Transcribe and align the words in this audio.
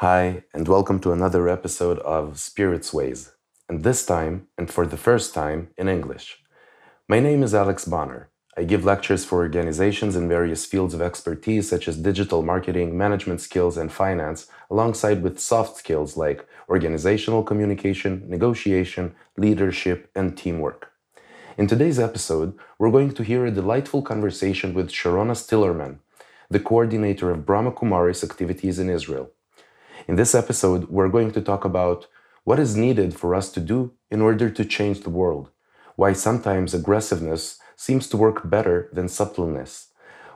Hi, 0.00 0.44
and 0.54 0.66
welcome 0.66 0.98
to 1.00 1.12
another 1.12 1.46
episode 1.46 1.98
of 1.98 2.40
Spirit's 2.40 2.90
Ways, 2.90 3.32
and 3.68 3.84
this 3.84 4.06
time, 4.06 4.46
and 4.56 4.70
for 4.70 4.86
the 4.86 4.96
first 4.96 5.34
time, 5.34 5.68
in 5.76 5.88
English. 5.88 6.38
My 7.06 7.20
name 7.20 7.42
is 7.42 7.54
Alex 7.54 7.84
Bonner. 7.84 8.30
I 8.56 8.62
give 8.62 8.82
lectures 8.82 9.26
for 9.26 9.40
organizations 9.40 10.16
in 10.16 10.26
various 10.26 10.64
fields 10.64 10.94
of 10.94 11.02
expertise 11.02 11.68
such 11.68 11.86
as 11.86 11.98
digital 11.98 12.40
marketing, 12.40 12.96
management 12.96 13.42
skills, 13.42 13.76
and 13.76 13.92
finance, 13.92 14.46
alongside 14.70 15.22
with 15.22 15.38
soft 15.38 15.76
skills 15.76 16.16
like 16.16 16.48
organizational 16.70 17.42
communication, 17.42 18.24
negotiation, 18.26 19.14
leadership, 19.36 20.10
and 20.14 20.34
teamwork. 20.34 20.92
In 21.58 21.66
today's 21.66 21.98
episode, 21.98 22.58
we're 22.78 22.90
going 22.90 23.12
to 23.12 23.22
hear 23.22 23.44
a 23.44 23.50
delightful 23.50 24.00
conversation 24.00 24.72
with 24.72 24.88
Sharona 24.88 25.36
Stillerman, 25.36 25.98
the 26.48 26.58
coordinator 26.58 27.30
of 27.30 27.44
Brahma 27.44 27.72
Kumaris 27.72 28.24
activities 28.24 28.78
in 28.78 28.88
Israel. 28.88 29.30
In 30.08 30.16
this 30.16 30.34
episode, 30.34 30.88
we're 30.88 31.08
going 31.08 31.30
to 31.32 31.42
talk 31.42 31.64
about 31.64 32.06
what 32.44 32.58
is 32.58 32.76
needed 32.76 33.14
for 33.14 33.34
us 33.34 33.52
to 33.52 33.60
do 33.60 33.92
in 34.10 34.22
order 34.22 34.48
to 34.48 34.64
change 34.64 35.00
the 35.00 35.10
world, 35.10 35.50
why 35.96 36.12
sometimes 36.12 36.72
aggressiveness 36.72 37.58
seems 37.76 38.08
to 38.08 38.16
work 38.16 38.48
better 38.48 38.88
than 38.92 39.08
subtleness. 39.08 39.88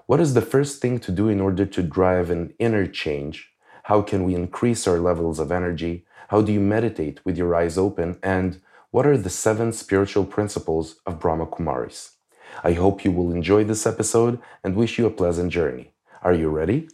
What 0.07 0.21
is 0.21 0.35
the 0.35 0.43
first 0.43 0.83
thing 0.83 0.99
to 1.01 1.13
do 1.13 1.29
in 1.29 1.41
order 1.41 1.65
to 1.65 1.83
drive 1.83 2.31
an 2.31 2.53
inner 2.59 2.87
change? 2.87 3.51
How 3.85 4.03
can 4.03 4.25
we 4.25 4.35
increase 4.35 4.87
our 4.87 4.99
levels 4.99 5.39
of 5.39 5.51
energy? 5.51 6.05
How 6.29 6.43
do 6.43 6.53
you 6.53 6.61
meditate 6.61 7.25
with 7.25 7.39
your 7.39 7.55
eyes 7.55 7.79
open? 7.79 8.19
And 8.23 8.61
what 8.91 9.07
are 9.07 9.17
the 9.17 9.31
seven 9.31 9.73
spiritual 9.73 10.27
principles 10.27 10.97
of 11.07 11.19
Brahma 11.19 11.47
Kumaris? 11.47 12.11
I 12.63 12.75
hope 12.75 13.05
you 13.05 13.13
will 13.13 13.33
enjoy 13.33 13.65
this 13.65 13.87
episode 13.87 14.41
and 14.63 14.77
wish 14.77 14.99
you 14.99 15.07
a 15.07 15.11
pleasant 15.11 15.53
journey. 15.53 15.93
Are 16.23 16.35
you 16.35 16.51
ready? 16.51 16.89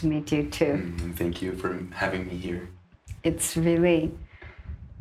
To 0.00 0.06
meet 0.06 0.32
you 0.32 0.44
too. 0.44 0.94
And 1.02 1.16
thank 1.16 1.42
you 1.42 1.52
for 1.52 1.78
having 1.92 2.26
me 2.26 2.36
here. 2.36 2.68
It's 3.22 3.56
really 3.56 4.12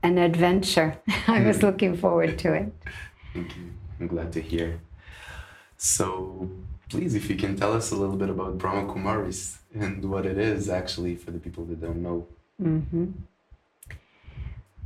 an 0.03 0.17
adventure. 0.17 0.97
I 1.27 1.41
was 1.41 1.63
looking 1.63 1.97
forward 1.97 2.37
to 2.39 2.53
it. 2.53 2.73
Thank 3.33 3.55
you. 3.55 3.71
I'm 3.99 4.07
glad 4.07 4.31
to 4.33 4.41
hear. 4.41 4.81
So, 5.77 6.49
please, 6.89 7.15
if 7.15 7.29
you 7.29 7.37
can 7.37 7.55
tell 7.55 7.73
us 7.73 7.91
a 7.91 7.95
little 7.95 8.17
bit 8.17 8.29
about 8.29 8.57
Brahma 8.57 8.93
Kumaris 8.93 9.59
and 9.73 10.03
what 10.09 10.25
it 10.25 10.37
is 10.37 10.69
actually 10.69 11.15
for 11.15 11.31
the 11.31 11.39
people 11.39 11.63
that 11.65 11.79
don't 11.79 12.03
know. 12.03 12.27
Mm-hmm. 12.61 13.11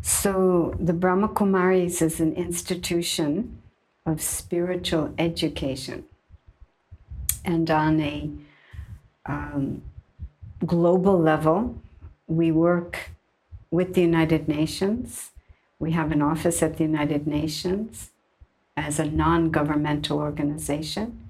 So, 0.02 0.76
the 0.80 0.94
Brahma 0.94 1.30
Kumaris 1.30 2.02
is 2.02 2.20
an 2.20 2.34
institution 2.34 3.62
of 4.06 4.22
spiritual 4.22 5.14
education. 5.18 6.04
And 7.46 7.70
on 7.72 8.00
a 8.00 8.30
um, 9.26 9.82
global 10.66 11.20
level, 11.20 11.76
we 12.28 12.52
work 12.52 13.12
with 13.72 13.94
the 13.94 14.02
United 14.02 14.48
Nations. 14.48 15.32
We 15.80 15.92
have 15.92 16.12
an 16.12 16.22
office 16.22 16.64
at 16.64 16.78
the 16.78 16.84
United 16.84 17.28
Nations 17.28 18.12
as 18.78 19.00
a 19.00 19.06
non 19.06 19.52
governmental 19.52 20.20
organization, 20.20 21.30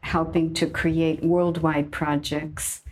helping 0.00 0.54
to 0.54 0.66
create 0.66 1.22
worldwide 1.22 1.92
projects 1.92 2.82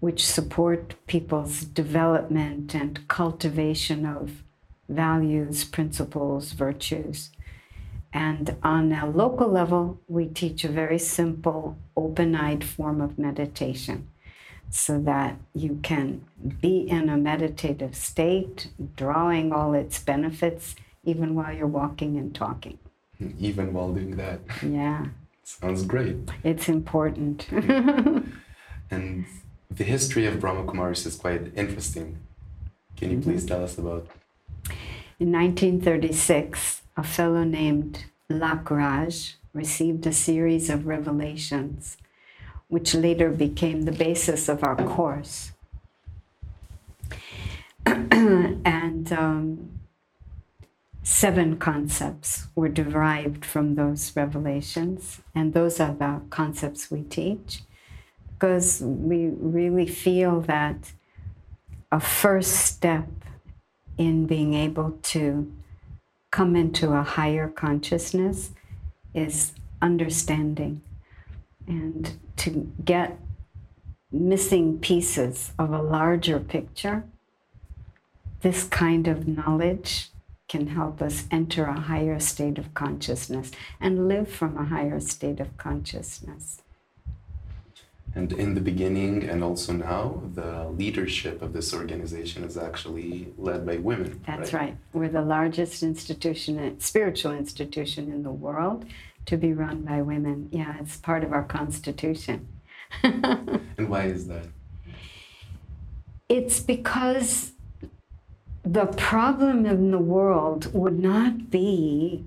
which 0.00 0.26
support 0.26 0.94
people's 1.06 1.64
development 1.64 2.74
and 2.74 3.06
cultivation 3.06 4.04
of 4.04 4.42
values, 4.88 5.64
principles, 5.64 6.52
virtues. 6.52 7.30
And 8.12 8.56
on 8.62 8.92
a 8.92 9.08
local 9.08 9.48
level, 9.48 10.00
we 10.08 10.26
teach 10.26 10.64
a 10.64 10.68
very 10.68 10.98
simple, 10.98 11.78
open 11.96 12.34
eyed 12.34 12.64
form 12.64 13.00
of 13.00 13.18
meditation 13.18 14.08
so 14.74 14.98
that 14.98 15.36
you 15.54 15.78
can 15.82 16.24
be 16.62 16.78
in 16.88 17.10
a 17.10 17.16
meditative 17.18 17.94
state, 17.94 18.68
drawing 18.96 19.52
all 19.52 19.74
its 19.74 19.98
benefits, 19.98 20.74
even 21.04 21.34
while 21.34 21.52
you're 21.52 21.66
walking 21.66 22.16
and 22.16 22.34
talking. 22.34 22.78
Even 23.38 23.72
while 23.74 23.92
doing 23.92 24.16
that. 24.16 24.40
Yeah, 24.62 25.06
Sounds 25.44 25.84
great. 25.84 26.16
it's 26.42 26.68
important. 26.68 27.46
And 28.90 29.24
the 29.70 29.84
history 29.84 30.26
of 30.26 30.38
Brahma 30.40 30.64
Kumaris 30.64 31.06
is 31.06 31.16
quite 31.16 31.52
interesting. 31.56 32.18
Can 32.96 33.10
you 33.10 33.20
please 33.20 33.44
tell 33.46 33.64
us 33.64 33.78
about? 33.78 34.06
In 35.18 35.32
1936, 35.32 36.82
a 36.96 37.02
fellow 37.02 37.44
named 37.44 38.04
Lekhraj 38.30 39.34
received 39.54 40.06
a 40.06 40.12
series 40.12 40.68
of 40.68 40.86
revelations, 40.86 41.96
which 42.72 42.94
later 42.94 43.28
became 43.28 43.82
the 43.82 43.92
basis 43.92 44.48
of 44.48 44.64
our 44.64 44.76
course. 44.76 45.52
and 47.84 49.12
um, 49.12 49.78
seven 51.02 51.58
concepts 51.58 52.46
were 52.56 52.70
derived 52.70 53.44
from 53.44 53.74
those 53.74 54.16
revelations, 54.16 55.20
and 55.34 55.52
those 55.52 55.80
are 55.80 55.92
the 55.92 56.22
concepts 56.30 56.90
we 56.90 57.02
teach 57.02 57.60
because 58.32 58.80
we 58.80 59.26
really 59.38 59.86
feel 59.86 60.40
that 60.40 60.92
a 61.90 62.00
first 62.00 62.52
step 62.52 63.10
in 63.98 64.24
being 64.24 64.54
able 64.54 64.92
to 65.02 65.52
come 66.30 66.56
into 66.56 66.94
a 66.94 67.02
higher 67.02 67.48
consciousness 67.48 68.52
is 69.12 69.52
understanding 69.82 70.80
and 71.66 72.18
to 72.36 72.72
get 72.84 73.18
missing 74.10 74.78
pieces 74.78 75.52
of 75.58 75.72
a 75.72 75.82
larger 75.82 76.38
picture. 76.38 77.04
This 78.40 78.64
kind 78.64 79.08
of 79.08 79.26
knowledge 79.26 80.10
can 80.48 80.66
help 80.66 81.00
us 81.00 81.26
enter 81.30 81.64
a 81.64 81.80
higher 81.80 82.20
state 82.20 82.58
of 82.58 82.74
consciousness 82.74 83.50
and 83.80 84.08
live 84.08 84.28
from 84.28 84.58
a 84.58 84.64
higher 84.64 85.00
state 85.00 85.40
of 85.40 85.56
consciousness. 85.56 86.60
And 88.14 88.34
in 88.34 88.52
the 88.54 88.60
beginning 88.60 89.22
and 89.30 89.42
also 89.42 89.72
now, 89.72 90.20
the 90.34 90.68
leadership 90.68 91.40
of 91.40 91.54
this 91.54 91.72
organization 91.72 92.44
is 92.44 92.58
actually 92.58 93.32
led 93.38 93.64
by 93.64 93.76
women. 93.76 94.20
That's 94.26 94.52
right. 94.52 94.76
We're 94.92 95.08
the 95.08 95.22
largest 95.22 95.82
institution, 95.82 96.78
spiritual 96.78 97.32
institution 97.32 98.12
in 98.12 98.22
the 98.22 98.30
world 98.30 98.84
to 99.26 99.36
be 99.36 99.52
run 99.52 99.82
by 99.82 100.02
women. 100.02 100.48
Yeah, 100.52 100.76
it's 100.80 100.96
part 100.96 101.24
of 101.24 101.32
our 101.32 101.44
constitution. 101.44 102.48
And 103.02 103.88
why 103.88 104.04
is 104.04 104.28
that? 104.28 104.46
It's 106.28 106.60
because 106.60 107.52
the 108.62 108.86
problem 108.86 109.66
in 109.66 109.90
the 109.90 109.98
world 109.98 110.72
would 110.74 110.98
not 110.98 111.50
be 111.50 112.24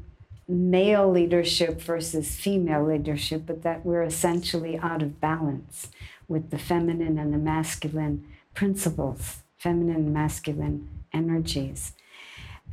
male 0.48 1.10
leadership 1.10 1.82
versus 1.82 2.36
female 2.36 2.86
leadership, 2.86 3.44
but 3.46 3.64
that 3.64 3.86
we're 3.86 4.04
essentially 4.04 4.78
out 4.78 5.02
of 5.02 5.20
balance 5.20 5.90
with 6.28 6.50
the 6.52 6.58
feminine 6.58 7.18
and 7.18 7.34
the 7.34 7.38
masculine 7.38 8.26
principles, 8.54 9.44
feminine 9.58 9.96
and 9.96 10.14
masculine 10.14 10.88
energies. 11.14 11.94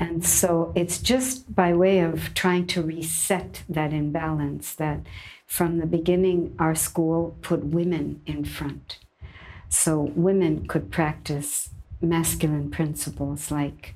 And 0.01 0.25
so 0.25 0.73
it's 0.75 0.99
just 0.99 1.55
by 1.55 1.73
way 1.75 2.01
of 2.01 2.35
trying 2.35 2.67
to 2.69 2.83
reset 2.83 3.63
that 3.69 3.93
imbalance 3.93 4.75
that 4.75 5.01
from 5.47 5.79
the 5.79 5.87
beginning, 5.87 6.57
our 6.59 6.75
school 6.75 7.37
put 7.43 7.65
women 7.65 8.23
in 8.27 8.45
front. 8.45 8.99
So 9.69 10.13
women 10.15 10.67
could 10.67 10.91
practice 10.91 11.71
masculine 12.01 12.71
principles 12.71 13.51
like 13.51 13.95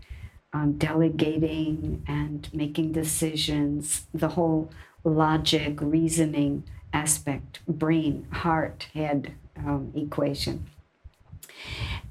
um, 0.52 0.72
delegating 0.78 2.02
and 2.06 2.49
making 2.52 2.92
decisions, 2.92 4.06
the 4.14 4.28
whole 4.28 4.70
logic, 5.04 5.81
reasoning 5.81 6.64
aspect, 6.92 7.60
brain, 7.66 8.26
heart, 8.31 8.88
head 8.94 9.34
um, 9.58 9.92
equation. 9.94 10.66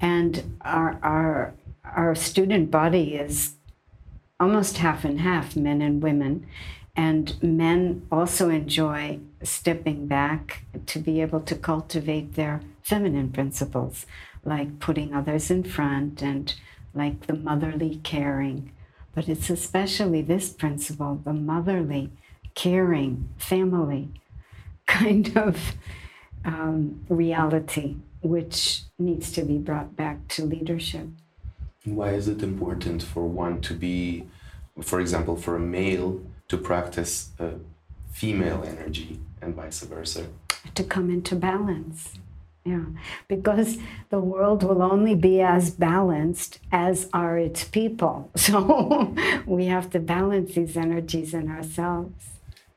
And 0.01 0.57
our, 0.61 0.99
our, 1.01 1.53
our 1.83 2.15
student 2.15 2.69
body 2.69 3.15
is 3.15 3.53
almost 4.39 4.77
half 4.77 5.05
and 5.05 5.21
half 5.21 5.55
men 5.55 5.81
and 5.81 6.01
women. 6.01 6.45
And 6.95 7.41
men 7.43 8.07
also 8.11 8.49
enjoy 8.49 9.19
stepping 9.43 10.07
back 10.07 10.63
to 10.85 10.99
be 10.99 11.21
able 11.21 11.41
to 11.41 11.55
cultivate 11.55 12.35
their 12.35 12.61
feminine 12.83 13.31
principles, 13.31 14.05
like 14.43 14.79
putting 14.79 15.13
others 15.13 15.51
in 15.51 15.63
front 15.63 16.21
and 16.21 16.53
like 16.93 17.27
the 17.27 17.33
motherly 17.33 17.99
caring. 18.03 18.71
But 19.13 19.27
it's 19.27 19.49
especially 19.49 20.21
this 20.21 20.49
principle, 20.49 21.21
the 21.23 21.33
motherly 21.33 22.11
caring, 22.53 23.29
family 23.37 24.09
kind 24.87 25.35
of 25.37 25.73
um, 26.45 27.05
reality, 27.09 27.97
which 28.21 28.83
needs 28.97 29.31
to 29.33 29.43
be 29.43 29.57
brought 29.57 29.95
back 29.95 30.27
to 30.29 30.45
leadership. 30.45 31.07
Why 31.85 32.09
is 32.09 32.27
it 32.27 32.41
important 32.41 33.03
for 33.03 33.25
one 33.25 33.61
to 33.61 33.73
be, 33.73 34.27
for 34.81 34.99
example, 34.99 35.35
for 35.35 35.55
a 35.55 35.59
male 35.59 36.21
to 36.47 36.57
practice 36.57 37.29
a 37.39 37.53
female 38.11 38.63
energy 38.65 39.19
and 39.41 39.55
vice 39.55 39.81
versa? 39.81 40.27
To 40.73 40.83
come 40.83 41.11
into 41.11 41.35
balance. 41.35 42.15
Yeah, 42.65 42.85
because 43.27 43.77
the 44.09 44.19
world 44.19 44.63
will 44.63 44.81
only 44.81 45.13
be 45.13 45.39
as 45.39 45.69
balanced 45.69 46.57
as 46.71 47.07
are 47.13 47.37
its 47.37 47.63
people. 47.63 48.31
So 48.35 49.15
we 49.45 49.65
have 49.65 49.91
to 49.91 49.99
balance 49.99 50.55
these 50.55 50.75
energies 50.75 51.35
in 51.35 51.49
ourselves. 51.51 52.34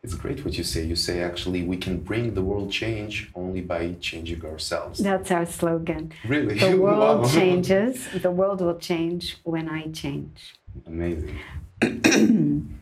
It's 0.09 0.17
great 0.17 0.43
what 0.43 0.57
you 0.57 0.65
say. 0.65 0.85
You 0.85 0.97
say 0.97 1.21
actually 1.21 1.65
we 1.65 1.77
can 1.77 1.99
bring 1.99 2.33
the 2.33 2.41
world 2.41 2.73
change 2.73 3.31
only 3.35 3.61
by 3.61 3.93
changing 4.01 4.43
ourselves. 4.43 5.01
That's 5.01 5.31
our 5.31 5.45
slogan. 5.45 6.13
Really? 6.27 6.59
The 6.59 6.77
world 6.87 7.25
wow. 7.25 7.29
changes. 7.29 8.09
The 8.15 8.31
world 8.31 8.63
will 8.63 8.79
change 8.79 9.37
when 9.45 9.69
I 9.69 9.89
change. 9.89 10.55
Amazing. 10.87 11.39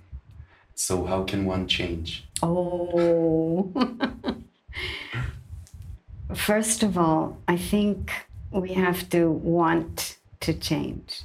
so 0.76 1.04
how 1.04 1.24
can 1.24 1.46
one 1.46 1.66
change? 1.66 2.28
Oh. 2.44 3.72
First 6.32 6.84
of 6.84 6.96
all, 6.96 7.38
I 7.48 7.56
think 7.56 8.12
we 8.52 8.74
have 8.74 9.10
to 9.10 9.32
want 9.32 10.18
to 10.38 10.54
change. 10.54 11.22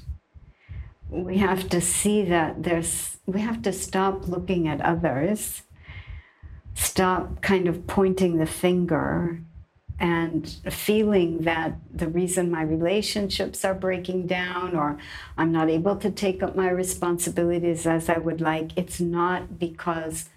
We 1.12 1.38
have 1.38 1.70
to 1.70 1.80
see 1.80 2.24
that 2.24 2.64
there's, 2.64 3.18
we 3.28 3.42
have 3.42 3.62
to 3.62 3.72
stop 3.72 4.28
looking 4.28 4.68
at 4.68 4.82
others, 4.82 5.62
stop 6.74 7.42
kind 7.42 7.68
of 7.68 7.88
pointing 7.88 8.38
the 8.38 8.46
finger 8.46 9.42
and 10.00 10.58
feeling 10.72 11.40
that 11.42 11.76
the 11.94 12.08
reason 12.08 12.50
my 12.50 12.64
relationships 12.64 13.64
are 13.64 13.76
breaking 13.76 14.26
down 14.26 14.76
or 14.76 14.98
I'm 15.38 15.52
not 15.52 15.70
able 15.70 15.96
to 15.98 16.10
take 16.10 16.42
up 16.42 16.56
my 16.56 16.70
responsibilities 16.70 17.86
as 17.86 18.10
I 18.10 18.18
would 18.18 18.42
like, 18.42 18.76
it's 18.76 19.00
not 19.00 19.60
because 19.60 20.30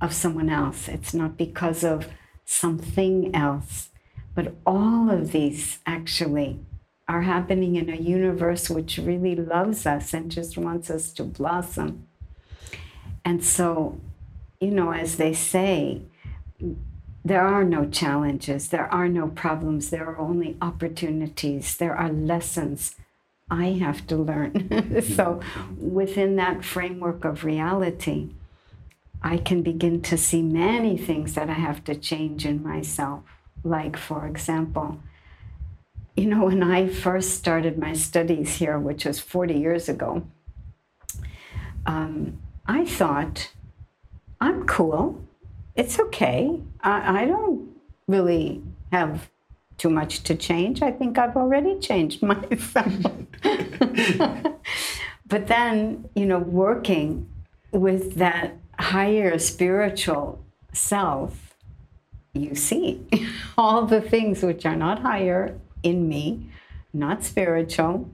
of 0.00 0.12
someone 0.12 0.50
else. 0.50 0.88
It's 0.88 1.14
not 1.14 1.36
because 1.36 1.84
of 1.84 2.08
something 2.44 3.32
else. 3.34 3.90
But 4.34 4.56
all 4.66 5.08
of 5.08 5.30
these 5.30 5.78
actually 5.86 6.58
are 7.06 7.22
happening 7.22 7.76
in 7.76 7.88
a 7.88 7.96
universe 7.96 8.68
which 8.68 8.98
really 8.98 9.36
loves 9.36 9.86
us 9.86 10.12
and 10.12 10.32
just 10.32 10.58
wants 10.58 10.90
us 10.90 11.12
to 11.12 11.22
blossom. 11.24 12.08
And 13.24 13.44
so, 13.44 14.00
you 14.62 14.70
know, 14.70 14.92
as 14.92 15.16
they 15.16 15.32
say, 15.32 16.02
there 17.24 17.44
are 17.44 17.64
no 17.64 17.84
challenges, 17.88 18.68
there 18.68 18.86
are 18.94 19.08
no 19.08 19.26
problems, 19.26 19.90
there 19.90 20.08
are 20.08 20.18
only 20.18 20.56
opportunities, 20.62 21.76
there 21.76 21.96
are 21.96 22.12
lessons 22.12 22.94
I 23.50 23.72
have 23.84 24.06
to 24.06 24.16
learn. 24.16 25.02
so, 25.16 25.40
within 25.76 26.36
that 26.36 26.64
framework 26.64 27.24
of 27.24 27.42
reality, 27.42 28.30
I 29.20 29.38
can 29.38 29.62
begin 29.62 30.00
to 30.02 30.16
see 30.16 30.42
many 30.42 30.96
things 30.96 31.34
that 31.34 31.50
I 31.50 31.54
have 31.54 31.82
to 31.84 31.96
change 31.96 32.46
in 32.46 32.62
myself. 32.62 33.24
Like, 33.64 33.96
for 33.96 34.28
example, 34.28 35.00
you 36.16 36.26
know, 36.26 36.44
when 36.44 36.62
I 36.62 36.86
first 36.86 37.32
started 37.32 37.78
my 37.78 37.94
studies 37.94 38.56
here, 38.56 38.78
which 38.78 39.04
was 39.04 39.18
40 39.18 39.54
years 39.54 39.88
ago, 39.88 40.24
um, 41.84 42.38
I 42.64 42.84
thought, 42.84 43.50
I'm 44.42 44.66
cool. 44.66 45.22
It's 45.76 46.00
okay. 46.00 46.60
I, 46.80 47.22
I 47.22 47.26
don't 47.26 47.68
really 48.08 48.60
have 48.90 49.30
too 49.78 49.88
much 49.88 50.24
to 50.24 50.34
change. 50.34 50.82
I 50.82 50.90
think 50.90 51.16
I've 51.16 51.36
already 51.36 51.78
changed 51.78 52.22
myself. 52.32 52.92
but 55.26 55.46
then, 55.46 56.08
you 56.16 56.26
know, 56.26 56.40
working 56.40 57.30
with 57.70 58.16
that 58.16 58.56
higher 58.80 59.38
spiritual 59.38 60.44
self, 60.72 61.54
you 62.34 62.56
see 62.56 63.06
all 63.56 63.86
the 63.86 64.00
things 64.00 64.42
which 64.42 64.66
are 64.66 64.74
not 64.74 65.02
higher 65.02 65.56
in 65.84 66.08
me, 66.08 66.50
not 66.92 67.22
spiritual. 67.22 68.10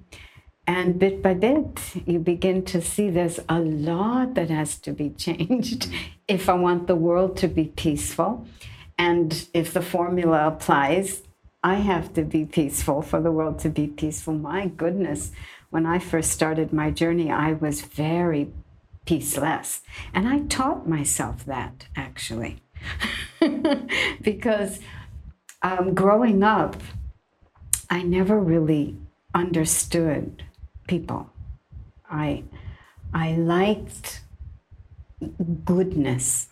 And 0.68 0.98
bit 0.98 1.22
by 1.22 1.32
bit, 1.32 1.80
you 2.04 2.18
begin 2.18 2.62
to 2.66 2.82
see 2.82 3.08
there's 3.08 3.40
a 3.48 3.58
lot 3.58 4.34
that 4.34 4.50
has 4.50 4.76
to 4.80 4.92
be 4.92 5.08
changed 5.08 5.88
if 6.28 6.50
I 6.50 6.52
want 6.52 6.86
the 6.86 6.94
world 6.94 7.38
to 7.38 7.48
be 7.48 7.72
peaceful. 7.74 8.46
And 8.98 9.48
if 9.54 9.72
the 9.72 9.80
formula 9.80 10.46
applies, 10.46 11.22
I 11.64 11.76
have 11.76 12.12
to 12.14 12.22
be 12.22 12.44
peaceful 12.44 13.00
for 13.00 13.18
the 13.18 13.32
world 13.32 13.60
to 13.60 13.70
be 13.70 13.86
peaceful. 13.86 14.34
My 14.34 14.66
goodness, 14.66 15.32
when 15.70 15.86
I 15.86 15.98
first 15.98 16.32
started 16.32 16.70
my 16.70 16.90
journey, 16.90 17.32
I 17.32 17.54
was 17.54 17.80
very 17.80 18.52
peaceless. 19.06 19.80
And 20.12 20.28
I 20.28 20.40
taught 20.40 20.86
myself 20.86 21.46
that 21.46 21.86
actually. 21.96 22.58
because 24.20 24.80
um, 25.62 25.94
growing 25.94 26.42
up, 26.42 26.76
I 27.88 28.02
never 28.02 28.38
really 28.38 28.98
understood 29.34 30.44
people. 30.88 31.30
I, 32.10 32.42
I 33.14 33.32
liked 33.34 34.22
goodness, 35.64 36.48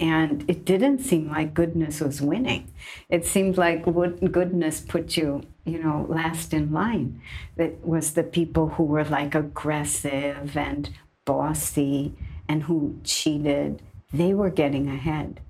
and 0.00 0.44
it 0.48 0.64
didn't 0.64 0.98
seem 1.00 1.30
like 1.30 1.54
goodness 1.54 2.00
was 2.00 2.20
winning. 2.20 2.72
It 3.08 3.24
seemed 3.24 3.56
like 3.56 3.84
goodness 3.84 4.80
put 4.80 5.16
you, 5.16 5.42
you 5.64 5.80
know, 5.80 6.06
last 6.08 6.52
in 6.52 6.72
line. 6.72 7.22
It 7.56 7.78
was 7.82 8.14
the 8.14 8.24
people 8.24 8.70
who 8.70 8.82
were 8.82 9.04
like 9.04 9.36
aggressive 9.36 10.56
and 10.56 10.90
bossy 11.24 12.14
and 12.48 12.64
who 12.64 12.98
cheated. 13.04 13.82
They 14.12 14.34
were 14.34 14.50
getting 14.50 14.88
ahead. 14.88 15.40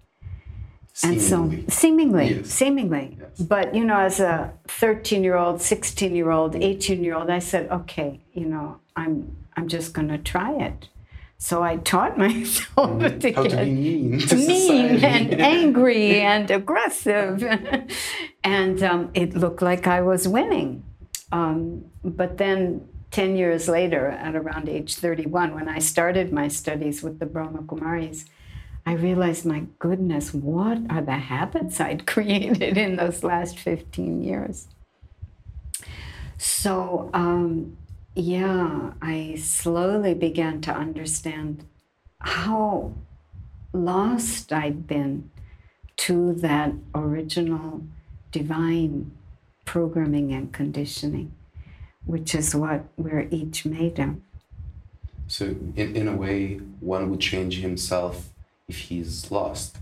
Seemingly. 0.96 1.56
And 1.56 1.66
so, 1.66 1.74
seemingly, 1.74 2.34
yes. 2.36 2.50
seemingly. 2.50 3.18
Yes. 3.20 3.40
But, 3.40 3.74
you 3.74 3.84
know, 3.84 3.98
as 3.98 4.20
a 4.20 4.52
13 4.68 5.24
year 5.24 5.34
old, 5.34 5.60
16 5.60 6.14
year 6.14 6.30
old, 6.30 6.54
18 6.54 7.02
year 7.02 7.16
old, 7.16 7.30
I 7.30 7.40
said, 7.40 7.68
okay, 7.68 8.20
you 8.32 8.46
know, 8.46 8.78
I'm, 8.94 9.36
I'm 9.56 9.66
just 9.66 9.92
going 9.92 10.06
to 10.08 10.18
try 10.18 10.52
it. 10.52 10.88
So 11.36 11.64
I 11.64 11.78
taught 11.78 12.16
myself 12.26 12.90
mm-hmm. 12.90 13.18
to 13.18 13.32
How 13.32 13.42
get 13.42 13.50
to 13.50 13.64
be 13.64 13.72
mean, 13.72 14.18
to 14.20 14.36
mean 14.36 15.04
and 15.04 15.40
angry 15.40 16.20
and 16.20 16.48
aggressive. 16.48 17.42
and 18.44 18.82
um, 18.84 19.10
it 19.14 19.34
looked 19.34 19.62
like 19.62 19.88
I 19.88 20.00
was 20.00 20.28
winning. 20.28 20.84
Um, 21.32 21.86
but 22.04 22.38
then 22.38 22.86
10 23.10 23.34
years 23.34 23.68
later, 23.68 24.10
at 24.10 24.36
around 24.36 24.68
age 24.68 24.94
31, 24.94 25.56
when 25.56 25.68
I 25.68 25.80
started 25.80 26.32
my 26.32 26.46
studies 26.46 27.02
with 27.02 27.18
the 27.18 27.26
Brahma 27.26 27.62
Kumaris, 27.62 28.26
I 28.86 28.92
realized, 28.92 29.46
my 29.46 29.64
goodness, 29.78 30.34
what 30.34 30.78
are 30.90 31.00
the 31.00 31.12
habits 31.12 31.80
I'd 31.80 32.06
created 32.14 32.76
in 32.76 32.96
those 32.96 33.24
last 33.24 33.58
15 33.58 34.22
years? 34.22 34.68
So, 36.36 37.10
um, 37.14 37.76
yeah, 38.14 38.92
I 39.00 39.36
slowly 39.38 40.14
began 40.14 40.60
to 40.62 40.72
understand 40.72 41.64
how 42.18 42.92
lost 43.72 44.52
I'd 44.52 44.86
been 44.86 45.30
to 45.96 46.34
that 46.34 46.72
original 46.94 47.82
divine 48.30 49.12
programming 49.64 50.32
and 50.32 50.52
conditioning, 50.52 51.32
which 52.04 52.34
is 52.34 52.54
what 52.54 52.84
we're 52.96 53.28
each 53.30 53.64
made 53.64 53.98
of. 53.98 54.16
So, 55.26 55.46
in, 55.46 55.96
in 55.96 56.08
a 56.08 56.16
way, 56.16 56.56
one 56.80 57.08
would 57.10 57.20
change 57.20 57.60
himself 57.60 58.33
if 58.68 58.78
he's 58.78 59.30
lost, 59.30 59.78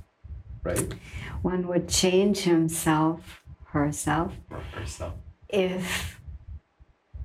right? 0.63 0.95
One 1.43 1.67
would 1.69 1.89
change 1.89 2.41
himself, 2.41 3.43
herself, 3.67 4.35
or 4.51 4.61
herself, 4.75 5.15
if 5.49 6.21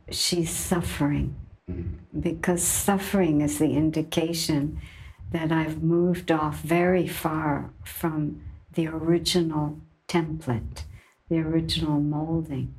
she's 0.09 0.49
suffering. 0.49 1.35
Mm-hmm. 1.69 2.19
Because 2.19 2.63
suffering 2.63 3.41
is 3.41 3.59
the 3.59 3.73
indication 3.73 4.81
that 5.31 5.51
I've 5.51 5.83
moved 5.83 6.31
off 6.31 6.61
very 6.61 7.07
far 7.07 7.71
from 7.83 8.41
the 8.73 8.87
original 8.87 9.79
template, 10.07 10.83
the 11.29 11.39
original 11.39 11.99
molding. 11.99 12.73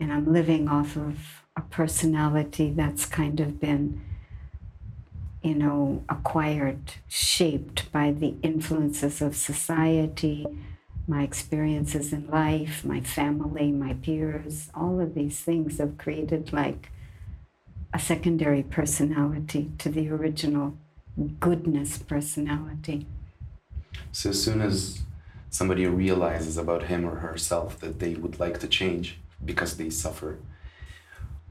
And 0.00 0.12
I'm 0.12 0.32
living 0.32 0.68
off 0.68 0.96
of 0.96 1.44
a 1.56 1.60
personality 1.60 2.72
that's 2.72 3.06
kind 3.06 3.40
of 3.40 3.60
been 3.60 4.00
you 5.42 5.54
know, 5.54 6.04
acquired, 6.08 6.94
shaped 7.08 7.90
by 7.92 8.10
the 8.10 8.34
influences 8.42 9.22
of 9.22 9.36
society, 9.36 10.46
my 11.06 11.22
experiences 11.22 12.12
in 12.12 12.28
life, 12.28 12.84
my 12.84 13.00
family, 13.00 13.72
my 13.72 13.94
peers, 13.94 14.70
all 14.74 15.00
of 15.00 15.14
these 15.14 15.40
things 15.40 15.78
have 15.78 15.96
created 15.96 16.52
like 16.52 16.90
a 17.94 17.98
secondary 17.98 18.62
personality 18.62 19.70
to 19.78 19.88
the 19.88 20.08
original 20.10 20.76
goodness 21.40 21.98
personality. 21.98 23.06
So 24.12 24.30
as 24.30 24.42
soon 24.42 24.60
as 24.60 25.02
somebody 25.50 25.86
realizes 25.86 26.58
about 26.58 26.84
him 26.84 27.06
or 27.06 27.16
herself 27.16 27.80
that 27.80 27.98
they 28.00 28.14
would 28.14 28.38
like 28.38 28.60
to 28.60 28.68
change 28.68 29.18
because 29.44 29.76
they 29.76 29.88
suffer, 29.88 30.38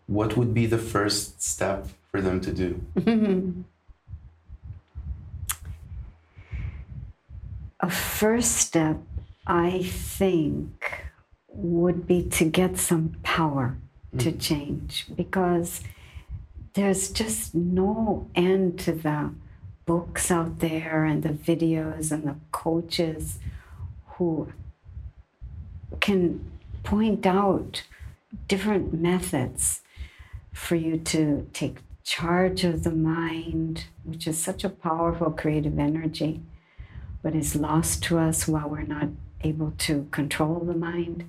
what 0.05 0.37
would 0.37 0.53
be 0.53 0.65
the 0.65 0.77
first 0.77 1.41
step 1.41 1.87
for 2.11 2.21
them 2.21 2.39
to 2.41 2.53
do? 2.53 3.65
A 7.79 7.89
first 7.89 8.53
step, 8.53 8.97
I 9.45 9.83
think, 9.83 11.05
would 11.47 12.07
be 12.07 12.23
to 12.23 12.45
get 12.45 12.77
some 12.77 13.15
power 13.23 13.77
to 14.17 14.31
mm. 14.31 14.41
change 14.41 15.05
because 15.15 15.81
there's 16.73 17.11
just 17.11 17.53
no 17.53 18.29
end 18.35 18.79
to 18.79 18.91
the 18.93 19.31
books 19.85 20.29
out 20.31 20.59
there 20.59 21.05
and 21.05 21.23
the 21.23 21.29
videos 21.29 22.11
and 22.11 22.23
the 22.23 22.35
coaches 22.51 23.39
who 24.15 24.51
can 25.99 26.51
point 26.83 27.25
out 27.25 27.83
different 28.47 28.93
methods 28.93 29.81
for 30.51 30.75
you 30.75 30.97
to 30.97 31.47
take 31.53 31.77
charge 32.03 32.63
of 32.63 32.83
the 32.83 32.91
mind, 32.91 33.85
which 34.03 34.27
is 34.27 34.37
such 34.37 34.63
a 34.63 34.69
powerful 34.69 35.31
creative 35.31 35.77
energy, 35.77 36.41
but 37.21 37.35
is 37.35 37.55
lost 37.55 38.03
to 38.03 38.17
us 38.17 38.47
while 38.47 38.69
we're 38.69 38.81
not 38.83 39.09
able 39.43 39.73
to 39.77 40.07
control 40.11 40.59
the 40.59 40.73
mind. 40.73 41.25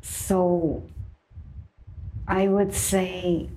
So 0.00 0.84
I 2.26 2.48
would 2.48 2.74
say 2.74 3.48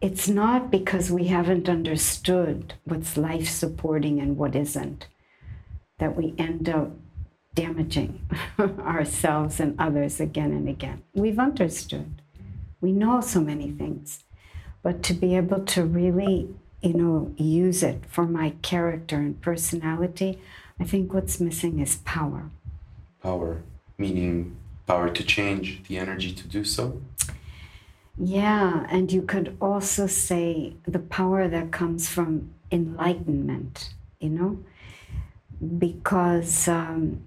it's 0.00 0.28
not 0.28 0.70
because 0.70 1.10
we 1.10 1.26
haven't 1.26 1.68
understood 1.68 2.74
what's 2.84 3.16
life 3.16 3.48
supporting 3.48 4.20
and 4.20 4.36
what 4.36 4.54
isn't 4.54 5.08
that 5.98 6.14
we 6.14 6.34
end 6.38 6.68
up 6.68 6.90
damaging 7.54 8.28
ourselves 8.58 9.58
and 9.58 9.74
others 9.78 10.20
again 10.20 10.52
and 10.52 10.68
again. 10.68 11.02
We've 11.14 11.38
understood. 11.38 12.22
We 12.80 12.92
know 12.92 13.20
so 13.20 13.40
many 13.40 13.70
things. 13.72 14.22
But 14.82 15.02
to 15.04 15.14
be 15.14 15.34
able 15.34 15.64
to 15.64 15.84
really, 15.84 16.54
you 16.86 16.94
know, 16.94 17.34
use 17.36 17.82
it 17.82 18.04
for 18.06 18.26
my 18.26 18.50
character 18.62 19.16
and 19.16 19.40
personality, 19.40 20.40
I 20.78 20.84
think 20.84 21.12
what's 21.12 21.40
missing 21.40 21.80
is 21.80 21.96
power. 21.96 22.50
Power, 23.22 23.62
meaning 23.98 24.56
power 24.86 25.10
to 25.10 25.24
change, 25.24 25.82
the 25.88 25.98
energy 25.98 26.32
to 26.32 26.46
do 26.46 26.64
so? 26.64 27.02
Yeah, 28.16 28.86
and 28.88 29.12
you 29.12 29.22
could 29.22 29.56
also 29.60 30.06
say 30.06 30.74
the 30.86 31.00
power 31.00 31.48
that 31.48 31.72
comes 31.72 32.08
from 32.08 32.50
enlightenment, 32.70 33.92
you 34.20 34.30
know, 34.30 34.58
because 35.78 36.68
um, 36.68 37.22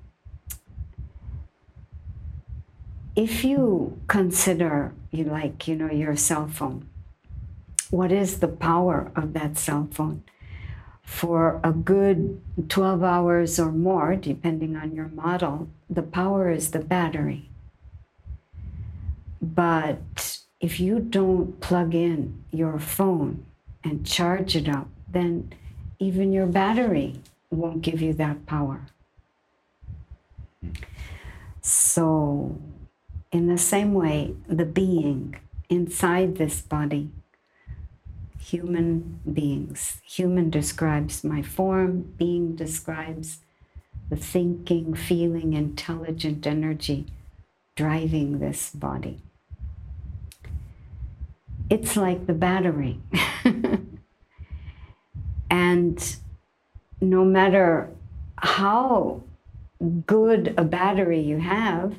if 3.16 3.44
you 3.44 4.00
consider, 4.08 4.94
you 5.12 5.26
like, 5.26 5.68
you 5.68 5.76
know, 5.76 5.92
your 5.92 6.16
cell 6.16 6.48
phone, 6.48 6.89
what 7.90 8.12
is 8.12 8.40
the 8.40 8.48
power 8.48 9.12
of 9.16 9.34
that 9.34 9.58
cell 9.58 9.88
phone? 9.92 10.24
For 11.04 11.60
a 11.64 11.72
good 11.72 12.42
12 12.70 13.04
hours 13.04 13.60
or 13.60 13.72
more, 13.72 14.16
depending 14.16 14.76
on 14.76 14.96
your 14.96 15.08
model, 15.08 15.68
the 15.90 16.04
power 16.04 16.52
is 16.52 16.72
the 16.72 16.80
battery. 16.80 17.50
But 19.42 20.40
if 20.60 20.80
you 20.80 21.00
don't 21.00 21.60
plug 21.62 21.96
in 21.96 22.44
your 22.52 22.78
phone 22.78 23.46
and 23.84 24.06
charge 24.06 24.56
it 24.56 24.70
up, 24.70 24.88
then 25.08 25.54
even 25.98 26.32
your 26.32 26.46
battery 26.46 27.22
won't 27.50 27.82
give 27.82 28.02
you 28.02 28.14
that 28.14 28.46
power. 28.46 28.86
So, 31.62 32.58
in 33.32 33.48
the 33.48 33.58
same 33.58 33.94
way, 33.94 34.36
the 34.48 34.66
being 34.66 35.36
inside 35.70 36.38
this 36.38 36.62
body, 36.62 37.10
human 38.50 39.20
beings, 39.32 40.02
human 40.04 40.50
describes 40.50 41.24
my 41.24 41.42
form, 41.42 42.14
being 42.18 42.56
describes 42.56 43.40
the 44.10 44.16
thinking, 44.16 44.94
feeling, 44.94 45.54
intelligent 45.54 46.48
energy 46.48 47.06
driving 47.76 48.40
this 48.40 48.72
body 48.72 49.22
it's 51.70 51.96
like 51.96 52.26
the 52.26 52.34
battery. 52.34 53.00
and 55.50 56.16
no 57.00 57.24
matter 57.24 57.92
how 58.38 59.24
good 60.06 60.54
a 60.58 60.64
battery 60.64 61.20
you 61.20 61.40
have, 61.40 61.96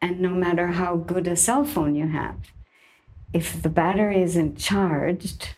and 0.00 0.20
no 0.20 0.30
matter 0.30 0.68
how 0.68 0.96
good 0.96 1.26
a 1.26 1.36
cell 1.36 1.64
phone 1.64 1.94
you 1.94 2.08
have, 2.08 2.36
if 3.32 3.62
the 3.62 3.68
battery 3.68 4.22
isn't 4.22 4.56
charged, 4.56 5.54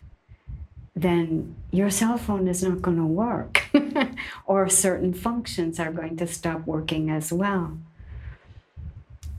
then 0.95 1.55
your 1.71 1.91
cell 1.91 2.19
phone 2.19 2.49
is 2.49 2.63
not 2.63 2.83
going 2.83 2.99
to 2.99 3.05
work, 3.05 3.65
or 4.47 4.69
certain 4.69 5.15
functions 5.15 5.81
are 5.81 5.93
going 5.93 6.17
to 6.19 6.27
stop 6.27 6.67
working 6.67 7.11
as 7.11 7.33
well. 7.33 7.79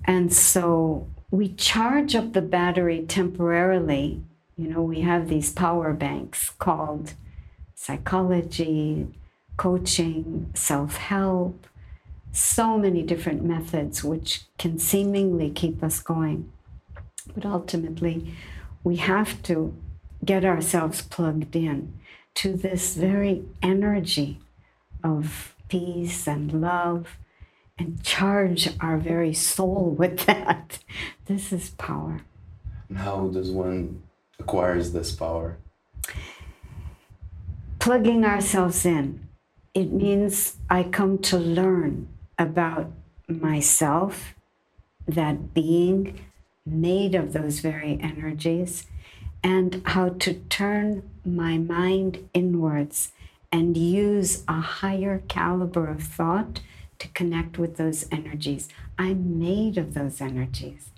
And 0.05 0.33
so 0.33 1.07
we 1.31 1.49
charge 1.53 2.15
up 2.15 2.33
the 2.33 2.41
battery 2.41 3.05
temporarily. 3.07 4.21
You 4.57 4.67
know, 4.67 4.81
we 4.81 5.01
have 5.01 5.29
these 5.29 5.51
power 5.51 5.93
banks 5.93 6.49
called 6.51 7.13
psychology, 7.75 9.07
coaching, 9.57 10.51
self 10.53 10.97
help, 10.97 11.67
so 12.31 12.77
many 12.77 13.03
different 13.03 13.43
methods 13.43 14.03
which 14.03 14.41
can 14.57 14.79
seemingly 14.79 15.51
keep 15.51 15.83
us 15.83 15.99
going. 15.99 16.51
But 17.33 17.45
ultimately, 17.45 18.33
we 18.83 18.97
have 18.97 19.41
to 19.43 19.73
get 20.25 20.45
ourselves 20.45 21.01
plugged 21.01 21.55
in 21.55 21.93
to 22.35 22.53
this 22.53 22.95
very 22.95 23.43
energy 23.61 24.39
of 25.03 25.55
peace 25.67 26.27
and 26.27 26.61
love 26.61 27.17
and 27.77 28.03
charge 28.03 28.69
our 28.79 28.97
very 28.97 29.33
soul 29.33 29.89
with 29.97 30.25
that. 30.25 30.79
This 31.25 31.51
is 31.51 31.71
power. 31.71 32.21
And 32.89 32.97
how 32.97 33.27
does 33.27 33.51
one 33.51 34.03
acquires 34.39 34.91
this 34.91 35.11
power? 35.11 35.57
Plugging 37.79 38.23
ourselves 38.23 38.85
in. 38.85 39.27
It 39.73 39.91
means 39.91 40.57
I 40.69 40.83
come 40.83 41.17
to 41.19 41.37
learn 41.37 42.07
about 42.37 42.91
myself, 43.27 44.35
that 45.07 45.53
being 45.53 46.19
made 46.65 47.15
of 47.15 47.33
those 47.33 47.59
very 47.59 47.99
energies, 48.01 48.85
and 49.43 49.81
how 49.85 50.09
to 50.09 50.33
turn 50.33 51.09
my 51.25 51.57
mind 51.57 52.29
inwards 52.33 53.11
and 53.51 53.77
use 53.77 54.43
a 54.47 54.61
higher 54.61 55.21
caliber 55.27 55.87
of 55.87 56.01
thought 56.01 56.61
to 56.99 57.07
connect 57.09 57.57
with 57.57 57.77
those 57.77 58.07
energies. 58.11 58.69
I'm 58.97 59.39
made 59.39 59.77
of 59.77 59.93
those 59.93 60.21
energies. 60.21 60.89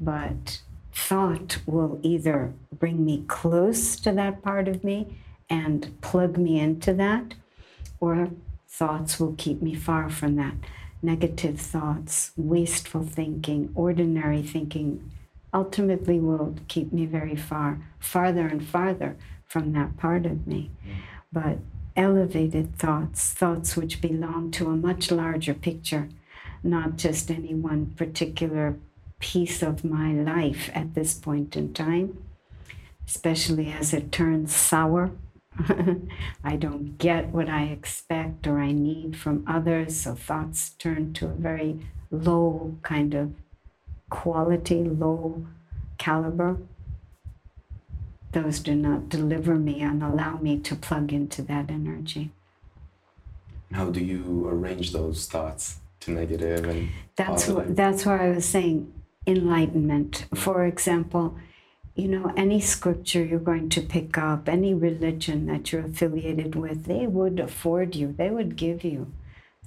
But 0.00 0.60
thought 0.92 1.58
will 1.66 2.00
either 2.02 2.52
bring 2.72 3.04
me 3.04 3.24
close 3.28 3.96
to 4.00 4.12
that 4.12 4.42
part 4.42 4.66
of 4.66 4.82
me 4.82 5.16
and 5.48 5.98
plug 6.00 6.36
me 6.36 6.58
into 6.58 6.92
that, 6.94 7.34
or 8.00 8.30
thoughts 8.68 9.20
will 9.20 9.34
keep 9.38 9.62
me 9.62 9.74
far 9.74 10.10
from 10.10 10.36
that. 10.36 10.54
Negative 11.02 11.60
thoughts, 11.60 12.32
wasteful 12.36 13.04
thinking, 13.04 13.70
ordinary 13.74 14.42
thinking 14.42 15.12
ultimately 15.56 16.20
will 16.20 16.54
keep 16.68 16.92
me 16.92 17.06
very 17.06 17.34
far, 17.34 17.80
farther 17.98 18.46
and 18.46 18.62
farther 18.62 19.16
from 19.46 19.72
that 19.72 19.96
part 19.96 20.26
of 20.26 20.46
me. 20.46 20.70
But 21.32 21.58
elevated 21.96 22.76
thoughts, 22.76 23.32
thoughts 23.32 23.74
which 23.74 24.02
belong 24.02 24.50
to 24.50 24.68
a 24.68 24.76
much 24.76 25.10
larger 25.10 25.54
picture, 25.54 26.10
not 26.62 26.96
just 26.96 27.30
any 27.30 27.54
one 27.54 27.86
particular 27.96 28.76
piece 29.18 29.62
of 29.62 29.82
my 29.82 30.12
life 30.12 30.68
at 30.74 30.94
this 30.94 31.14
point 31.14 31.56
in 31.56 31.72
time, 31.72 32.18
especially 33.06 33.72
as 33.72 33.94
it 33.94 34.12
turns 34.12 34.54
sour. 34.54 35.12
I 36.44 36.56
don't 36.56 36.98
get 36.98 37.28
what 37.28 37.48
I 37.48 37.62
expect 37.62 38.46
or 38.46 38.58
I 38.58 38.72
need 38.72 39.16
from 39.16 39.42
others, 39.46 40.00
so 40.02 40.14
thoughts 40.14 40.70
turn 40.78 41.14
to 41.14 41.28
a 41.28 41.40
very 41.48 41.80
low 42.10 42.76
kind 42.82 43.14
of 43.14 43.32
quality, 44.08 44.84
low 44.84 45.44
caliber 45.98 46.58
those 48.36 48.60
do 48.60 48.74
not 48.74 49.08
deliver 49.08 49.54
me 49.54 49.80
and 49.80 50.02
allow 50.02 50.36
me 50.36 50.58
to 50.58 50.76
plug 50.76 51.10
into 51.10 51.40
that 51.40 51.70
energy. 51.70 52.32
How 53.72 53.86
do 53.88 54.04
you 54.04 54.46
arrange 54.46 54.92
those 54.92 55.26
thoughts 55.26 55.78
to 56.00 56.10
negative 56.10 56.66
and 56.66 56.90
that's 57.16 57.48
what 57.48 57.74
that's 57.74 58.04
why 58.04 58.26
I 58.26 58.30
was 58.30 58.44
saying 58.44 58.92
enlightenment. 59.26 60.26
For 60.34 60.66
example, 60.66 61.36
you 61.94 62.08
know, 62.08 62.32
any 62.36 62.60
scripture 62.60 63.24
you're 63.24 63.40
going 63.40 63.70
to 63.70 63.80
pick 63.80 64.18
up, 64.18 64.50
any 64.50 64.74
religion 64.74 65.46
that 65.46 65.72
you're 65.72 65.86
affiliated 65.86 66.54
with, 66.54 66.84
they 66.84 67.06
would 67.06 67.40
afford 67.40 67.96
you, 67.96 68.14
they 68.16 68.28
would 68.28 68.56
give 68.56 68.84
you 68.84 69.10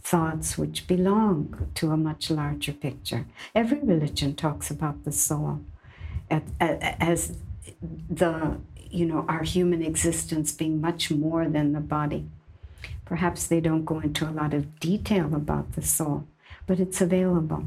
thoughts 0.01 0.57
which 0.57 0.87
belong 0.87 1.69
to 1.75 1.91
a 1.91 1.97
much 1.97 2.31
larger 2.31 2.73
picture. 2.73 3.25
Every 3.53 3.79
religion 3.79 4.35
talks 4.35 4.71
about 4.71 5.03
the 5.03 5.11
soul 5.11 5.61
as 6.29 7.37
the, 8.09 8.57
you 8.89 9.05
know, 9.05 9.25
our 9.27 9.43
human 9.43 9.81
existence 9.81 10.51
being 10.51 10.81
much 10.81 11.11
more 11.11 11.47
than 11.47 11.73
the 11.73 11.79
body. 11.79 12.25
Perhaps 13.05 13.47
they 13.47 13.59
don't 13.59 13.85
go 13.85 13.99
into 13.99 14.27
a 14.27 14.31
lot 14.31 14.53
of 14.53 14.79
detail 14.79 15.33
about 15.33 15.73
the 15.73 15.81
soul, 15.81 16.27
but 16.67 16.79
it's 16.79 17.01
available. 17.01 17.65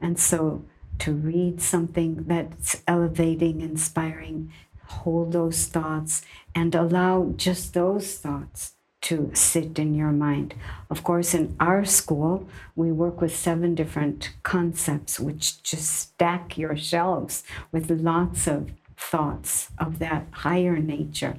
And 0.00 0.18
so 0.18 0.64
to 0.98 1.12
read 1.12 1.60
something 1.60 2.24
that's 2.26 2.82
elevating, 2.86 3.60
inspiring, 3.60 4.52
hold 4.84 5.32
those 5.32 5.66
thoughts 5.66 6.22
and 6.54 6.74
allow 6.74 7.32
just 7.36 7.74
those 7.74 8.14
thoughts 8.14 8.75
to 9.06 9.30
sit 9.34 9.78
in 9.78 9.94
your 9.94 10.10
mind. 10.10 10.52
Of 10.90 11.04
course, 11.04 11.32
in 11.32 11.54
our 11.60 11.84
school, 11.84 12.48
we 12.74 12.90
work 12.90 13.20
with 13.20 13.36
seven 13.36 13.76
different 13.76 14.32
concepts, 14.42 15.20
which 15.20 15.62
just 15.62 15.88
stack 15.94 16.58
your 16.58 16.76
shelves 16.76 17.44
with 17.70 17.88
lots 17.88 18.48
of 18.48 18.72
thoughts 18.96 19.70
of 19.78 20.00
that 20.00 20.26
higher 20.32 20.78
nature 20.78 21.36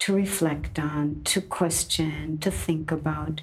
to 0.00 0.12
reflect 0.12 0.76
on, 0.80 1.20
to 1.22 1.40
question, 1.40 2.38
to 2.38 2.50
think 2.50 2.90
about. 2.90 3.40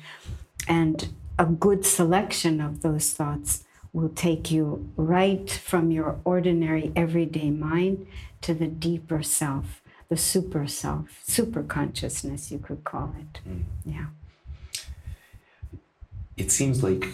And 0.68 1.08
a 1.40 1.46
good 1.46 1.86
selection 1.86 2.60
of 2.60 2.82
those 2.82 3.14
thoughts 3.14 3.64
will 3.94 4.10
take 4.10 4.52
you 4.52 4.90
right 4.98 5.50
from 5.50 5.92
your 5.92 6.20
ordinary 6.26 6.92
everyday 6.94 7.50
mind 7.50 8.06
to 8.42 8.54
the 8.54 8.68
deeper 8.68 9.24
self, 9.24 9.81
the 10.12 10.18
super 10.18 10.68
self, 10.68 11.22
super 11.24 11.64
consciousness, 11.64 12.52
you 12.52 12.60
could 12.60 12.84
call 12.84 13.16
it. 13.18 13.40
Mm. 13.48 13.64
Yeah. 13.86 14.08
It 16.36 16.52
seems 16.52 16.84
like 16.84 17.06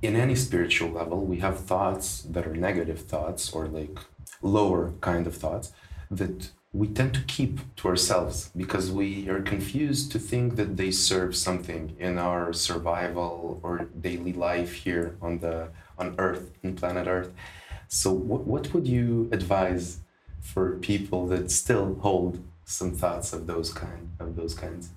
in 0.00 0.16
any 0.16 0.34
spiritual 0.34 0.88
level, 0.88 1.20
we 1.20 1.40
have 1.40 1.60
thoughts 1.60 2.22
that 2.22 2.46
are 2.46 2.56
negative 2.56 3.00
thoughts 3.00 3.52
or 3.52 3.66
like 3.66 3.98
lower 4.40 4.92
kind 5.02 5.26
of 5.26 5.36
thoughts 5.36 5.72
that 6.10 6.48
we 6.72 6.86
tend 6.88 7.12
to 7.12 7.22
keep 7.36 7.54
to 7.76 7.88
ourselves 7.88 8.50
because 8.56 8.90
we 8.90 9.28
are 9.28 9.42
confused 9.42 10.10
to 10.12 10.18
think 10.18 10.56
that 10.56 10.78
they 10.78 10.90
serve 10.90 11.36
something 11.36 11.94
in 11.98 12.16
our 12.16 12.54
survival 12.54 13.60
or 13.62 13.90
daily 14.00 14.32
life 14.32 14.72
here 14.72 15.14
on 15.20 15.40
the 15.40 15.68
on 15.98 16.14
earth 16.18 16.50
on 16.64 16.74
planet 16.74 17.06
earth 17.06 17.30
so 17.86 18.10
what, 18.12 18.42
what 18.44 18.74
would 18.74 18.88
you 18.88 19.28
advise 19.30 20.00
for 20.44 20.76
people 20.76 21.26
that 21.26 21.50
still 21.50 21.96
hold 21.96 22.38
some 22.64 22.92
thoughts 22.94 23.32
of 23.32 23.46
those 23.46 23.72
kind 23.72 24.10
of 24.20 24.36
those 24.36 24.54
kinds 24.54 24.90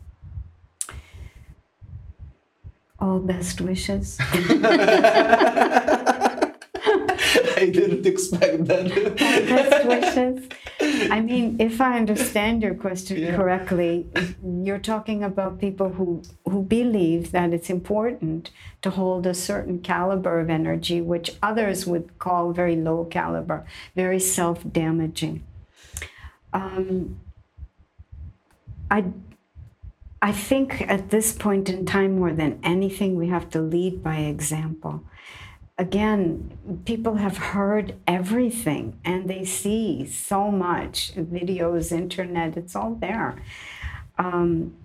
all 2.99 3.19
best 3.19 3.61
wishes 3.61 4.17
I 7.57 7.65
didn't 7.65 8.05
expect 8.05 8.65
that. 8.65 9.15
Best 9.17 9.87
wishes. 9.87 10.47
I 11.11 11.21
mean, 11.21 11.57
if 11.59 11.79
I 11.81 11.97
understand 11.97 12.61
your 12.61 12.75
question 12.75 13.17
yeah. 13.17 13.35
correctly, 13.35 14.07
you're 14.43 14.79
talking 14.79 15.23
about 15.23 15.59
people 15.59 15.89
who, 15.89 16.21
who 16.45 16.63
believe 16.63 17.31
that 17.31 17.53
it's 17.53 17.69
important 17.69 18.51
to 18.81 18.89
hold 18.89 19.25
a 19.25 19.33
certain 19.33 19.79
caliber 19.79 20.39
of 20.39 20.49
energy, 20.49 21.01
which 21.01 21.31
others 21.41 21.85
would 21.85 22.17
call 22.19 22.51
very 22.51 22.75
low 22.75 23.05
caliber, 23.05 23.65
very 23.95 24.19
self 24.19 24.63
damaging. 24.71 25.43
Um, 26.53 27.19
I, 28.89 29.05
I 30.21 30.31
think 30.31 30.81
at 30.89 31.09
this 31.09 31.31
point 31.31 31.69
in 31.69 31.85
time, 31.85 32.17
more 32.17 32.33
than 32.33 32.59
anything, 32.63 33.15
we 33.15 33.27
have 33.27 33.49
to 33.51 33.61
lead 33.61 34.03
by 34.03 34.17
example 34.17 35.03
again, 35.77 36.81
people 36.85 37.15
have 37.15 37.37
heard 37.37 37.95
everything 38.07 38.99
and 39.05 39.29
they 39.29 39.45
see 39.45 40.05
so 40.05 40.51
much 40.51 41.13
videos, 41.15 41.91
internet, 41.91 42.57
it's 42.57 42.75
all 42.75 42.95
there. 42.95 43.41
Um, 44.17 44.75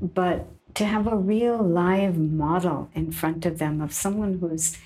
but 0.00 0.48
to 0.74 0.84
have 0.84 1.06
a 1.06 1.16
real 1.16 1.58
live 1.58 2.18
model 2.18 2.90
in 2.94 3.12
front 3.12 3.46
of 3.46 3.58
them 3.58 3.80
of 3.80 3.92
someone 3.92 4.38
who's 4.38 4.78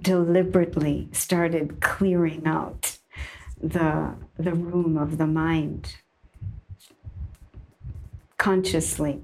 deliberately 0.00 1.08
started 1.12 1.80
clearing 1.80 2.46
out 2.46 2.98
the, 3.60 4.14
the 4.38 4.52
room 4.52 4.96
of 4.96 5.18
the 5.18 5.26
mind 5.26 5.96
consciously 8.38 9.22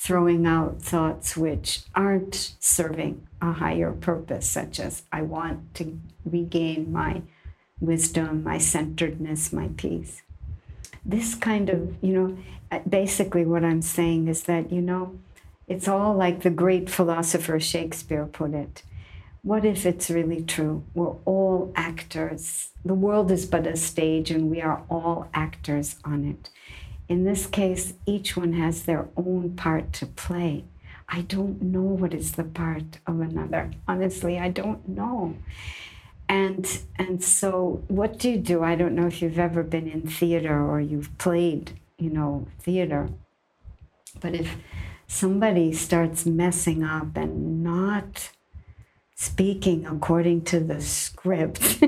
throwing 0.00 0.46
out 0.46 0.80
thoughts 0.80 1.36
which 1.36 1.82
aren't 1.94 2.54
serving 2.58 3.26
a 3.42 3.52
higher 3.52 3.92
purpose, 3.92 4.48
such 4.48 4.80
as 4.80 5.02
I 5.12 5.20
want 5.20 5.74
to 5.74 6.00
regain 6.24 6.90
my 6.90 7.20
wisdom, 7.80 8.42
my 8.42 8.56
centeredness, 8.56 9.52
my 9.52 9.68
peace. 9.76 10.22
This 11.04 11.34
kind 11.34 11.68
of, 11.68 11.96
you 12.00 12.14
know, 12.14 12.38
uh, 12.72 12.78
basically 12.88 13.44
what 13.44 13.62
I'm 13.62 13.82
saying 13.82 14.28
is 14.28 14.44
that, 14.44 14.72
you 14.72 14.80
know, 14.80 15.18
it's 15.68 15.86
all 15.86 16.14
like 16.14 16.40
the 16.40 16.50
great 16.50 16.88
philosopher 16.88 17.60
Shakespeare 17.60 18.24
put 18.24 18.54
it. 18.54 18.82
What 19.42 19.66
if 19.66 19.84
it's 19.84 20.08
really 20.08 20.42
true? 20.42 20.82
We're 20.94 21.16
all 21.26 21.72
actors. 21.76 22.70
The 22.86 22.94
world 22.94 23.30
is 23.30 23.44
but 23.44 23.66
a 23.66 23.76
stage, 23.76 24.30
and 24.30 24.50
we 24.50 24.62
are 24.62 24.82
all 24.88 25.28
actors 25.34 25.96
on 26.06 26.24
it. 26.24 26.48
In 27.10 27.24
this 27.24 27.48
case, 27.48 27.94
each 28.06 28.36
one 28.36 28.52
has 28.52 28.84
their 28.84 29.08
own 29.16 29.56
part 29.56 29.92
to 29.94 30.06
play. 30.06 30.64
I 31.08 31.22
don't 31.22 31.60
know 31.60 31.82
what 31.82 32.14
is 32.14 32.32
the 32.32 32.44
part 32.44 33.00
of 33.04 33.20
another. 33.20 33.72
Honestly, 33.88 34.38
I 34.38 34.48
don't 34.48 34.88
know. 34.88 35.36
And 36.28 36.64
and 37.00 37.20
so 37.20 37.82
what 37.88 38.20
do 38.20 38.30
you 38.30 38.36
do? 38.36 38.62
I 38.62 38.76
don't 38.76 38.94
know 38.94 39.08
if 39.08 39.20
you've 39.20 39.40
ever 39.40 39.64
been 39.64 39.88
in 39.88 40.02
theater 40.02 40.64
or 40.64 40.80
you've 40.80 41.18
played, 41.18 41.80
you 41.98 42.10
know, 42.10 42.46
theater. 42.60 43.08
But 44.20 44.36
if 44.36 44.54
somebody 45.08 45.72
starts 45.72 46.24
messing 46.24 46.84
up 46.84 47.16
and 47.16 47.64
not 47.64 48.30
speaking 49.16 49.84
according 49.84 50.42
to 50.42 50.60
the 50.60 50.80
script, 50.80 51.82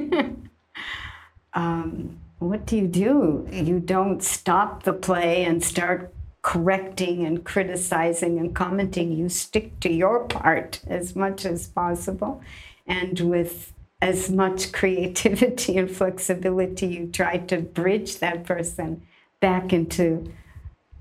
um, 1.54 2.18
what 2.42 2.66
do 2.66 2.76
you 2.76 2.86
do? 2.86 3.46
You 3.50 3.80
don't 3.80 4.22
stop 4.22 4.82
the 4.82 4.92
play 4.92 5.44
and 5.44 5.62
start 5.62 6.12
correcting 6.42 7.24
and 7.24 7.44
criticizing 7.44 8.38
and 8.38 8.54
commenting. 8.54 9.12
You 9.12 9.28
stick 9.28 9.78
to 9.80 9.92
your 9.92 10.26
part 10.26 10.80
as 10.86 11.14
much 11.14 11.44
as 11.44 11.68
possible. 11.68 12.42
And 12.86 13.18
with 13.20 13.72
as 14.00 14.28
much 14.28 14.72
creativity 14.72 15.78
and 15.78 15.90
flexibility, 15.90 16.88
you 16.88 17.06
try 17.06 17.38
to 17.38 17.60
bridge 17.60 18.18
that 18.18 18.44
person 18.44 19.02
back 19.40 19.72
into, 19.72 20.32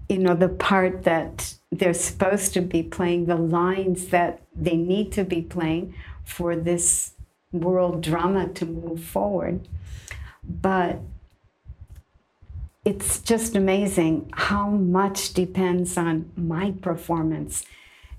you 0.07 0.19
know, 0.19 0.35
the 0.35 0.49
part 0.49 1.03
that 1.03 1.55
they're 1.71 1.93
supposed 1.93 2.53
to 2.53 2.61
be 2.61 2.83
playing, 2.83 3.25
the 3.25 3.35
lines 3.35 4.07
that 4.07 4.41
they 4.55 4.75
need 4.75 5.11
to 5.13 5.23
be 5.23 5.41
playing 5.41 5.95
for 6.23 6.55
this 6.55 7.13
world 7.51 8.01
drama 8.01 8.47
to 8.49 8.65
move 8.65 9.03
forward. 9.03 9.67
But 10.43 10.99
it's 12.83 13.19
just 13.19 13.55
amazing 13.55 14.29
how 14.33 14.69
much 14.69 15.33
depends 15.33 15.97
on 15.97 16.31
my 16.35 16.71
performance 16.81 17.63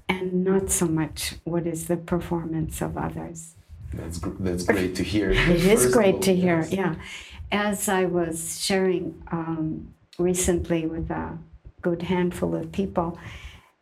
and 0.09 0.45
not 0.45 0.71
so 0.71 0.87
much 0.87 1.35
what 1.45 1.67
is 1.67 1.89
the 1.89 1.97
performance 1.97 2.81
of 2.81 2.97
others. 2.97 3.55
That's, 3.93 4.19
that's 4.39 4.65
great 4.65 4.95
to 4.97 5.03
hear. 5.03 5.31
it 5.33 5.65
is 5.65 5.93
great 5.93 6.15
all, 6.17 6.21
to 6.21 6.35
hear, 6.35 6.61
yes. 6.61 6.73
yeah. 6.73 6.95
As 7.51 7.89
I 7.89 8.07
was 8.07 8.65
sharing 8.65 9.23
um, 9.31 9.93
recently 10.19 10.87
with 10.87 11.11
a 11.11 11.39
good 11.83 12.03
handful 12.03 12.55
of 12.55 12.73
people, 12.73 13.19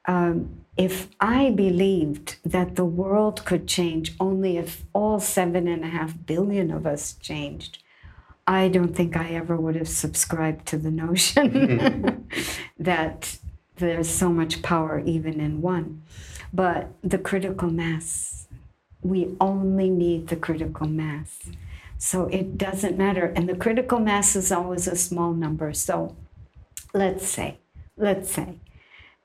um, 0.06 0.64
if 0.76 1.08
I 1.20 1.50
believed 1.50 2.36
that 2.44 2.76
the 2.76 2.86
world 2.86 3.44
could 3.44 3.68
change 3.68 4.14
only 4.18 4.56
if 4.56 4.84
all 4.94 5.20
seven 5.20 5.68
and 5.68 5.84
a 5.84 5.88
half 5.88 6.14
billion 6.26 6.70
of 6.70 6.86
us 6.86 7.12
changed, 7.20 7.82
I 8.50 8.66
don't 8.66 8.96
think 8.96 9.16
I 9.16 9.28
ever 9.28 9.56
would 9.56 9.76
have 9.76 9.88
subscribed 9.88 10.66
to 10.66 10.76
the 10.76 10.90
notion 10.90 12.26
that 12.80 13.38
there's 13.76 14.08
so 14.08 14.28
much 14.28 14.60
power 14.60 14.98
even 15.06 15.38
in 15.38 15.62
one. 15.62 16.02
But 16.52 16.88
the 17.00 17.18
critical 17.18 17.70
mass, 17.70 18.48
we 19.02 19.36
only 19.40 19.88
need 19.88 20.26
the 20.26 20.36
critical 20.36 20.88
mass. 20.88 21.38
So 21.96 22.24
it 22.26 22.58
doesn't 22.58 22.98
matter. 22.98 23.26
And 23.36 23.48
the 23.48 23.54
critical 23.54 24.00
mass 24.00 24.34
is 24.34 24.50
always 24.50 24.88
a 24.88 24.96
small 24.96 25.32
number. 25.32 25.72
So 25.72 26.16
let's 26.92 27.28
say, 27.28 27.58
let's 27.96 28.32
say 28.32 28.58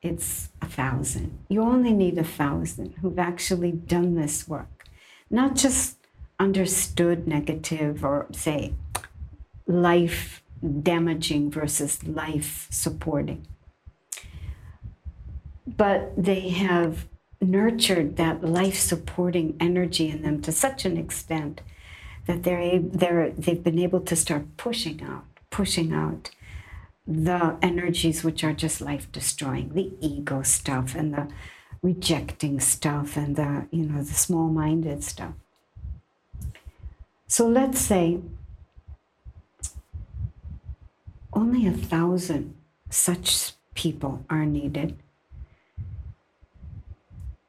it's 0.03 0.49
a 0.61 0.67
thousand. 0.67 1.35
You 1.49 1.63
only 1.63 1.93
need 1.93 2.19
a 2.19 2.23
thousand 2.23 2.93
who've 3.01 3.17
actually 3.17 3.71
done 3.71 4.13
this 4.13 4.47
work, 4.47 4.85
not 5.31 5.55
just 5.55 5.97
understood 6.39 7.27
negative 7.27 8.05
or 8.05 8.27
say 8.31 8.75
life 9.67 10.43
damaging 10.81 11.51
versus 11.51 12.03
life 12.03 12.67
supporting. 12.69 13.47
But 15.67 16.13
they 16.15 16.49
have 16.49 17.07
nurtured 17.41 18.17
that 18.17 18.43
life 18.43 18.77
supporting 18.77 19.55
energy 19.59 20.09
in 20.09 20.21
them 20.21 20.41
to 20.41 20.51
such 20.51 20.85
an 20.85 20.97
extent 20.97 21.61
that 22.27 22.43
they're, 22.43 22.79
they're, 22.79 23.31
they've 23.31 23.63
been 23.63 23.79
able 23.79 24.01
to 24.01 24.15
start 24.15 24.45
pushing 24.57 25.03
out, 25.03 25.25
pushing 25.49 25.93
out 25.93 26.31
the 27.07 27.55
energies 27.61 28.23
which 28.23 28.43
are 28.43 28.53
just 28.53 28.81
life 28.81 29.11
destroying, 29.11 29.69
the 29.73 29.91
ego 30.01 30.41
stuff 30.41 30.95
and 30.95 31.13
the 31.13 31.27
rejecting 31.83 32.59
stuff 32.59 33.15
and 33.15 33.35
the, 33.35 33.67
you 33.69 33.83
know, 33.83 34.01
the 34.01 34.13
small 34.13 34.49
minded 34.49 35.03
stuff. 35.03 35.33
So 37.27 37.47
let's 37.47 37.79
say 37.79 38.19
only 41.35 41.67
a 41.67 41.71
thousand 41.71 42.55
such 42.89 43.53
people 43.73 44.25
are 44.29 44.45
needed. 44.45 44.97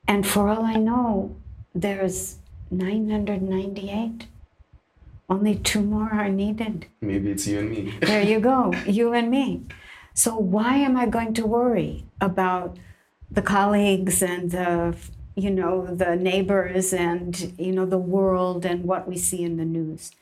And 0.08 0.26
for 0.26 0.48
all 0.48 0.64
I 0.64 0.74
know, 0.74 1.36
there's 1.74 2.38
998. 2.70 4.26
Only 5.28 5.56
two 5.56 5.82
more 5.82 6.10
are 6.12 6.28
needed. 6.28 6.86
Maybe 7.00 7.30
it's 7.30 7.46
you 7.46 7.60
and 7.60 7.70
me. 7.70 7.94
there 8.00 8.22
you 8.22 8.40
go, 8.40 8.72
you 8.86 9.12
and 9.12 9.30
me. 9.30 9.62
So 10.14 10.36
why 10.36 10.76
am 10.76 10.96
I 10.96 11.06
going 11.06 11.34
to 11.34 11.46
worry 11.46 12.04
about 12.20 12.76
the 13.30 13.42
colleagues 13.42 14.22
and 14.22 14.50
the 14.50 14.96
you 15.34 15.50
know 15.50 15.84
the 15.84 16.16
neighbors 16.16 16.94
and 16.94 17.52
you 17.58 17.72
know 17.72 17.84
the 17.84 17.98
world 17.98 18.64
and 18.64 18.84
what 18.84 19.08
we 19.08 19.16
see 19.16 19.42
in 19.42 19.56
the 19.56 19.64
news? 19.64 20.12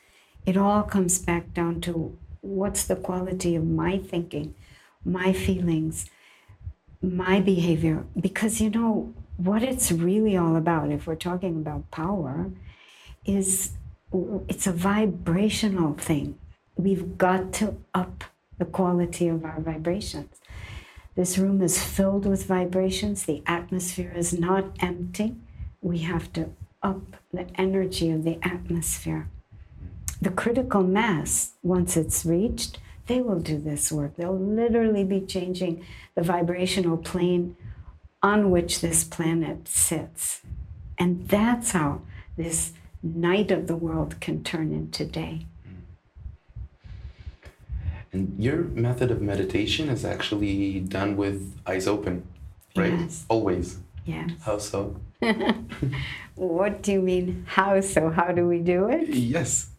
It 0.45 0.57
all 0.57 0.83
comes 0.83 1.19
back 1.19 1.53
down 1.53 1.81
to 1.81 2.17
what's 2.45 2.85
the 2.85 2.95
quality 2.95 3.55
of 3.55 3.65
my 3.65 3.97
thinking, 3.97 4.53
my 5.03 5.33
feelings, 5.33 6.09
my 7.01 7.39
behavior 7.39 8.05
because 8.19 8.61
you 8.61 8.69
know 8.69 9.13
what 9.37 9.61
it's 9.61 9.91
really 9.91 10.37
all 10.37 10.55
about 10.55 10.91
if 10.91 11.05
we're 11.05 11.15
talking 11.15 11.57
about 11.57 11.89
power 11.91 12.51
is 13.25 13.71
it's 14.47 14.67
a 14.67 14.71
vibrational 14.71 15.93
thing. 15.93 16.37
We've 16.77 17.17
got 17.17 17.51
to 17.53 17.75
up 17.93 18.23
the 18.57 18.65
quality 18.65 19.27
of 19.27 19.43
our 19.43 19.59
vibrations. 19.59 20.39
This 21.15 21.37
room 21.37 21.61
is 21.61 21.81
filled 21.81 22.25
with 22.25 22.45
vibrations. 22.45 23.25
The 23.25 23.41
atmosphere 23.45 24.13
is 24.15 24.37
not 24.37 24.65
empty. 24.79 25.35
We 25.81 25.99
have 25.99 26.31
to 26.33 26.49
up 26.81 27.17
the 27.33 27.47
energy 27.55 28.11
of 28.11 28.23
the 28.23 28.37
atmosphere. 28.41 29.29
The 30.25 30.31
critical 30.31 30.81
mass, 30.81 31.51
once 31.61 31.95
it's 31.95 32.25
reached, 32.25 32.79
they 33.05 33.21
will 33.21 33.39
do 33.39 33.59
this 33.59 33.91
work. 33.91 34.15
They'll 34.15 34.35
literally 34.35 35.03
be 35.03 35.21
changing 35.21 35.85
the 36.15 36.23
vibrational 36.23 36.97
plane 36.97 37.55
on 38.23 38.49
which 38.49 38.81
this 38.81 39.03
planet 39.03 39.67
sits. 39.67 40.41
And 40.97 41.27
that's 41.27 41.73
how 41.73 42.01
this 42.35 42.73
night 43.03 43.51
of 43.51 43.67
the 43.67 43.75
world 43.75 44.19
can 44.19 44.43
turn 44.43 44.73
into 44.73 45.05
day. 45.05 45.45
Hmm. 45.63 45.75
And 48.11 48.43
your 48.43 48.63
method 48.63 49.11
of 49.11 49.21
meditation 49.21 49.89
is 49.89 50.03
actually 50.03 50.79
done 50.79 51.17
with 51.17 51.55
eyes 51.67 51.85
open, 51.85 52.27
right? 52.75 52.93
Yes. 52.93 53.25
Always. 53.29 53.77
Yes. 54.05 54.31
How 54.41 54.57
so? 54.57 54.99
what 56.33 56.81
do 56.81 56.93
you 56.93 57.01
mean, 57.03 57.45
how 57.47 57.79
so? 57.81 58.09
How 58.09 58.31
do 58.31 58.47
we 58.47 58.57
do 58.57 58.89
it? 58.89 59.09
Yes. 59.09 59.69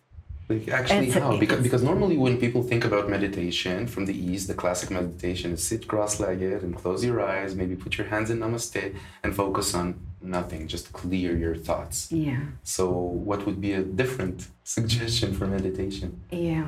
Like 0.49 0.69
actually, 0.69 1.09
It's 1.09 1.17
a- 1.17 1.21
how? 1.21 1.37
Because, 1.39 1.61
because 1.63 1.83
normally 1.83 2.17
when 2.17 2.39
people 2.39 2.63
think 2.63 2.85
about 2.85 3.09
meditation 3.11 3.87
from 3.89 4.07
the 4.07 4.15
East, 4.17 4.47
the 4.47 4.55
classic 4.55 4.91
meditation 4.91 5.53
is 5.53 5.63
sit 5.63 5.89
cross-legged 5.89 6.63
and 6.63 6.75
close 6.77 7.05
your 7.05 7.21
eyes, 7.21 7.57
maybe 7.57 7.75
put 7.75 7.99
your 7.99 8.07
hands 8.07 8.31
in 8.31 8.39
Namaste 8.39 8.95
and 9.25 9.35
focus 9.35 9.75
on 9.75 9.99
nothing, 10.23 10.69
just 10.69 10.93
clear 10.93 11.37
your 11.37 11.57
thoughts. 11.57 12.13
Yeah. 12.13 12.43
So, 12.63 12.89
what 12.91 13.45
would 13.45 13.61
be 13.61 13.73
a 13.73 13.83
different 13.83 14.47
suggestion 14.65 15.35
for 15.35 15.47
meditation? 15.49 16.21
Yeah. 16.31 16.67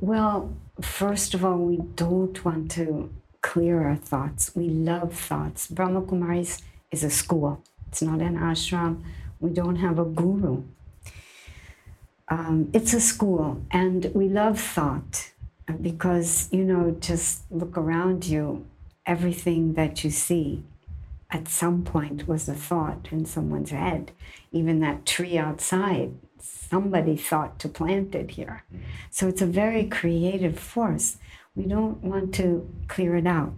Well, 0.00 0.52
first 0.80 1.32
of 1.34 1.44
all, 1.44 1.58
we 1.58 1.78
don't 1.96 2.44
want 2.44 2.70
to 2.72 3.10
clear 3.40 3.82
our 3.86 3.96
thoughts. 3.96 4.54
We 4.54 4.68
love 4.68 5.14
thoughts. 5.14 5.66
Brahma 5.68 6.02
Kumaris 6.02 6.60
is 6.90 7.02
a 7.04 7.10
school, 7.10 7.62
it's 7.88 8.02
not 8.02 8.20
an 8.20 8.36
ashram. 8.36 9.02
We 9.40 9.50
don't 9.50 9.76
have 9.76 9.98
a 9.98 10.04
guru. 10.04 10.62
Um, 12.32 12.70
it's 12.72 12.94
a 12.94 13.00
school, 13.00 13.60
and 13.70 14.10
we 14.14 14.26
love 14.26 14.58
thought 14.58 15.32
uh, 15.68 15.74
because, 15.74 16.48
you 16.50 16.64
know, 16.64 16.96
just 16.98 17.42
look 17.50 17.76
around 17.76 18.24
you, 18.24 18.64
everything 19.04 19.74
that 19.74 20.02
you 20.02 20.08
see 20.08 20.64
at 21.30 21.46
some 21.46 21.82
point 21.82 22.26
was 22.26 22.48
a 22.48 22.54
thought 22.54 23.08
in 23.10 23.26
someone's 23.26 23.68
head. 23.68 24.12
Even 24.50 24.80
that 24.80 25.04
tree 25.04 25.36
outside, 25.36 26.14
somebody 26.40 27.18
thought 27.18 27.58
to 27.58 27.68
plant 27.68 28.14
it 28.14 28.30
here. 28.30 28.64
So 29.10 29.28
it's 29.28 29.42
a 29.42 29.46
very 29.62 29.84
creative 29.84 30.58
force. 30.58 31.18
We 31.54 31.64
don't 31.64 32.02
want 32.02 32.32
to 32.36 32.66
clear 32.88 33.14
it 33.16 33.26
out. 33.26 33.52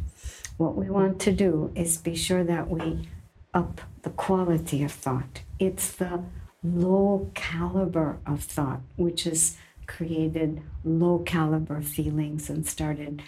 What 0.56 0.74
we 0.74 0.90
want 0.90 1.20
to 1.20 1.30
do 1.30 1.70
is 1.76 1.96
be 1.96 2.16
sure 2.16 2.42
that 2.42 2.68
we 2.68 3.08
up 3.52 3.82
the 4.02 4.10
quality 4.10 4.82
of 4.82 4.90
thought. 4.90 5.42
It's 5.60 5.92
the 5.92 6.24
low 6.64 7.31
caliber 7.35 8.18
of 8.27 8.42
thought 8.42 8.81
which 8.96 9.24
has 9.24 9.57
created 9.87 10.62
low 10.83 11.18
caliber 11.18 11.83
feelings 11.83 12.48
and 12.48 12.66
started 12.66 13.22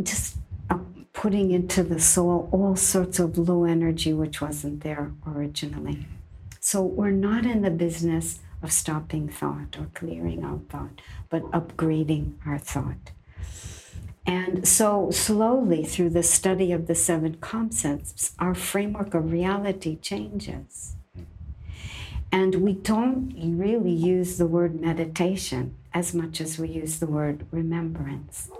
just 0.00 0.36
uh, 0.70 0.78
putting 1.12 1.50
into 1.50 1.82
the 1.82 1.98
soul 1.98 2.48
all 2.52 2.76
sorts 2.76 3.18
of 3.18 3.36
low 3.36 3.64
energy 3.64 4.12
which 4.12 4.40
wasn't 4.40 4.82
there 4.82 5.12
originally. 5.26 6.06
So 6.60 6.82
we're 6.82 7.10
not 7.10 7.44
in 7.44 7.62
the 7.62 7.70
business 7.70 8.38
of 8.62 8.72
stopping 8.72 9.28
thought 9.28 9.76
or 9.78 9.88
clearing 9.92 10.42
out 10.42 10.62
thought, 10.70 11.02
but 11.28 11.42
upgrading 11.50 12.34
our 12.46 12.58
thought. 12.58 13.10
And 14.26 14.66
so, 14.66 15.10
slowly 15.10 15.84
through 15.84 16.10
the 16.10 16.22
study 16.22 16.72
of 16.72 16.86
the 16.86 16.94
seven 16.94 17.34
concepts, 17.36 18.32
our 18.38 18.54
framework 18.54 19.12
of 19.12 19.30
reality 19.30 19.96
changes. 19.96 20.96
And 22.34 22.56
we 22.56 22.72
don't 22.72 23.32
really 23.56 23.92
use 23.92 24.38
the 24.38 24.46
word 24.46 24.80
meditation 24.80 25.76
as 25.92 26.12
much 26.12 26.40
as 26.40 26.58
we 26.58 26.68
use 26.68 26.98
the 26.98 27.06
word 27.06 27.46
remembrance. 27.52 28.50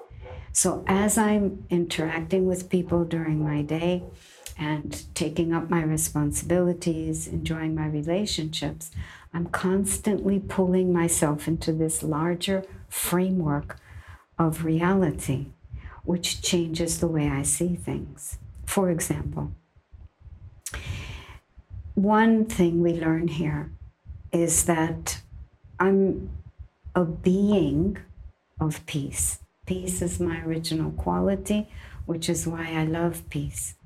So, 0.53 0.85
as 0.87 1.19
I'm 1.19 1.67
interacting 1.71 2.47
with 2.47 2.71
people 2.71 3.05
during 3.05 3.43
my 3.43 3.63
day 3.63 4.05
and 4.57 5.03
taking 5.17 5.53
up 5.53 5.71
my 5.71 5.83
responsibilities, 5.83 7.27
enjoying 7.27 7.75
my 7.75 7.89
relationships, 7.89 8.93
I'm 9.33 9.47
constantly 9.47 10.39
pulling 10.39 10.93
myself 10.93 11.49
into 11.49 11.73
this 11.73 12.05
larger 12.05 12.63
framework 12.89 13.81
of 14.39 14.65
reality, 14.65 15.47
which 16.05 16.41
changes 16.43 17.01
the 17.01 17.09
way 17.09 17.29
I 17.29 17.43
see 17.43 17.75
things. 17.75 18.39
For 18.67 18.89
example, 18.89 19.51
one 22.05 22.45
thing 22.45 22.83
we 22.83 22.93
learn 22.93 23.29
here 23.29 23.73
is 24.31 24.67
that 24.67 25.23
I'm 25.81 26.29
a 26.95 27.03
being 27.03 27.97
of 28.61 28.85
peace. 28.85 29.39
Peace 29.65 30.03
is 30.03 30.21
my 30.21 30.43
original 30.43 30.91
quality, 30.91 31.67
which 32.05 32.29
is 32.29 32.47
why 32.47 32.73
I 32.75 32.85
love 32.85 33.29
peace. 33.31 33.77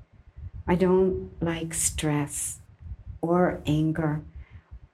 I 0.67 0.75
don't 0.75 1.31
like 1.41 1.73
stress 1.73 2.59
or 3.21 3.61
anger. 3.65 4.21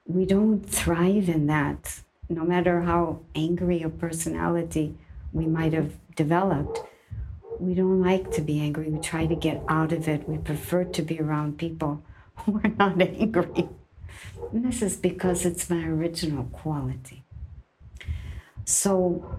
We 0.06 0.28
don't 0.28 0.62
thrive 0.62 1.28
in 1.28 1.48
that. 1.48 2.02
No 2.30 2.44
matter 2.44 2.82
how 2.82 3.22
angry 3.34 3.82
a 3.82 3.90
personality 3.90 4.96
we 5.34 5.48
might 5.48 5.74
have 5.74 5.94
developed, 6.16 6.84
we 7.60 7.74
don't 7.74 8.04
like 8.04 8.30
to 8.34 8.42
be 8.42 8.60
angry. 8.60 8.88
We 8.90 9.00
try 9.00 9.26
to 9.26 9.36
get 9.36 9.64
out 9.68 9.92
of 9.92 10.08
it. 10.08 10.30
We 10.30 10.38
prefer 10.38 10.84
to 10.84 11.02
be 11.02 11.20
around 11.20 11.58
people 11.58 12.04
who 12.45 12.60
are 12.63 12.71
not 12.78 13.02
angry. 13.02 13.69
And 14.52 14.65
this 14.65 14.82
is 14.82 14.98
because 14.98 15.45
it's 15.45 15.69
my 15.69 15.84
original 15.86 16.45
quality. 16.45 17.24
So, 18.65 19.38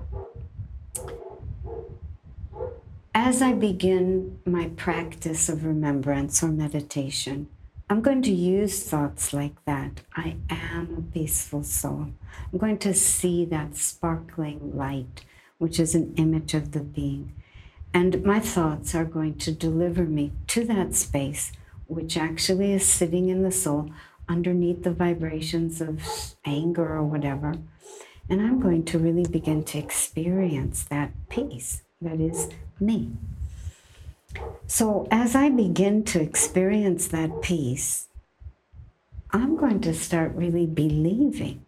as 3.15 3.43
I 3.43 3.53
begin 3.53 4.39
my 4.45 4.69
practice 4.77 5.49
of 5.49 5.65
remembrance 5.65 6.43
or 6.43 6.49
meditation, 6.49 7.49
I'm 7.89 8.01
going 8.01 8.23
to 8.23 8.33
use 8.33 8.83
thoughts 8.83 9.33
like 9.33 9.65
that. 9.65 10.01
I 10.17 10.37
am 10.51 10.97
a 10.99 11.13
peaceful 11.13 11.63
soul. 11.63 12.09
I'm 12.53 12.59
going 12.59 12.79
to 12.79 12.93
see 12.93 13.45
that 13.45 13.77
sparkling 13.77 14.77
light, 14.77 15.25
which 15.59 15.79
is 15.79 15.95
an 15.95 16.13
image 16.17 16.53
of 16.53 16.73
the 16.73 16.81
being. 16.81 17.33
And 17.95 18.25
my 18.25 18.41
thoughts 18.41 18.95
are 18.95 19.05
going 19.05 19.39
to 19.39 19.53
deliver 19.53 20.05
me 20.05 20.33
to 20.49 20.65
that 20.65 20.95
space, 20.95 21.53
which 21.87 22.17
actually 22.17 22.73
is 22.73 22.87
sitting 22.87 23.29
in 23.29 23.43
the 23.43 23.53
soul 23.53 23.91
underneath 24.29 24.83
the 24.83 24.93
vibrations 24.93 25.81
of 25.81 26.01
anger 26.45 26.87
or 26.87 27.05
whatever. 27.05 27.55
And 28.29 28.41
I'm 28.41 28.61
going 28.61 28.85
to 28.87 28.99
really 28.99 29.25
begin 29.25 29.63
to 29.65 29.79
experience 29.79 30.85
that 30.85 31.13
peace 31.29 31.83
that 32.01 32.21
is 32.21 32.49
me. 32.81 33.13
So, 34.67 35.07
as 35.11 35.35
I 35.35 35.49
begin 35.49 36.05
to 36.05 36.21
experience 36.21 37.09
that 37.09 37.41
peace, 37.41 38.09
I'm 39.31 39.57
going 39.57 39.81
to 39.83 39.95
start 39.95 40.35
really 40.35 40.67
believing 40.67 41.65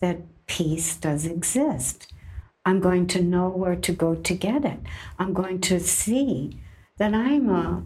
that 0.00 0.20
peace 0.46 0.96
does 0.96 1.26
exist. 1.26 2.12
I'm 2.66 2.80
going 2.80 3.06
to 3.08 3.22
know 3.22 3.48
where 3.48 3.76
to 3.76 3.92
go 3.92 4.14
to 4.14 4.34
get 4.34 4.64
it. 4.64 4.78
I'm 5.18 5.32
going 5.32 5.60
to 5.62 5.80
see 5.80 6.58
that 6.98 7.14
I'm 7.14 7.48
a, 7.48 7.82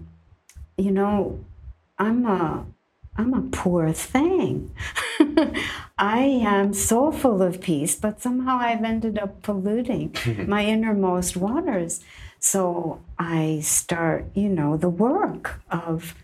you 0.77 0.91
know, 0.91 1.45
I'm 1.99 2.27
a, 2.27 2.65
I'm 3.17 3.35
a 3.35 3.43
poor 3.43 3.93
thing. 3.93 4.73
I 5.99 6.19
am 6.19 6.73
so 6.73 7.11
full 7.11 7.43
of 7.43 7.61
peace, 7.61 7.97
but 7.97 8.23
somehow 8.23 8.59
I've 8.59 8.85
ended 8.85 9.19
up 9.19 9.43
polluting 9.43 10.15
my 10.47 10.65
innermost 10.65 11.37
waters. 11.37 12.01
So 12.39 13.01
I 13.19 13.61
start, 13.63 14.27
you 14.35 14.49
know, 14.49 14.77
the 14.77 14.89
work 14.89 15.61
of 15.71 16.15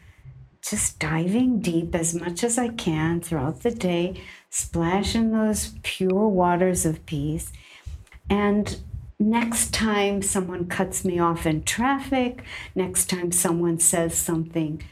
just 0.63 0.99
diving 0.99 1.61
deep 1.61 1.95
as 1.95 2.15
much 2.15 2.45
as 2.45 2.57
I 2.57 2.69
can 2.69 3.21
throughout 3.21 3.63
the 3.63 3.73
day, 3.73 4.23
splashing 4.49 5.33
those 5.33 5.75
pure 5.83 6.29
waters 6.29 6.87
of 6.87 7.05
peace. 7.05 7.53
And 8.31 8.79
next 9.19 9.75
time 9.75 10.23
someone 10.23 10.67
cuts 10.67 11.05
me 11.05 11.19
off 11.19 11.47
in 11.47 11.65
traffic, 11.65 12.43
next 12.75 13.11
time 13.11 13.33
someone 13.33 13.79
says 13.79 14.17
something 14.17 14.83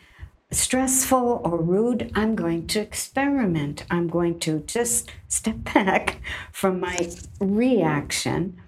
stressful 0.53 1.41
or 1.45 1.57
rude, 1.61 2.13
I'm 2.15 2.37
going 2.37 2.67
to 2.69 2.81
experiment. 2.81 3.85
I'm 3.91 4.09
going 4.09 4.39
to 4.41 4.61
just 4.61 5.11
step 5.29 5.57
back 5.75 6.21
from 6.53 6.81
my 6.81 7.11
reaction 7.41 8.61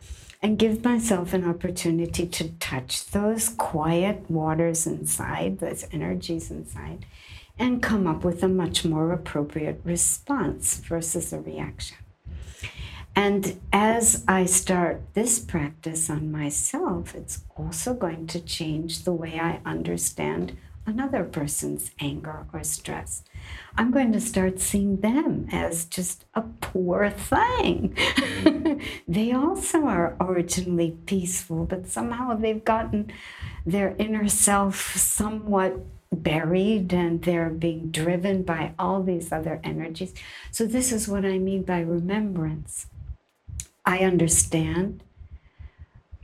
and 0.42 0.58
give 0.58 0.84
myself 0.84 1.32
an 1.32 1.48
opportunity 1.48 2.26
to 2.26 2.50
touch 2.54 3.06
those 3.06 3.48
quiet 3.48 4.30
waters 4.30 4.86
inside, 4.86 5.58
those 5.58 5.86
energies 5.90 6.50
inside, 6.50 7.06
and 7.58 7.82
come 7.82 8.06
up 8.06 8.24
with 8.24 8.42
a 8.42 8.48
much 8.48 8.84
more 8.84 9.12
appropriate 9.12 9.80
response 9.84 10.76
versus 10.78 11.32
a 11.32 11.40
reaction. 11.40 11.96
And 13.16 13.60
as 13.72 14.24
I 14.26 14.44
start 14.44 15.02
this 15.14 15.38
practice 15.38 16.10
on 16.10 16.32
myself, 16.32 17.14
it's 17.14 17.44
also 17.56 17.94
going 17.94 18.26
to 18.28 18.40
change 18.40 19.04
the 19.04 19.12
way 19.12 19.38
I 19.38 19.60
understand 19.64 20.56
another 20.86 21.24
person's 21.24 21.90
anger 22.00 22.46
or 22.52 22.62
stress. 22.62 23.24
I'm 23.76 23.90
going 23.90 24.12
to 24.12 24.20
start 24.20 24.60
seeing 24.60 25.00
them 25.00 25.48
as 25.50 25.84
just 25.84 26.24
a 26.34 26.42
poor 26.42 27.10
thing. 27.10 27.96
they 29.08 29.32
also 29.32 29.86
are 29.86 30.16
originally 30.20 30.96
peaceful, 31.06 31.64
but 31.64 31.88
somehow 31.88 32.34
they've 32.36 32.64
gotten 32.64 33.12
their 33.66 33.94
inner 33.98 34.28
self 34.28 34.96
somewhat 34.96 35.80
buried 36.12 36.92
and 36.92 37.22
they're 37.22 37.50
being 37.50 37.90
driven 37.90 38.42
by 38.42 38.72
all 38.78 39.02
these 39.02 39.32
other 39.32 39.60
energies. 39.64 40.14
So, 40.50 40.66
this 40.66 40.92
is 40.92 41.08
what 41.08 41.24
I 41.24 41.38
mean 41.38 41.62
by 41.62 41.80
remembrance. 41.80 42.86
I 43.84 43.98
understand 43.98 45.02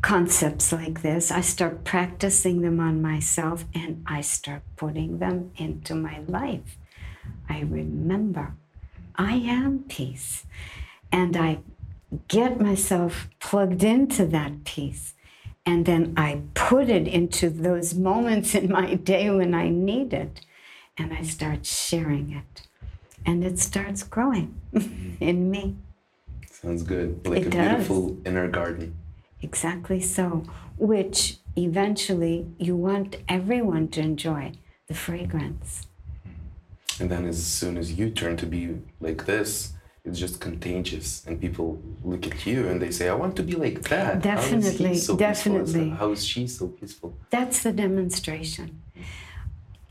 concepts 0.02 0.72
like 0.72 1.02
this, 1.02 1.30
I 1.30 1.40
start 1.40 1.84
practicing 1.84 2.62
them 2.62 2.80
on 2.80 3.02
myself 3.02 3.64
and 3.74 4.02
I 4.06 4.20
start 4.22 4.62
putting 4.76 5.18
them 5.18 5.52
into 5.56 5.94
my 5.94 6.20
life. 6.26 6.78
I 7.48 7.60
remember 7.60 8.54
I 9.16 9.34
am 9.34 9.84
peace 9.88 10.44
and 11.12 11.36
I 11.36 11.60
get 12.28 12.60
myself 12.60 13.28
plugged 13.40 13.84
into 13.84 14.26
that 14.26 14.64
peace. 14.64 15.14
And 15.66 15.84
then 15.84 16.14
I 16.16 16.42
put 16.54 16.88
it 16.88 17.06
into 17.06 17.50
those 17.50 17.94
moments 17.94 18.54
in 18.54 18.72
my 18.72 18.94
day 18.94 19.30
when 19.30 19.54
I 19.54 19.68
need 19.68 20.12
it. 20.12 20.40
And 20.96 21.12
I 21.12 21.22
start 21.22 21.66
sharing 21.66 22.32
it. 22.32 22.66
And 23.24 23.44
it 23.44 23.58
starts 23.58 24.02
growing 24.02 24.54
mm-hmm. 24.72 25.16
in 25.22 25.50
me. 25.50 25.76
Sounds 26.50 26.82
good. 26.82 27.26
Like 27.26 27.42
it 27.42 27.46
a 27.48 27.50
does. 27.50 27.68
beautiful 27.68 28.18
inner 28.24 28.48
garden. 28.48 28.94
Exactly 29.42 30.00
so, 30.00 30.44
which 30.76 31.38
eventually 31.56 32.46
you 32.58 32.76
want 32.76 33.16
everyone 33.28 33.88
to 33.88 34.00
enjoy 34.00 34.52
the 34.86 34.94
fragrance. 34.94 35.86
And 36.98 37.10
then 37.10 37.26
as 37.26 37.44
soon 37.44 37.78
as 37.78 37.92
you 37.94 38.10
turn 38.10 38.36
to 38.38 38.46
be 38.46 38.76
like 39.00 39.24
this, 39.24 39.72
it's 40.04 40.18
just 40.18 40.40
contagious 40.40 41.24
and 41.26 41.40
people 41.40 41.80
look 42.02 42.26
at 42.26 42.46
you 42.46 42.68
and 42.68 42.80
they 42.80 42.90
say 42.90 43.08
i 43.08 43.14
want 43.14 43.36
to 43.36 43.42
be 43.42 43.52
like 43.52 43.82
that. 43.88 44.22
Definitely 44.22 44.86
how 44.86 44.92
is 44.92 45.06
so 45.06 45.16
definitely. 45.16 45.90
how 45.90 46.12
is 46.12 46.24
she 46.24 46.46
so 46.46 46.68
peaceful? 46.68 47.14
That's 47.30 47.62
the 47.62 47.72
demonstration. 47.72 48.80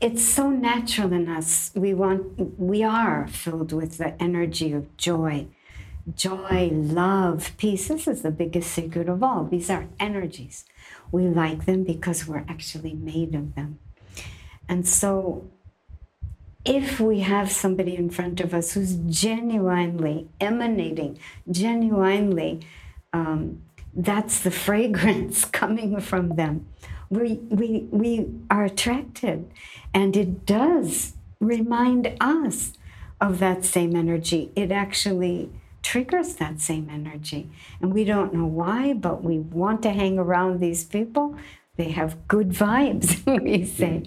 It's 0.00 0.24
so 0.24 0.50
natural 0.50 1.12
in 1.12 1.28
us. 1.28 1.70
We 1.74 1.94
want 1.94 2.58
we 2.58 2.82
are 2.82 3.28
filled 3.28 3.72
with 3.72 3.98
the 3.98 4.20
energy 4.20 4.72
of 4.72 4.96
joy 4.96 5.46
joy, 6.16 6.70
love, 6.72 7.52
peace. 7.56 7.88
This 7.88 8.06
is 8.06 8.22
the 8.22 8.30
biggest 8.30 8.70
secret 8.70 9.08
of 9.08 9.22
all. 9.22 9.44
These 9.44 9.70
are 9.70 9.88
energies. 9.98 10.64
We 11.12 11.24
like 11.24 11.66
them 11.66 11.84
because 11.84 12.26
we're 12.26 12.44
actually 12.48 12.94
made 12.94 13.34
of 13.34 13.54
them. 13.54 13.78
And 14.68 14.86
so, 14.86 15.50
if 16.64 17.00
we 17.00 17.20
have 17.20 17.50
somebody 17.50 17.96
in 17.96 18.10
front 18.10 18.40
of 18.40 18.52
us 18.54 18.72
who's 18.72 18.94
genuinely 19.08 20.28
emanating, 20.40 21.18
genuinely, 21.50 22.60
um, 23.12 23.62
that's 23.94 24.40
the 24.40 24.50
fragrance 24.66 25.44
coming 25.44 26.00
from 26.00 26.36
them. 26.36 26.66
We, 27.08 27.34
we, 27.48 27.88
we 27.90 28.28
are 28.50 28.64
attracted, 28.64 29.50
and 29.92 30.16
it 30.16 30.46
does 30.46 31.14
remind 31.40 32.16
us 32.20 32.74
of 33.20 33.40
that 33.40 33.64
same 33.64 33.96
energy. 33.96 34.52
It 34.54 34.70
actually 34.70 35.50
triggers 35.90 36.34
that 36.36 36.60
same 36.60 36.88
energy. 36.88 37.50
And 37.80 37.92
we 37.92 38.04
don't 38.04 38.32
know 38.32 38.46
why, 38.46 38.92
but 38.92 39.24
we 39.24 39.40
want 39.40 39.82
to 39.82 39.90
hang 39.90 40.20
around 40.20 40.60
these 40.60 40.84
people. 40.84 41.34
They 41.74 41.90
have 41.90 42.28
good 42.28 42.50
vibes, 42.50 43.08
we 43.42 43.64
say. 43.64 44.04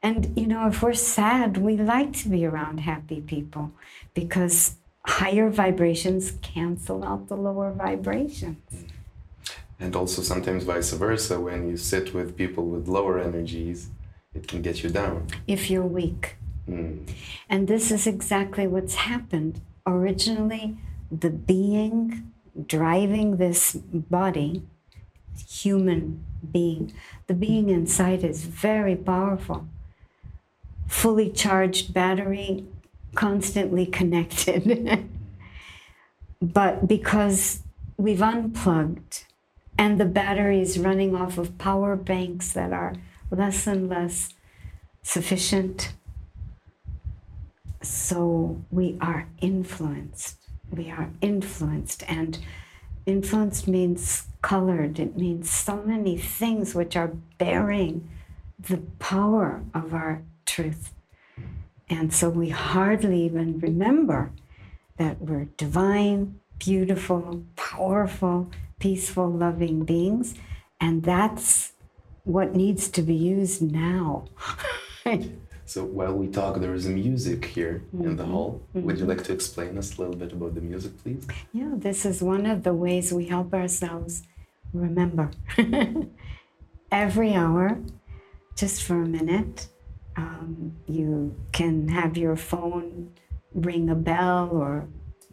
And, 0.00 0.32
you 0.38 0.46
know, 0.46 0.68
if 0.68 0.80
we're 0.80 0.94
sad, 0.94 1.56
we 1.56 1.76
like 1.76 2.12
to 2.22 2.28
be 2.28 2.46
around 2.46 2.78
happy 2.78 3.20
people 3.20 3.72
because 4.20 4.76
higher 5.06 5.50
vibrations 5.50 6.34
cancel 6.40 7.04
out 7.04 7.26
the 7.26 7.36
lower 7.36 7.72
vibrations. 7.72 8.62
And 9.80 9.96
also 9.96 10.22
sometimes 10.22 10.62
vice 10.62 10.92
versa, 10.92 11.40
when 11.40 11.68
you 11.68 11.76
sit 11.76 12.14
with 12.14 12.36
people 12.36 12.64
with 12.66 12.86
lower 12.86 13.18
energies, 13.18 13.90
it 14.34 14.46
can 14.46 14.62
get 14.62 14.84
you 14.84 14.90
down. 14.90 15.26
If 15.48 15.68
you're 15.68 15.90
weak. 16.00 16.36
Mm. 16.68 17.10
And 17.48 17.66
this 17.66 17.90
is 17.90 18.06
exactly 18.06 18.68
what's 18.68 18.94
happened. 18.94 19.60
Originally, 19.84 20.76
the 21.20 21.30
being 21.30 22.32
driving 22.66 23.36
this 23.36 23.72
body, 23.72 24.62
human 25.48 26.24
being, 26.52 26.92
the 27.26 27.34
being 27.34 27.68
inside 27.68 28.24
is 28.24 28.44
very 28.44 28.96
powerful. 28.96 29.66
Fully 30.86 31.30
charged 31.30 31.92
battery, 31.92 32.64
constantly 33.14 33.86
connected. 33.86 35.08
but 36.42 36.86
because 36.86 37.62
we've 37.96 38.22
unplugged 38.22 39.24
and 39.78 39.98
the 39.98 40.04
battery 40.04 40.60
is 40.60 40.78
running 40.78 41.14
off 41.14 41.38
of 41.38 41.58
power 41.58 41.96
banks 41.96 42.52
that 42.52 42.72
are 42.72 42.94
less 43.30 43.66
and 43.66 43.88
less 43.88 44.30
sufficient, 45.02 45.94
so 47.82 48.62
we 48.70 48.96
are 49.00 49.28
influenced 49.40 50.43
we 50.76 50.90
are 50.90 51.10
influenced 51.20 52.02
and 52.08 52.38
influenced 53.06 53.68
means 53.68 54.26
colored. 54.42 54.98
It 54.98 55.16
means 55.16 55.50
so 55.50 55.82
many 55.82 56.16
things 56.16 56.74
which 56.74 56.96
are 56.96 57.12
bearing 57.38 58.08
the 58.58 58.78
power 58.98 59.62
of 59.74 59.92
our 59.94 60.22
truth. 60.46 60.92
And 61.88 62.12
so 62.12 62.30
we 62.30 62.48
hardly 62.48 63.22
even 63.22 63.58
remember 63.58 64.32
that 64.96 65.20
we're 65.20 65.48
divine 65.56 66.40
beautiful 66.58 67.42
powerful 67.56 68.50
peaceful 68.78 69.30
loving 69.30 69.84
beings. 69.84 70.34
And 70.80 71.02
that's 71.02 71.72
what 72.24 72.54
needs 72.54 72.88
to 72.88 73.02
be 73.02 73.14
used 73.14 73.62
now 73.62 74.24
So 75.74 75.82
while 75.82 76.14
we 76.14 76.28
talk, 76.28 76.60
there 76.60 76.72
is 76.72 76.86
music 76.86 77.46
here 77.46 77.82
mm-hmm. 77.92 78.06
in 78.06 78.16
the 78.16 78.22
mm-hmm. 78.22 78.32
hall. 78.32 78.62
Mm-hmm. 78.76 78.86
Would 78.86 78.98
you 78.98 79.06
mm-hmm. 79.06 79.16
like 79.16 79.24
to 79.24 79.32
explain 79.32 79.76
us 79.76 79.98
a 79.98 80.02
little 80.02 80.14
bit 80.14 80.30
about 80.30 80.54
the 80.54 80.60
music, 80.60 80.92
please? 81.02 81.26
Yeah, 81.52 81.72
this 81.74 82.06
is 82.06 82.22
one 82.22 82.46
of 82.46 82.62
the 82.62 82.72
ways 82.72 83.12
we 83.12 83.26
help 83.26 83.52
ourselves 83.52 84.22
remember. 84.72 85.32
Every 86.92 87.34
hour, 87.34 87.80
just 88.54 88.84
for 88.84 89.02
a 89.02 89.08
minute, 89.18 89.66
um, 90.16 90.76
you 90.86 91.34
can 91.50 91.88
have 91.88 92.16
your 92.16 92.36
phone 92.36 93.10
ring 93.52 93.90
a 93.90 93.96
bell 93.96 94.50
or 94.52 94.86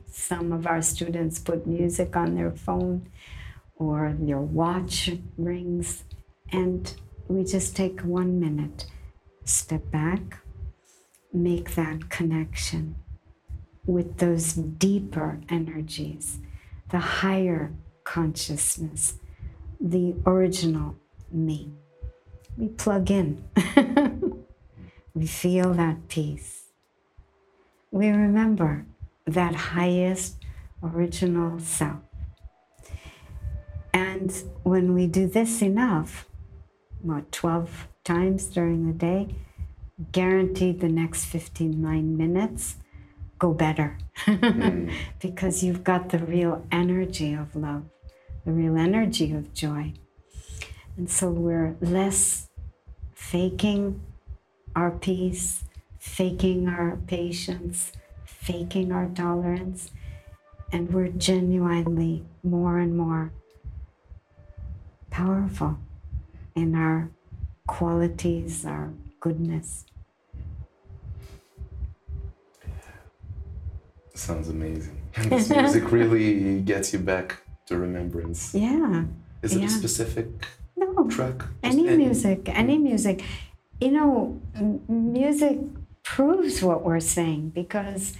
Some 0.07 0.51
of 0.51 0.65
our 0.65 0.81
students 0.81 1.37
put 1.37 1.67
music 1.67 2.15
on 2.15 2.33
their 2.33 2.53
phone 2.67 3.09
or 3.75 4.15
their 4.19 4.41
watch 4.61 5.11
rings, 5.37 6.03
and 6.51 6.81
we 7.27 7.43
just 7.43 7.75
take 7.75 8.01
one 8.01 8.39
minute, 8.39 8.87
step 9.45 9.89
back, 9.91 10.39
make 11.33 11.75
that 11.75 12.09
connection 12.09 12.95
with 13.85 14.17
those 14.17 14.53
deeper 14.53 15.41
energies, 15.49 16.39
the 16.89 16.99
higher 16.99 17.73
consciousness, 18.03 19.15
the 19.79 20.15
original 20.25 20.95
me. 21.31 21.71
We 22.57 22.67
plug 22.67 23.09
in, 23.09 23.43
we 25.13 25.27
feel 25.27 25.73
that 25.73 26.07
peace. 26.07 26.65
We 27.91 28.09
remember 28.09 28.85
that 29.25 29.55
highest 29.55 30.37
original 30.83 31.59
self. 31.59 31.99
And 33.93 34.31
when 34.63 34.93
we 34.93 35.07
do 35.07 35.27
this 35.27 35.61
enough, 35.61 36.27
what, 37.01 37.31
12 37.31 37.87
times 38.03 38.47
during 38.47 38.87
the 38.87 38.93
day, 38.93 39.35
guaranteed 40.11 40.79
the 40.79 40.89
next 40.89 41.25
59 41.25 42.17
minutes 42.17 42.77
go 43.41 43.53
better 43.53 43.97
mm. 44.25 44.93
because 45.19 45.63
you've 45.63 45.83
got 45.83 46.09
the 46.09 46.19
real 46.19 46.63
energy 46.71 47.33
of 47.33 47.55
love, 47.55 47.83
the 48.45 48.51
real 48.51 48.77
energy 48.77 49.33
of 49.33 49.51
joy. 49.51 49.93
And 50.95 51.09
so 51.09 51.31
we're 51.31 51.75
less 51.81 52.49
faking 53.15 53.99
our 54.75 54.91
peace, 54.91 55.63
faking 55.97 56.67
our 56.67 56.97
patience, 57.07 57.91
faking 58.25 58.91
our 58.91 59.07
tolerance, 59.07 59.89
and 60.71 60.93
we're 60.93 61.09
genuinely 61.09 62.23
more 62.43 62.77
and 62.77 62.95
more 62.95 63.31
powerful 65.09 65.79
in 66.55 66.75
our 66.75 67.09
qualities, 67.71 68.65
our 68.65 68.91
goodness. 69.21 69.85
Sounds 74.13 74.49
amazing. 74.49 74.97
And 75.15 75.31
this 75.31 75.49
music 75.49 75.89
really 75.89 76.59
gets 76.61 76.91
you 76.91 76.99
back 76.99 77.27
to 77.67 77.77
remembrance. 77.77 78.53
Yeah. 78.53 79.05
Is 79.41 79.55
it 79.55 79.61
yeah. 79.61 79.67
a 79.67 79.69
specific 79.69 80.27
no. 80.75 81.07
track? 81.07 81.37
Any, 81.63 81.87
any, 81.87 81.97
music, 82.05 82.49
any 82.49 82.77
mm. 82.77 82.83
music. 82.91 83.23
You 83.79 83.91
know, 83.91 84.41
music 84.89 85.57
proves 86.03 86.61
what 86.61 86.83
we're 86.83 86.99
saying 86.99 87.51
because 87.61 88.13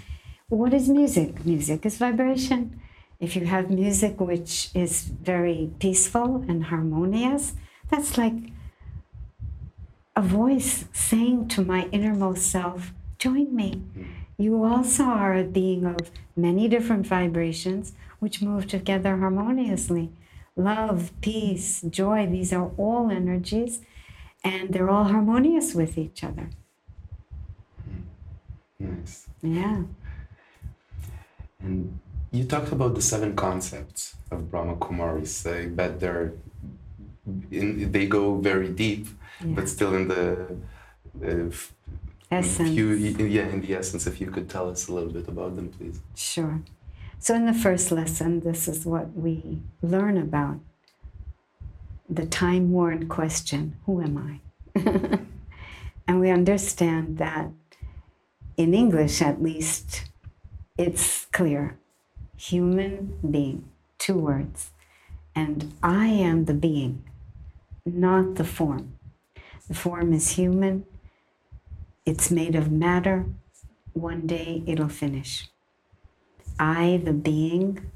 what 0.48 0.74
is 0.74 0.88
music? 0.88 1.46
Music 1.46 1.86
is 1.86 1.98
vibration. 1.98 2.80
If 3.20 3.36
you 3.36 3.46
have 3.46 3.70
music 3.70 4.14
which 4.22 4.70
is 4.74 5.04
very 5.04 5.72
peaceful 5.80 6.46
and 6.48 6.66
harmonious, 6.72 7.54
that's 7.90 8.18
like 8.18 8.38
a 10.16 10.22
voice 10.22 10.86
saying 10.92 11.48
to 11.50 11.64
my 11.64 11.88
innermost 11.92 12.50
self, 12.50 12.94
Join 13.18 13.56
me. 13.56 13.74
Hmm. 13.94 14.04
You 14.38 14.64
also 14.64 15.04
are 15.04 15.36
a 15.36 15.44
being 15.44 15.86
of 15.86 16.10
many 16.36 16.68
different 16.68 17.06
vibrations 17.06 17.94
which 18.18 18.42
move 18.42 18.66
together 18.66 19.18
harmoniously. 19.18 20.10
Love, 20.56 21.12
peace, 21.22 21.82
joy, 21.82 22.26
these 22.26 22.52
are 22.52 22.72
all 22.78 23.12
energies 23.12 23.82
and 24.44 24.74
they're 24.74 24.90
all 24.90 25.04
harmonious 25.04 25.76
with 25.76 25.98
each 26.00 26.24
other. 26.24 26.50
Hmm. 27.86 28.96
Nice. 28.96 29.28
Yeah. 29.44 29.84
And 31.60 32.00
you 32.32 32.46
talked 32.46 32.72
about 32.72 32.96
the 32.96 33.02
seven 33.02 33.36
concepts 33.36 34.16
of 34.32 34.50
Brahma 34.50 34.78
Kumaris. 34.78 35.46
I 35.46 35.68
bet 35.68 36.00
they're 36.00 36.34
in, 37.52 37.92
they 37.92 38.08
go 38.08 38.36
very 38.38 38.70
deep, 38.70 39.08
yeah. 39.44 39.56
but 39.56 39.70
still 39.70 39.96
in 39.96 40.08
the 40.08 40.58
uh, 41.26 41.50
essence. 42.32 42.70
You, 42.70 42.94
yeah, 42.94 43.48
in 43.48 43.62
the 43.62 43.76
essence, 43.76 44.08
if 44.08 44.22
you 44.22 44.32
could 44.32 44.50
tell 44.50 44.70
us 44.70 44.88
a 44.88 44.94
little 44.94 45.12
bit 45.12 45.28
about 45.28 45.56
them, 45.56 45.70
please. 45.70 46.00
Sure. 46.16 46.62
So, 47.20 47.36
in 47.36 47.46
the 47.46 47.54
first 47.54 47.92
lesson, 47.92 48.40
this 48.40 48.68
is 48.68 48.86
what 48.86 49.14
we 49.14 49.62
learn 49.82 50.18
about 50.18 50.60
the 52.10 52.26
time 52.26 52.72
worn 52.72 53.08
question 53.08 53.78
Who 53.86 54.02
am 54.02 54.18
I? 54.18 54.80
and 56.08 56.20
we 56.20 56.30
understand 56.30 57.18
that 57.20 57.50
in 58.58 58.74
English, 58.74 59.22
at 59.22 59.42
least, 59.42 60.06
it's 60.78 61.26
clear 61.32 61.78
human 62.36 63.18
being, 63.30 63.70
two 63.98 64.18
words. 64.18 64.72
And 65.36 65.74
I 65.82 66.08
am 66.08 66.46
the 66.46 66.54
being, 66.54 67.04
not 67.86 68.36
the 68.36 68.44
form. 68.44 68.98
The 69.72 69.78
form 69.78 70.12
is 70.12 70.32
human, 70.32 70.86
it's 72.06 72.30
made 72.30 72.56
of 72.56 72.70
matter. 72.70 73.24
One 73.94 74.28
day 74.28 74.64
it'll 74.68 74.90
finish. 74.90 75.48
I, 76.60 77.02
the 77.06 77.14
being, 77.14 77.90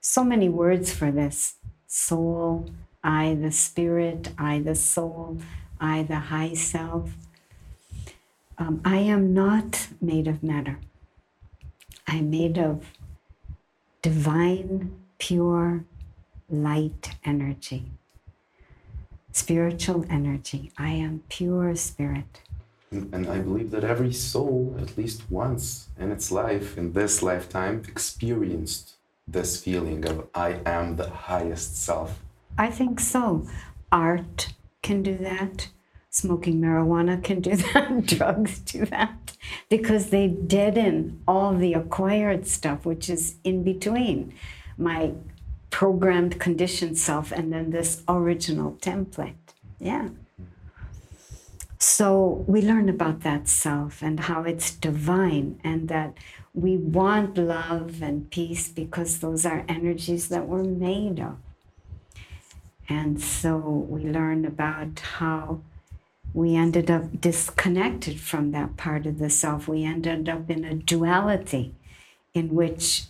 so 0.00 0.22
many 0.22 0.48
words 0.48 0.94
for 0.94 1.10
this 1.10 1.56
soul, 1.88 2.66
I, 3.02 3.34
the 3.34 3.50
spirit, 3.50 4.28
I, 4.38 4.60
the 4.60 4.76
soul, 4.76 5.38
I, 5.80 6.04
the 6.04 6.20
high 6.30 6.54
self. 6.54 7.10
Um, 8.56 8.80
I 8.84 8.98
am 8.98 9.34
not 9.34 9.88
made 10.00 10.28
of 10.28 10.44
matter. 10.44 10.78
I'm 12.06 12.30
made 12.30 12.58
of 12.58 12.92
divine, 14.02 14.92
pure 15.18 15.84
light 16.48 17.16
energy, 17.24 17.90
spiritual 19.32 20.04
energy. 20.08 20.70
I 20.78 20.90
am 20.90 21.22
pure 21.28 21.74
spirit. 21.74 22.40
And 22.90 23.26
I 23.26 23.38
believe 23.38 23.70
that 23.70 23.84
every 23.84 24.12
soul, 24.12 24.76
at 24.78 24.98
least 24.98 25.22
once 25.30 25.88
in 25.98 26.12
its 26.12 26.30
life, 26.30 26.76
in 26.76 26.92
this 26.92 27.22
lifetime, 27.22 27.82
experienced 27.88 28.96
this 29.26 29.62
feeling 29.62 30.04
of 30.06 30.28
I 30.34 30.60
am 30.66 30.96
the 30.96 31.08
highest 31.08 31.82
self. 31.82 32.20
I 32.58 32.70
think 32.70 33.00
so. 33.00 33.46
Art 33.90 34.52
can 34.82 35.02
do 35.02 35.16
that. 35.18 35.68
Smoking 36.10 36.60
marijuana 36.60 37.22
can 37.24 37.40
do 37.40 37.56
that. 37.72 38.04
Drugs 38.04 38.58
do 38.58 38.84
that. 38.86 39.36
Because 39.70 40.10
they 40.10 40.28
deaden 40.28 41.22
all 41.26 41.54
the 41.54 41.72
acquired 41.72 42.46
stuff, 42.46 42.84
which 42.84 43.08
is 43.08 43.36
in 43.42 43.64
between 43.64 44.34
my 44.76 45.12
programmed 45.72 46.38
conditioned 46.38 46.96
self 46.96 47.32
and 47.32 47.52
then 47.52 47.70
this 47.70 48.04
original 48.06 48.72
template. 48.80 49.34
Yeah. 49.80 50.10
So 51.78 52.44
we 52.46 52.62
learn 52.62 52.88
about 52.88 53.22
that 53.22 53.48
self 53.48 54.02
and 54.02 54.20
how 54.20 54.44
it's 54.44 54.70
divine 54.70 55.58
and 55.64 55.88
that 55.88 56.16
we 56.54 56.76
want 56.76 57.36
love 57.36 58.02
and 58.02 58.30
peace 58.30 58.68
because 58.68 59.18
those 59.18 59.44
are 59.44 59.64
energies 59.68 60.28
that 60.28 60.46
we're 60.46 60.62
made 60.62 61.18
of. 61.18 61.38
And 62.88 63.20
so 63.20 63.56
we 63.56 64.02
learn 64.04 64.44
about 64.44 65.00
how 65.18 65.62
we 66.34 66.54
ended 66.54 66.90
up 66.90 67.20
disconnected 67.20 68.20
from 68.20 68.52
that 68.52 68.76
part 68.76 69.06
of 69.06 69.18
the 69.18 69.30
self. 69.30 69.66
We 69.66 69.84
ended 69.84 70.28
up 70.28 70.48
in 70.50 70.64
a 70.64 70.74
duality 70.74 71.74
in 72.34 72.54
which, 72.54 73.04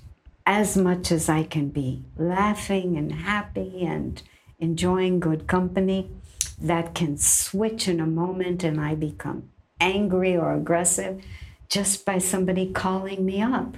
as 0.46 0.76
much 0.76 1.12
as 1.12 1.28
I 1.28 1.44
can 1.44 1.68
be 1.68 2.04
laughing 2.16 2.96
and 2.96 3.12
happy 3.12 3.84
and 3.84 4.22
enjoying 4.58 5.20
good 5.20 5.46
company, 5.46 6.10
that 6.60 6.94
can 6.94 7.16
switch 7.16 7.88
in 7.88 8.00
a 8.00 8.06
moment 8.06 8.62
and 8.62 8.80
I 8.80 8.94
become 8.94 9.50
angry 9.80 10.36
or 10.36 10.54
aggressive 10.54 11.22
just 11.68 12.04
by 12.04 12.18
somebody 12.18 12.70
calling 12.70 13.24
me 13.24 13.42
up 13.42 13.76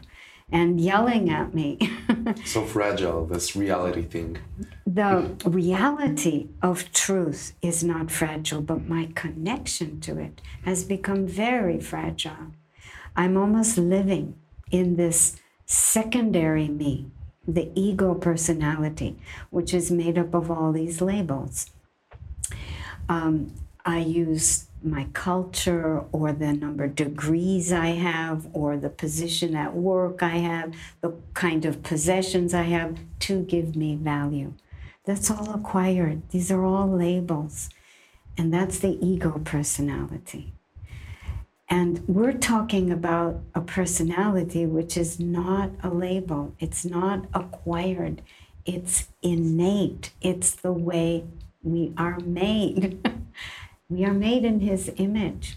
and 0.51 0.81
yelling 0.81 1.31
at 1.31 1.55
me. 1.55 1.79
so 2.45 2.65
fragile, 2.65 3.25
this 3.25 3.57
reality 3.57 4.03
thing. 4.03 4.39
The 4.87 5.35
reality 5.45 6.49
of 6.63 6.93
truth 6.93 7.55
is 7.63 7.83
not 7.83 8.11
fragile, 8.11 8.61
but 8.61 8.87
my 8.87 9.09
connection 9.15 10.01
to 10.01 10.19
it 10.19 10.43
has 10.65 10.85
become 10.85 11.27
very 11.27 11.81
fragile. 11.81 12.53
I'm 13.17 13.37
almost 13.37 13.79
living 13.79 14.37
in 14.71 14.97
this 14.97 15.37
secondary 15.67 16.69
me, 16.69 17.11
the 17.47 17.71
ego 17.75 18.15
personality, 18.15 19.19
which 19.51 19.75
is 19.75 19.91
made 19.91 20.19
up 20.19 20.35
of 20.35 20.51
all 20.51 20.73
these 20.73 21.01
labels 21.01 21.71
um, 23.09 23.53
I 23.85 23.99
use 23.99 24.67
my 24.83 25.07
culture 25.13 26.05
or 26.13 26.33
the 26.33 26.53
number 26.53 26.85
of 26.85 26.95
degrees 26.95 27.73
I 27.73 27.89
have 27.89 28.47
or 28.53 28.77
the 28.77 28.91
position 28.91 29.57
at 29.57 29.75
work 29.75 30.23
I 30.23 30.37
have, 30.39 30.75
the 31.01 31.15
kind 31.33 31.65
of 31.65 31.83
possessions 31.83 32.53
I 32.53 32.63
have 32.63 32.99
to 33.21 33.43
give 33.43 33.77
me 33.77 33.97
value. 33.97 34.55
That's 35.05 35.31
all 35.31 35.55
acquired. 35.55 36.29
These 36.31 36.51
are 36.51 36.65
all 36.65 36.89
labels. 36.89 37.71
And 38.37 38.53
that's 38.53 38.79
the 38.79 38.99
ego 39.05 39.41
personality. 39.45 40.53
And 41.69 42.07
we're 42.07 42.33
talking 42.33 42.91
about 42.91 43.41
a 43.55 43.61
personality 43.61 44.67
which 44.67 44.97
is 44.97 45.19
not 45.19 45.71
a 45.83 45.89
label, 45.89 46.55
it's 46.59 46.85
not 46.85 47.27
acquired, 47.33 48.23
it's 48.67 49.09
innate, 49.23 50.11
it's 50.21 50.51
the 50.53 50.73
way 50.73 51.25
we 51.63 51.93
are 51.97 52.21
made. 52.21 53.01
we 53.89 54.05
are 54.05 54.13
made 54.13 54.45
in 54.45 54.61
His 54.61 54.93
image, 54.97 55.57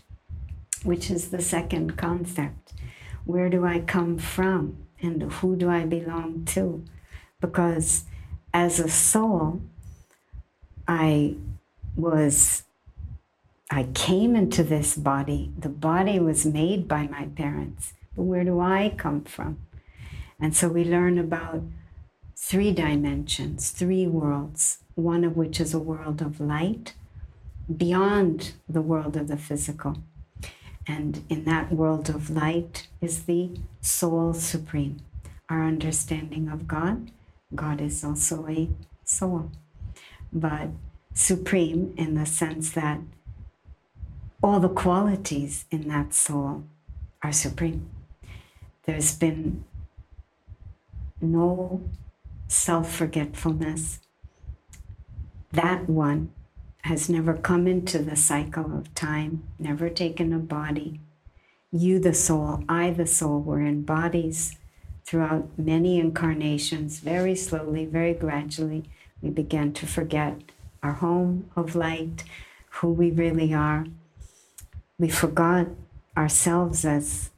which 0.83 1.11
is 1.11 1.29
the 1.29 1.41
second 1.41 1.97
concept. 1.97 2.73
Where 3.25 3.49
do 3.49 3.65
I 3.65 3.81
come 3.81 4.17
from 4.17 4.77
and 5.01 5.23
who 5.23 5.55
do 5.57 5.69
I 5.69 5.85
belong 5.85 6.45
to? 6.45 6.83
Because 7.41 8.05
as 8.53 8.79
a 8.79 8.89
soul, 8.89 9.61
I 10.87 11.35
was 11.95 12.63
I 13.69 13.83
came 13.93 14.35
into 14.35 14.63
this 14.63 14.95
body. 14.95 15.51
The 15.57 15.69
body 15.69 16.19
was 16.19 16.45
made 16.45 16.87
by 16.87 17.07
my 17.07 17.25
parents. 17.25 17.93
But 18.15 18.23
where 18.23 18.43
do 18.43 18.59
I 18.59 18.93
come 18.97 19.23
from? 19.23 19.57
And 20.39 20.55
so 20.55 20.69
we 20.69 20.85
learn 20.85 21.17
about 21.17 21.63
three 22.35 22.71
dimensions, 22.71 23.71
three 23.71 24.07
worlds, 24.07 24.79
one 24.95 25.23
of 25.23 25.35
which 25.35 25.59
is 25.59 25.73
a 25.73 25.79
world 25.79 26.21
of 26.21 26.39
light 26.39 26.93
beyond 27.75 28.53
the 28.69 28.81
world 28.81 29.17
of 29.17 29.27
the 29.27 29.37
physical. 29.37 29.97
And 30.87 31.25
in 31.27 31.43
that 31.45 31.73
world 31.73 32.09
of 32.09 32.29
light 32.29 32.87
is 33.01 33.23
the 33.23 33.59
soul 33.81 34.33
supreme, 34.33 34.97
our 35.49 35.65
understanding 35.65 36.47
of 36.47 36.67
God. 36.67 37.11
God 37.53 37.81
is 37.81 38.03
also 38.05 38.47
a 38.47 38.69
soul, 39.03 39.51
but 40.31 40.69
supreme 41.13 41.93
in 41.97 42.13
the 42.13 42.25
sense 42.25 42.71
that 42.71 42.99
all 44.41 44.59
the 44.59 44.69
qualities 44.69 45.65
in 45.71 45.87
that 45.87 46.13
soul 46.13 46.63
are 47.23 47.31
supreme. 47.31 47.89
There's 48.85 49.15
been 49.15 49.63
no 51.19 51.81
self 52.47 52.93
forgetfulness. 52.93 53.99
That 55.51 55.89
one 55.89 56.31
has 56.81 57.09
never 57.09 57.33
come 57.33 57.67
into 57.67 57.99
the 57.99 58.15
cycle 58.15 58.77
of 58.77 58.93
time, 58.93 59.43
never 59.59 59.89
taken 59.89 60.31
a 60.31 60.39
body. 60.39 60.99
You, 61.71 61.99
the 61.99 62.13
soul, 62.13 62.63
I, 62.69 62.91
the 62.91 63.07
soul, 63.07 63.41
were 63.41 63.61
in 63.61 63.81
bodies 63.81 64.55
throughout 65.05 65.49
many 65.57 65.99
incarnations. 65.99 66.99
Very 66.99 67.35
slowly, 67.35 67.85
very 67.85 68.13
gradually, 68.13 68.85
we 69.21 69.29
began 69.29 69.73
to 69.73 69.85
forget 69.85 70.37
our 70.81 70.93
home 70.93 71.49
of 71.55 71.75
light, 71.75 72.23
who 72.69 72.89
we 72.89 73.11
really 73.11 73.53
are 73.53 73.85
we 74.99 75.09
forgot 75.09 75.67
ourselves 76.15 76.83
as 76.83 77.29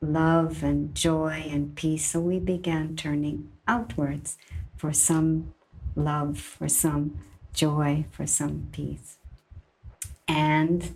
love 0.00 0.62
and 0.62 0.94
joy 0.94 1.46
and 1.48 1.74
peace, 1.74 2.06
so 2.10 2.20
we 2.20 2.38
began 2.38 2.96
turning 2.96 3.50
outwards 3.66 4.36
for 4.76 4.92
some 4.92 5.54
love, 5.96 6.38
for 6.38 6.68
some 6.68 7.18
joy, 7.54 8.04
for 8.10 8.26
some 8.26 8.68
peace. 8.72 9.16
And 10.28 10.94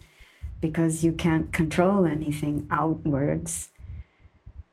because 0.60 1.02
you 1.02 1.12
can't 1.12 1.52
control 1.52 2.04
anything 2.04 2.66
outwards, 2.70 3.70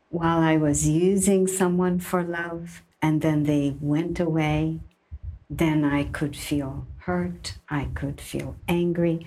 while 0.09 0.39
I 0.39 0.57
was 0.57 0.87
using 0.87 1.47
someone 1.47 1.99
for 1.99 2.23
love 2.23 2.81
and 3.01 3.21
then 3.21 3.43
they 3.43 3.75
went 3.79 4.19
away, 4.19 4.79
then 5.49 5.85
I 5.85 6.03
could 6.03 6.35
feel 6.35 6.85
hurt, 6.99 7.55
I 7.69 7.85
could 7.93 8.19
feel 8.19 8.55
angry, 8.67 9.25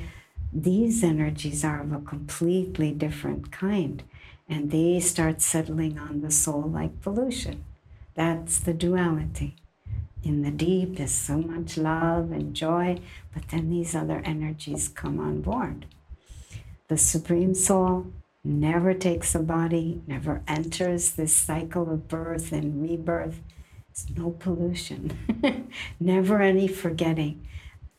these 0.53 1.03
energies 1.03 1.65
are 1.65 1.81
of 1.81 1.93
a 1.93 2.01
completely 2.01 2.93
different 2.93 3.51
kind 3.53 4.03
and 4.49 4.71
they 4.71 5.01
start 5.01 5.43
settling 5.43 5.99
on 5.99 6.21
the 6.21 6.31
soul 6.31 6.63
like 6.63 7.03
pollution. 7.03 7.65
That's 8.15 8.61
the 8.61 8.73
duality. 8.73 9.57
In 10.23 10.43
the 10.43 10.51
deep 10.51 10.99
is 10.99 11.13
so 11.13 11.39
much 11.39 11.77
love 11.77 12.33
and 12.33 12.55
joy, 12.55 12.99
but 13.35 13.49
then 13.49 13.71
these 13.71 13.95
other 13.95 14.23
energies 14.25 14.89
come 14.89 15.21
on 15.21 15.41
board. 15.41 15.87
The 16.89 16.97
Supreme 16.97 17.55
Soul 17.55 18.07
never 18.43 18.95
takes 18.95 19.35
a 19.35 19.41
body, 19.41 20.03
never 20.07 20.43
enters 20.47 21.13
this 21.13 21.35
cycle 21.35 21.91
of 21.93 22.09
birth 22.09 22.53
and 22.53 22.83
rebirth. 22.83 23.41
There's 23.89 24.17
no 24.17 24.31
pollution, 24.31 25.71
never 26.01 26.41
any 26.41 26.69
forgetting 26.69 27.47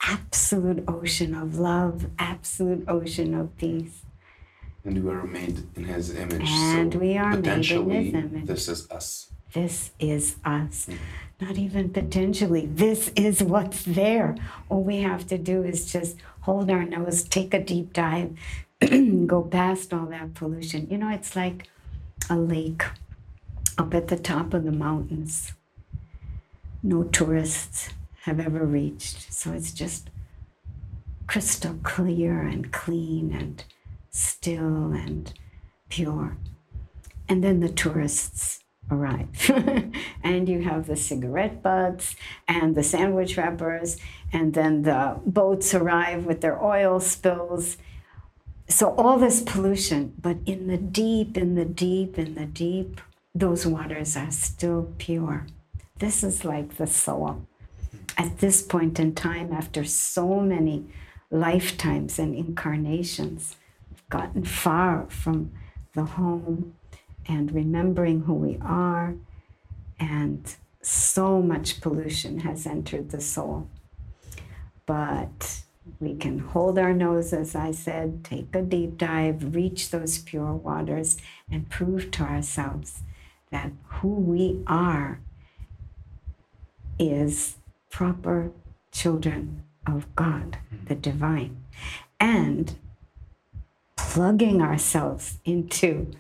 absolute 0.07 0.83
ocean 0.87 1.35
of 1.35 1.59
love, 1.59 2.07
absolute 2.17 2.85
ocean 2.87 3.33
of 3.33 3.55
peace. 3.57 4.03
And 4.85 5.03
we 5.03 5.11
are 5.11 5.25
made 5.25 5.67
in 5.75 5.83
His 5.83 6.15
image. 6.15 6.47
And 6.47 6.93
so 6.93 6.99
we 6.99 7.17
are 7.17 7.35
made 7.35 7.47
in 7.47 7.63
His 7.63 8.13
image. 8.13 8.45
This 8.45 8.67
is 8.69 8.89
us. 8.89 9.31
This 9.53 9.91
is 9.99 10.37
us. 10.45 10.87
Mm. 10.89 10.97
Not 11.41 11.57
even 11.57 11.89
potentially. 11.89 12.65
This 12.65 13.11
is 13.15 13.43
what's 13.43 13.83
there. 13.83 14.35
All 14.69 14.83
we 14.83 15.01
have 15.01 15.27
to 15.27 15.37
do 15.37 15.63
is 15.63 15.91
just 15.91 16.17
hold 16.41 16.71
our 16.71 16.83
nose, 16.83 17.23
take 17.23 17.53
a 17.53 17.63
deep 17.63 17.93
dive, 17.93 18.37
go 19.27 19.43
past 19.43 19.93
all 19.93 20.05
that 20.07 20.33
pollution. 20.33 20.87
You 20.89 20.97
know, 20.97 21.09
it's 21.09 21.35
like 21.35 21.67
a 22.29 22.37
lake 22.37 22.83
up 23.77 23.93
at 23.93 24.07
the 24.07 24.17
top 24.17 24.53
of 24.53 24.63
the 24.63 24.71
mountains. 24.71 25.53
No 26.81 27.03
tourists, 27.03 27.89
have 28.23 28.39
ever 28.39 28.65
reached. 28.65 29.31
So 29.33 29.53
it's 29.53 29.71
just 29.71 30.09
crystal 31.27 31.77
clear 31.83 32.41
and 32.41 32.71
clean 32.71 33.33
and 33.33 33.63
still 34.09 34.91
and 34.93 35.33
pure. 35.89 36.37
And 37.29 37.43
then 37.43 37.59
the 37.59 37.69
tourists 37.69 38.63
arrive. 38.89 39.51
and 40.23 40.47
you 40.47 40.61
have 40.61 40.87
the 40.87 40.95
cigarette 40.95 41.61
butts 41.61 42.15
and 42.47 42.75
the 42.75 42.83
sandwich 42.83 43.37
wrappers, 43.37 43.97
and 44.31 44.53
then 44.53 44.83
the 44.83 45.19
boats 45.25 45.73
arrive 45.73 46.25
with 46.25 46.41
their 46.41 46.61
oil 46.63 46.99
spills. 46.99 47.77
So, 48.69 48.93
all 48.95 49.17
this 49.17 49.41
pollution, 49.41 50.13
but 50.19 50.37
in 50.45 50.67
the 50.67 50.77
deep, 50.77 51.37
in 51.37 51.55
the 51.55 51.65
deep, 51.65 52.17
in 52.17 52.35
the 52.35 52.45
deep, 52.45 52.99
those 53.33 53.65
waters 53.65 54.17
are 54.17 54.31
still 54.31 54.93
pure. 54.97 55.45
This 55.99 56.23
is 56.23 56.43
like 56.43 56.77
the 56.77 56.87
soul 56.87 57.47
at 58.17 58.39
this 58.39 58.61
point 58.61 58.99
in 58.99 59.13
time, 59.13 59.53
after 59.53 59.85
so 59.85 60.39
many 60.39 60.85
lifetimes 61.29 62.17
and 62.17 62.35
incarnations, 62.35 63.55
we've 63.89 64.09
gotten 64.09 64.43
far 64.43 65.05
from 65.07 65.51
the 65.93 66.03
home 66.03 66.73
and 67.27 67.53
remembering 67.53 68.21
who 68.21 68.33
we 68.33 68.57
are, 68.61 69.15
and 69.99 70.55
so 70.81 71.41
much 71.41 71.81
pollution 71.81 72.39
has 72.39 72.65
entered 72.65 73.11
the 73.11 73.21
soul. 73.21 73.69
But 74.85 75.61
we 75.99 76.15
can 76.15 76.39
hold 76.39 76.79
our 76.79 76.93
nose, 76.93 77.33
as 77.33 77.55
I 77.55 77.71
said, 77.71 78.23
take 78.23 78.55
a 78.55 78.61
deep 78.61 78.97
dive, 78.97 79.53
reach 79.53 79.89
those 79.89 80.17
pure 80.17 80.53
waters, 80.53 81.17
and 81.51 81.69
prove 81.69 82.09
to 82.11 82.23
ourselves 82.23 83.01
that 83.51 83.71
who 83.85 84.09
we 84.09 84.63
are 84.65 85.19
is 86.97 87.56
proper 87.89 88.51
children 88.91 89.63
of 89.85 90.13
God, 90.15 90.57
mm-hmm. 90.73 90.85
the 90.87 90.95
divine, 90.95 91.63
and 92.19 92.75
plugging 93.95 94.61
ourselves 94.61 95.37
into 95.45 96.11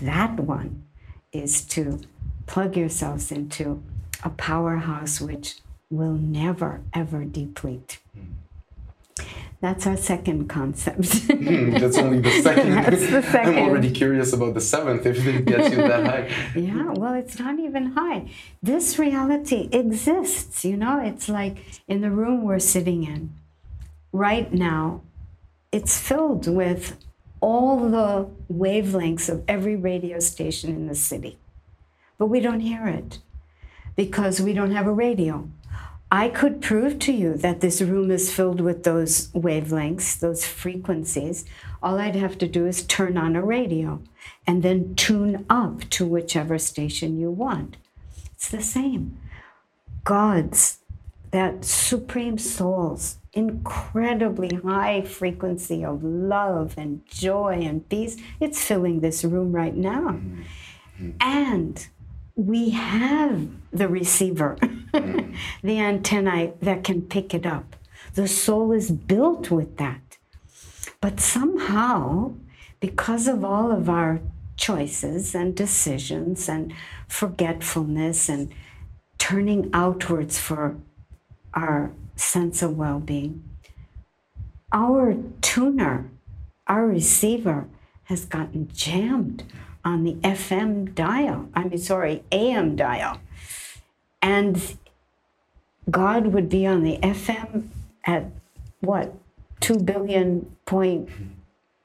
that 0.00 0.38
one 0.38 0.84
is 1.32 1.62
to 1.62 2.00
plug 2.46 2.76
yourselves 2.76 3.30
into 3.32 3.82
a 4.22 4.30
powerhouse 4.30 5.20
which 5.20 5.56
will 5.90 6.14
never 6.14 6.82
ever 6.92 7.24
deplete. 7.24 7.98
Mm-hmm. 8.16 8.32
That's 9.60 9.86
our 9.86 9.96
second 9.96 10.48
concept. 10.48 11.00
mm, 11.00 11.78
that's 11.78 11.98
only 11.98 12.20
the 12.20 12.30
second. 12.42 12.72
that's 12.72 13.10
the 13.10 13.22
second. 13.30 13.58
I'm 13.58 13.68
already 13.68 13.90
curious 13.90 14.32
about 14.32 14.54
the 14.54 14.60
seventh 14.60 15.04
if 15.04 15.26
it 15.26 15.44
gets 15.44 15.70
you 15.70 15.76
that 15.76 16.06
high. 16.06 16.30
yeah, 16.58 16.92
well, 16.92 17.12
it's 17.12 17.38
not 17.38 17.58
even 17.58 17.92
high. 17.92 18.30
This 18.62 18.98
reality 18.98 19.68
exists, 19.70 20.64
you 20.64 20.78
know? 20.78 21.00
It's 21.00 21.28
like 21.28 21.82
in 21.86 22.00
the 22.00 22.10
room 22.10 22.42
we're 22.42 22.58
sitting 22.58 23.04
in 23.04 23.34
right 24.12 24.52
now, 24.52 25.02
it's 25.72 25.98
filled 25.98 26.46
with 26.46 26.96
all 27.40 27.88
the 27.88 28.28
wavelengths 28.52 29.28
of 29.28 29.44
every 29.46 29.76
radio 29.76 30.18
station 30.20 30.70
in 30.70 30.86
the 30.86 30.94
city. 30.94 31.38
But 32.18 32.26
we 32.26 32.40
don't 32.40 32.60
hear 32.60 32.86
it 32.86 33.18
because 33.96 34.40
we 34.40 34.52
don't 34.52 34.72
have 34.72 34.86
a 34.86 34.92
radio. 34.92 35.48
I 36.12 36.28
could 36.28 36.60
prove 36.60 36.98
to 37.00 37.12
you 37.12 37.34
that 37.34 37.60
this 37.60 37.80
room 37.80 38.10
is 38.10 38.32
filled 38.32 38.60
with 38.60 38.82
those 38.82 39.28
wavelengths, 39.28 40.18
those 40.18 40.44
frequencies. 40.44 41.44
All 41.82 42.00
I'd 42.00 42.16
have 42.16 42.36
to 42.38 42.48
do 42.48 42.66
is 42.66 42.82
turn 42.84 43.16
on 43.16 43.36
a 43.36 43.44
radio 43.44 44.02
and 44.46 44.62
then 44.62 44.96
tune 44.96 45.46
up 45.48 45.88
to 45.90 46.06
whichever 46.06 46.58
station 46.58 47.20
you 47.20 47.30
want. 47.30 47.76
It's 48.34 48.48
the 48.48 48.62
same. 48.62 49.18
God's, 50.02 50.78
that 51.30 51.64
supreme 51.64 52.38
soul's 52.38 53.18
incredibly 53.32 54.56
high 54.56 55.02
frequency 55.02 55.84
of 55.84 56.02
love 56.02 56.74
and 56.76 57.06
joy 57.06 57.60
and 57.62 57.88
peace. 57.88 58.16
It's 58.40 58.64
filling 58.64 58.98
this 59.00 59.22
room 59.24 59.52
right 59.52 59.76
now. 59.76 60.18
Mm-hmm. 60.98 61.10
And 61.20 61.86
we 62.46 62.70
have 62.70 63.48
the 63.72 63.88
receiver, 63.88 64.56
mm-hmm. 64.60 65.34
the 65.66 65.78
antennae 65.78 66.52
that 66.60 66.84
can 66.84 67.02
pick 67.02 67.34
it 67.34 67.44
up. 67.46 67.76
The 68.14 68.26
soul 68.26 68.72
is 68.72 68.90
built 68.90 69.50
with 69.50 69.76
that. 69.76 70.18
But 71.00 71.20
somehow, 71.20 72.32
because 72.80 73.28
of 73.28 73.44
all 73.44 73.70
of 73.70 73.88
our 73.88 74.20
choices 74.56 75.34
and 75.34 75.54
decisions 75.54 76.48
and 76.48 76.72
forgetfulness 77.08 78.28
and 78.28 78.52
turning 79.18 79.70
outwards 79.72 80.38
for 80.38 80.76
our 81.54 81.92
sense 82.16 82.62
of 82.62 82.76
well 82.76 83.00
being, 83.00 83.42
our 84.72 85.16
tuner, 85.40 86.10
our 86.66 86.86
receiver 86.86 87.68
has 88.04 88.24
gotten 88.24 88.68
jammed 88.72 89.44
on 89.84 90.04
the 90.04 90.14
FM 90.14 90.94
dial. 90.94 91.48
I 91.54 91.64
mean, 91.64 91.78
sorry, 91.78 92.22
AM 92.32 92.76
dial. 92.76 93.20
And 94.22 94.76
God 95.90 96.28
would 96.28 96.48
be 96.48 96.66
on 96.66 96.82
the 96.82 96.98
FM 96.98 97.68
at 98.04 98.26
what, 98.80 99.14
2 99.60 99.78
billion 99.80 100.56
point 100.66 101.08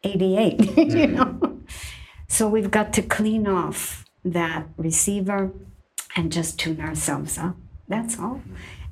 88, 0.03 0.59
you 0.59 0.65
mm-hmm. 0.65 1.15
know? 1.15 1.59
So 2.27 2.47
we've 2.47 2.71
got 2.71 2.93
to 2.93 3.01
clean 3.01 3.47
off 3.47 4.05
that 4.23 4.67
receiver 4.77 5.51
and 6.15 6.31
just 6.31 6.59
tune 6.59 6.81
ourselves 6.81 7.37
up. 7.37 7.55
That's 7.87 8.19
all. 8.19 8.41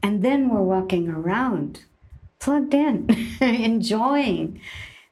And 0.01 0.23
then 0.23 0.49
we're 0.49 0.61
walking 0.61 1.09
around 1.09 1.81
plugged 2.43 2.73
in, 2.73 3.09
enjoying. 3.41 4.59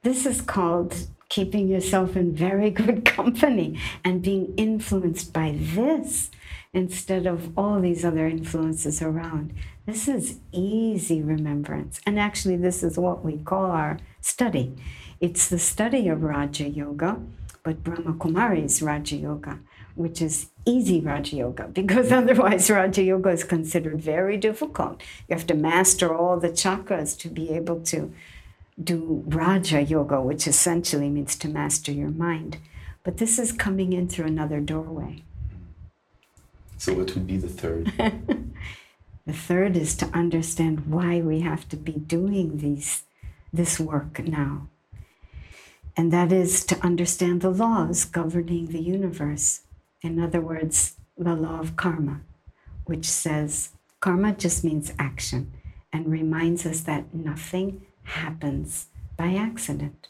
This 0.04 0.26
is 0.26 0.42
called 0.42 1.08
keeping 1.32 1.70
yourself 1.70 2.18
in 2.18 2.36
very 2.36 2.70
good 2.70 3.06
company 3.18 3.80
and 4.04 4.22
being 4.22 4.54
influenced 4.58 5.32
by 5.32 5.56
this 5.58 6.30
instead 6.74 7.26
of 7.26 7.58
all 7.58 7.80
these 7.80 8.04
other 8.04 8.28
influences 8.28 9.02
around. 9.02 9.54
This 9.86 10.08
is 10.10 10.40
easy 10.52 11.22
remembrance. 11.22 12.02
And 12.06 12.20
actually, 12.20 12.58
this 12.58 12.84
is 12.84 12.98
what 12.98 13.24
we 13.24 13.38
call 13.38 13.72
our 13.72 13.98
study. 14.20 14.76
It's 15.22 15.48
the 15.48 15.60
study 15.60 16.10
of 16.10 16.22
Raja 16.22 16.68
Yoga, 16.68 17.22
but 17.64 17.82
Brahma 17.82 18.14
Kumari's 18.14 18.82
Raja 18.82 19.16
Yoga 19.16 19.60
which 19.96 20.22
is 20.22 20.50
easy 20.66 21.02
Raja 21.02 21.36
Yoga, 21.36 21.68
because 21.74 22.12
otherwise 22.12 22.70
Raja 22.70 23.04
Yoga 23.04 23.30
is 23.30 23.44
considered 23.44 24.02
very 24.02 24.38
difficult. 24.38 25.02
You 25.28 25.36
have 25.36 25.48
to 25.48 25.54
master 25.54 26.14
all 26.14 26.40
the 26.40 26.50
chakras 26.50 27.18
to 27.20 27.30
be 27.30 27.50
able 27.50 27.82
to 27.82 28.12
do 28.84 29.24
Raja 29.28 29.82
Yoga, 29.82 30.22
which 30.22 30.48
essentially 30.48 31.10
means 31.10 31.36
to 31.38 31.48
master 31.48 31.92
your 31.92 32.10
mind. 32.10 32.58
But 33.04 33.18
this 33.18 33.40
is 33.40 33.52
coming 33.52 33.94
in 33.94 34.08
through 34.08 34.28
another 34.28 34.60
doorway. 34.60 35.24
So, 36.78 36.94
what 36.94 37.14
would 37.14 37.28
be 37.28 37.38
the 37.38 37.48
third? 37.48 37.92
the 39.26 39.34
third 39.34 39.76
is 39.76 39.96
to 39.98 40.06
understand 40.08 40.88
why 40.88 41.22
we 41.22 41.42
have 41.42 41.68
to 41.70 41.78
be 41.78 41.94
doing 41.94 42.58
these, 42.58 43.04
this 43.54 43.80
work 43.80 44.20
now. 44.20 44.68
And 45.96 46.12
that 46.14 46.32
is 46.32 46.64
to 46.66 46.84
understand 46.84 47.42
the 47.42 47.50
laws 47.50 48.06
governing 48.06 48.68
the 48.68 48.82
universe. 48.82 49.62
In 50.02 50.20
other 50.20 50.42
words, 50.42 50.96
the 51.18 51.36
law 51.36 51.60
of 51.60 51.76
karma, 51.76 52.22
which 52.86 53.06
says 53.06 53.70
karma 54.00 54.34
just 54.34 54.64
means 54.64 54.94
action 54.98 55.52
and 55.94 56.08
reminds 56.08 56.66
us 56.66 56.82
that 56.82 57.14
nothing 57.14 57.86
happens 58.04 58.88
by 59.18 59.34
accident. 59.34 60.08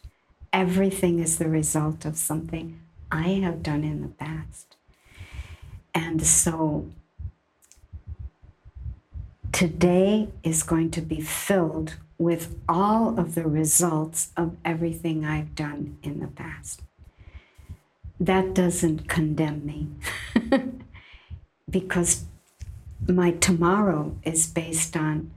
Everything 0.54 1.20
is 1.20 1.38
the 1.38 1.50
result 1.50 2.06
of 2.06 2.18
something 2.18 2.80
I 3.12 3.30
have 3.44 3.64
done 3.64 3.84
in 3.84 4.02
the 4.02 4.08
past. 4.08 4.76
And 5.94 6.26
so 6.26 6.88
today 9.52 10.30
is 10.44 10.64
going 10.64 10.92
to 10.92 11.02
be 11.02 11.22
filled 11.22 11.96
with 12.18 12.56
all 12.70 13.20
of 13.20 13.36
the 13.36 13.48
results 13.48 14.30
of 14.38 14.56
everything 14.64 15.26
I've 15.26 15.56
done 15.56 15.98
in 16.04 16.20
the 16.20 16.28
past 16.28 16.82
that 18.22 18.54
doesn't 18.54 19.10
condemn 19.10 19.66
me 19.66 19.88
because 21.70 22.26
my 23.08 23.32
tomorrow 23.32 24.16
is 24.24 24.46
based 24.46 24.96
on 24.96 25.32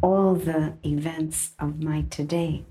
all 0.00 0.34
the 0.34 0.74
events 0.84 1.52
of 1.58 1.82
my 1.82 2.04
today. 2.10 2.64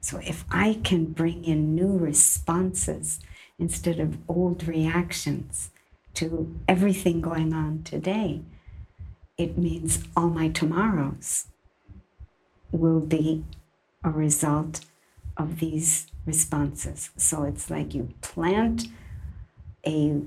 So 0.00 0.18
if 0.18 0.44
I 0.50 0.80
can 0.84 1.06
bring 1.06 1.44
in 1.44 1.74
new 1.74 1.96
responses 1.96 3.20
instead 3.58 3.98
of 3.98 4.18
old 4.28 4.66
reactions 4.66 5.70
to 6.14 6.54
everything 6.68 7.20
going 7.20 7.52
on 7.52 7.82
today, 7.82 8.40
it 9.36 9.58
means 9.58 10.04
all 10.16 10.28
my 10.28 10.48
tomorrows 10.48 11.46
will 12.72 13.00
be 13.00 13.44
a 14.02 14.10
result 14.10 14.80
of 15.36 15.60
these 15.60 16.06
responses. 16.24 17.10
So 17.16 17.44
it's 17.44 17.70
like 17.70 17.94
you 17.94 18.10
plant 18.20 18.88
a 19.86 20.20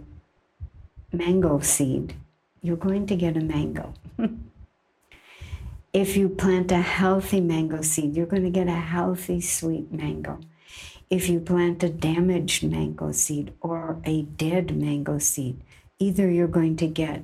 mango 1.12 1.60
seed, 1.60 2.16
you're 2.62 2.78
going 2.78 3.08
to 3.08 3.16
get 3.16 3.36
a 3.36 3.42
mango. 3.42 3.94
if 5.94 6.16
you 6.16 6.30
plant 6.30 6.72
a 6.72 6.82
healthy 6.82 7.42
mango 7.42 7.82
seed, 7.82 8.16
you're 8.16 8.26
going 8.26 8.44
to 8.44 8.50
get 8.50 8.68
a 8.68 8.72
healthy, 8.72 9.42
sweet 9.42 9.92
mango. 9.92 10.40
If 11.10 11.28
you 11.28 11.40
plant 11.40 11.84
a 11.84 11.90
damaged 11.90 12.64
mango 12.64 13.12
seed 13.12 13.54
or 13.62 14.00
a 14.06 14.22
dead 14.24 14.78
mango 14.78 15.18
seed, 15.18 15.62
either 15.98 16.30
you're 16.30 16.48
going 16.48 16.76
to 16.78 16.88
get 16.88 17.24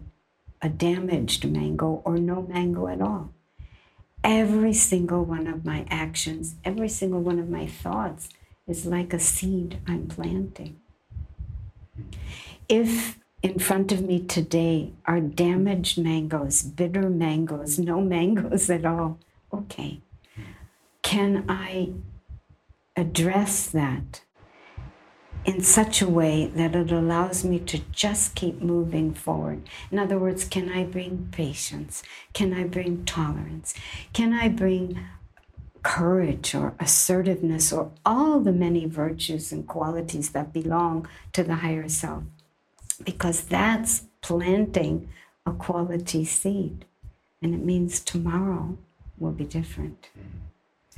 a 0.62 0.70
damaged 0.70 1.46
mango 1.46 2.02
or 2.04 2.18
no 2.18 2.42
mango 2.42 2.88
at 2.88 3.02
all. 3.02 3.32
Every 4.24 4.74
single 4.74 5.24
one 5.24 5.46
of 5.46 5.64
my 5.64 5.86
actions, 5.92 6.56
every 6.64 6.90
single 6.90 7.22
one 7.22 7.38
of 7.38 7.48
my 7.48 7.68
thoughts 7.68 8.30
is 8.68 8.88
like 8.88 9.14
a 9.14 9.20
seed 9.20 9.80
I'm 9.86 10.08
planting. 10.08 10.78
If 12.68 13.20
in 13.46 13.60
front 13.60 13.92
of 13.92 14.02
me 14.02 14.20
today 14.20 14.92
are 15.06 15.20
damaged 15.20 16.00
mangoes, 16.00 16.64
bitter 16.64 17.12
mangoes, 17.12 17.78
no 17.78 18.02
mangoes 18.16 18.72
at 18.72 18.84
all, 18.84 19.20
okay, 19.54 20.02
can 21.04 21.46
I 21.48 21.92
address 22.98 23.68
that 23.68 24.22
in 25.46 25.62
such 25.62 26.02
a 26.02 26.10
way 26.10 26.48
that 26.48 26.76
it 26.76 26.92
allows 26.92 27.44
me 27.46 27.60
to 27.60 27.78
just 27.92 28.34
keep 28.34 28.64
moving 28.64 29.14
forward. 29.14 29.62
In 29.92 30.00
other 30.00 30.18
words, 30.18 30.44
can 30.44 30.72
I 30.72 30.84
bring 30.84 31.28
patience? 31.32 32.02
Can 32.34 32.52
I 32.52 32.64
bring 32.64 33.06
tolerance? 33.06 33.76
Can 34.12 34.34
I 34.34 34.50
bring 34.50 35.00
courage 35.84 36.56
or 36.56 36.74
assertiveness 36.80 37.72
or 37.72 37.92
all 38.04 38.40
the 38.40 38.52
many 38.52 38.88
virtues 38.88 39.52
and 39.52 39.68
qualities 39.68 40.32
that 40.32 40.52
belong 40.52 41.08
to 41.34 41.44
the 41.44 41.58
higher 41.58 41.88
self? 41.88 42.24
Because 43.04 43.42
that's 43.42 44.04
planting 44.22 45.10
a 45.46 45.52
quality 45.52 46.26
seed. 46.26 46.86
And 47.42 47.54
it 47.54 47.64
means 47.64 48.00
tomorrow 48.00 48.78
will 49.18 49.32
be 49.32 49.44
different. 49.44 50.10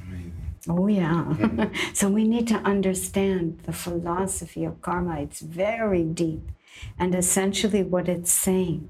Amazing. 0.02 0.34
Oh, 0.70 0.88
yeah. 0.88 1.26
Mm-hmm. 1.28 1.74
so 1.93 2.10
we 2.10 2.24
need 2.24 2.48
to 2.50 2.56
understand 2.56 3.60
the 3.64 3.74
philosophy 3.74 4.64
of 4.64 4.82
karma. 4.82 5.22
It's 5.22 5.39
very 5.39 6.04
deep. 6.04 6.52
And 7.00 7.16
essentially, 7.16 7.84
what 7.84 8.08
it's 8.08 8.32
saying 8.32 8.89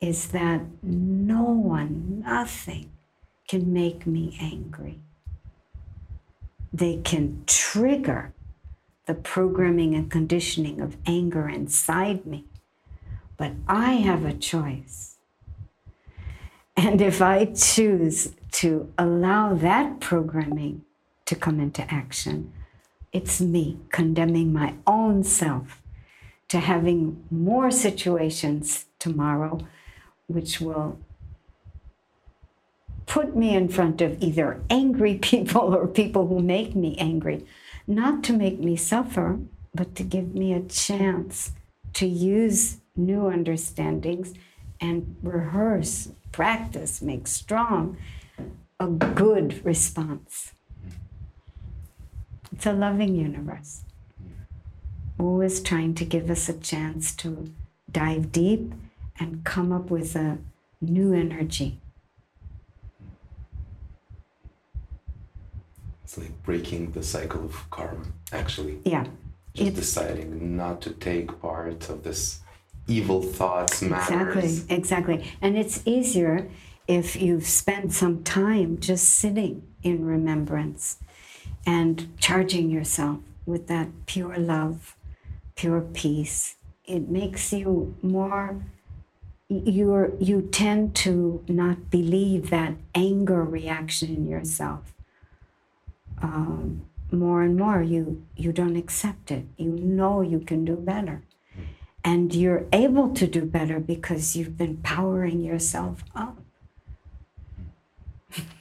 is 0.00 0.28
that 0.28 0.62
no 0.82 1.42
one, 1.42 2.22
nothing 2.24 2.90
can 3.48 3.72
make 3.72 4.06
me 4.06 4.36
angry. 4.40 5.00
They 6.72 6.98
can 6.98 7.44
trigger 7.46 8.32
the 9.06 9.14
programming 9.14 9.94
and 9.94 10.10
conditioning 10.10 10.80
of 10.80 10.96
anger 11.06 11.48
inside 11.48 12.26
me, 12.26 12.44
but 13.36 13.52
I 13.68 13.94
have 13.94 14.24
a 14.24 14.32
choice. 14.32 15.16
And 16.76 17.00
if 17.00 17.22
I 17.22 17.46
choose 17.46 18.34
to 18.52 18.92
allow 18.98 19.54
that 19.54 20.00
programming 20.00 20.82
to 21.26 21.34
come 21.34 21.60
into 21.60 21.82
action. 21.92 22.52
It's 23.12 23.40
me 23.40 23.78
condemning 23.90 24.52
my 24.52 24.74
own 24.86 25.24
self 25.24 25.82
to 26.48 26.60
having 26.60 27.24
more 27.30 27.70
situations 27.70 28.86
tomorrow, 28.98 29.58
which 30.28 30.60
will 30.60 30.98
put 33.06 33.36
me 33.36 33.54
in 33.54 33.68
front 33.68 34.00
of 34.00 34.22
either 34.22 34.60
angry 34.70 35.14
people 35.30 35.74
or 35.74 35.86
people 35.86 36.28
who 36.28 36.40
make 36.40 36.74
me 36.74 36.96
angry, 36.98 37.44
not 37.86 38.24
to 38.24 38.32
make 38.32 38.58
me 38.58 38.76
suffer, 38.76 39.38
but 39.74 39.94
to 39.94 40.02
give 40.02 40.34
me 40.34 40.52
a 40.52 40.62
chance 40.62 41.52
to 41.94 42.06
use 42.06 42.78
new 42.96 43.28
understandings 43.28 44.34
and 44.80 45.16
rehearse, 45.22 46.10
practice, 46.32 47.00
make 47.00 47.26
strong 47.26 47.96
a 48.78 48.86
good 48.86 49.64
response. 49.64 50.52
It's 52.52 52.66
a 52.66 52.72
loving 52.72 53.14
universe. 53.14 53.82
Always 55.18 55.60
trying 55.60 55.94
to 55.94 56.04
give 56.04 56.30
us 56.30 56.48
a 56.48 56.58
chance 56.58 57.14
to 57.16 57.52
dive 57.90 58.32
deep 58.32 58.72
and 59.18 59.44
come 59.44 59.72
up 59.72 59.90
with 59.90 60.14
a 60.14 60.38
new 60.80 61.14
energy. 61.14 61.80
It's 66.16 66.24
like 66.24 66.42
breaking 66.44 66.92
the 66.92 67.02
cycle 67.02 67.44
of 67.44 67.70
karma, 67.70 68.04
actually. 68.32 68.78
Yeah. 68.84 69.04
Just 69.54 69.68
It's- 69.68 69.74
deciding 69.74 70.56
not 70.56 70.80
to 70.82 70.90
take 70.90 71.40
part 71.40 71.88
of 71.90 72.02
this 72.04 72.40
evil 72.86 73.20
thoughts, 73.22 73.82
Exactly, 73.82 74.16
matters. 74.16 74.66
exactly. 74.68 75.24
And 75.42 75.56
it's 75.58 75.82
easier 75.86 76.48
if 76.86 77.20
you've 77.20 77.46
spent 77.46 77.92
some 77.92 78.22
time 78.22 78.78
just 78.78 79.08
sitting 79.08 79.62
in 79.82 80.04
remembrance 80.06 80.98
and 81.66 82.16
charging 82.18 82.70
yourself 82.70 83.18
with 83.44 83.66
that 83.66 83.88
pure 84.06 84.36
love, 84.38 84.96
pure 85.56 85.80
peace. 85.80 86.56
It 86.86 87.08
makes 87.08 87.52
you 87.52 87.94
more 88.02 88.62
you're 89.48 90.10
you 90.18 90.42
tend 90.42 90.94
to 90.96 91.44
not 91.48 91.88
believe 91.90 92.50
that 92.50 92.74
anger 92.96 93.44
reaction 93.44 94.08
in 94.14 94.26
yourself. 94.26 94.92
Um, 96.22 96.82
more 97.12 97.42
and 97.42 97.56
more 97.56 97.82
you 97.82 98.24
you 98.36 98.52
don't 98.52 98.76
accept 98.76 99.30
it. 99.30 99.46
You 99.56 99.70
know 99.70 100.20
you 100.22 100.40
can 100.40 100.64
do 100.64 100.76
better. 100.76 101.22
And 102.04 102.34
you're 102.34 102.66
able 102.72 103.12
to 103.14 103.26
do 103.26 103.44
better 103.44 103.80
because 103.80 104.36
you've 104.36 104.56
been 104.56 104.76
powering 104.78 105.40
yourself 105.40 106.04
up. 106.14 106.38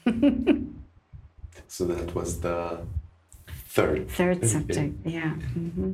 So 1.67 1.85
that 1.85 2.15
was 2.15 2.39
the 2.39 2.79
third. 3.67 4.09
Third 4.09 4.47
subject, 4.47 4.95
yeah. 5.05 5.31
hmm 5.33 5.91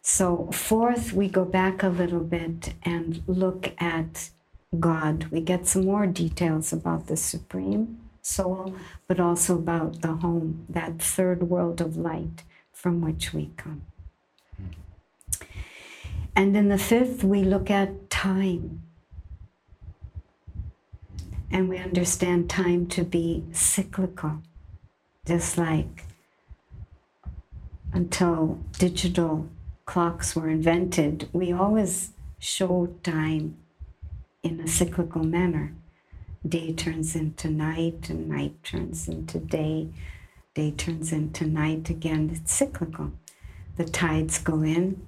So, 0.00 0.48
fourth, 0.52 1.12
we 1.12 1.28
go 1.28 1.44
back 1.44 1.82
a 1.82 1.88
little 1.88 2.20
bit 2.20 2.72
and 2.82 3.22
look 3.26 3.72
at 3.78 4.30
God. 4.78 5.26
We 5.30 5.40
get 5.40 5.66
some 5.66 5.84
more 5.84 6.06
details 6.06 6.72
about 6.72 7.06
the 7.06 7.16
Supreme 7.16 7.98
Soul, 8.28 8.74
but 9.06 9.18
also 9.18 9.56
about 9.56 10.02
the 10.02 10.14
home, 10.14 10.66
that 10.68 11.00
third 11.00 11.48
world 11.48 11.80
of 11.80 11.96
light 11.96 12.44
from 12.72 13.00
which 13.00 13.32
we 13.32 13.50
come. 13.56 13.82
And 16.36 16.56
in 16.56 16.68
the 16.68 16.78
fifth, 16.78 17.24
we 17.24 17.42
look 17.42 17.70
at 17.70 18.10
time. 18.10 18.82
And 21.50 21.68
we 21.68 21.78
understand 21.78 22.50
time 22.50 22.86
to 22.88 23.02
be 23.02 23.44
cyclical, 23.52 24.42
just 25.26 25.58
like 25.58 26.04
until 27.92 28.60
digital 28.78 29.48
clocks 29.86 30.36
were 30.36 30.48
invented, 30.48 31.28
we 31.32 31.50
always 31.50 32.10
showed 32.38 33.02
time 33.02 33.56
in 34.42 34.60
a 34.60 34.68
cyclical 34.68 35.24
manner. 35.24 35.72
Day 36.46 36.72
turns 36.72 37.16
into 37.16 37.50
night, 37.50 38.08
and 38.10 38.28
night 38.28 38.62
turns 38.62 39.08
into 39.08 39.38
day. 39.38 39.88
Day 40.54 40.70
turns 40.70 41.12
into 41.12 41.46
night 41.46 41.90
again. 41.90 42.30
It's 42.32 42.52
cyclical. 42.52 43.12
The 43.76 43.84
tides 43.84 44.38
go 44.38 44.62
in, 44.62 45.00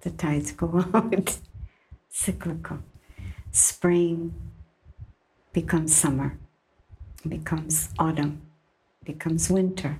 the 0.00 0.10
tides 0.10 0.52
go 0.52 0.84
out. 0.94 1.38
cyclical. 2.08 2.78
Spring 3.50 4.34
becomes 5.52 5.94
summer, 5.94 6.38
becomes 7.26 7.90
autumn, 7.98 8.42
becomes 9.04 9.50
winter. 9.50 9.98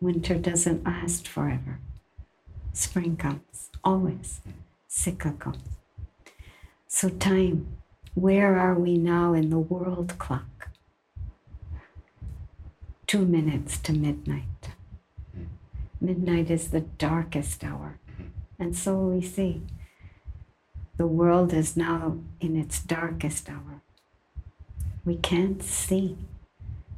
Winter 0.00 0.34
doesn't 0.34 0.84
last 0.84 1.26
forever. 1.26 1.80
Spring 2.72 3.16
comes, 3.16 3.70
always 3.82 4.40
cyclical. 4.88 5.54
So, 6.88 7.08
time, 7.08 7.66
where 8.16 8.58
are 8.58 8.74
we 8.74 8.96
now 8.96 9.34
in 9.34 9.50
the 9.50 9.58
world 9.58 10.16
clock? 10.18 10.70
Two 13.06 13.26
minutes 13.26 13.76
to 13.80 13.92
midnight. 13.92 14.70
Mm-hmm. 15.36 15.44
Midnight 16.00 16.50
is 16.50 16.70
the 16.70 16.80
darkest 16.80 17.62
hour. 17.62 17.98
Mm-hmm. 18.10 18.62
And 18.62 18.74
so 18.74 18.96
we 18.96 19.20
see 19.20 19.60
the 20.96 21.06
world 21.06 21.52
is 21.52 21.76
now 21.76 22.16
in 22.40 22.56
its 22.56 22.80
darkest 22.80 23.50
hour. 23.50 23.82
We 25.04 25.16
can't 25.16 25.62
see, 25.62 26.16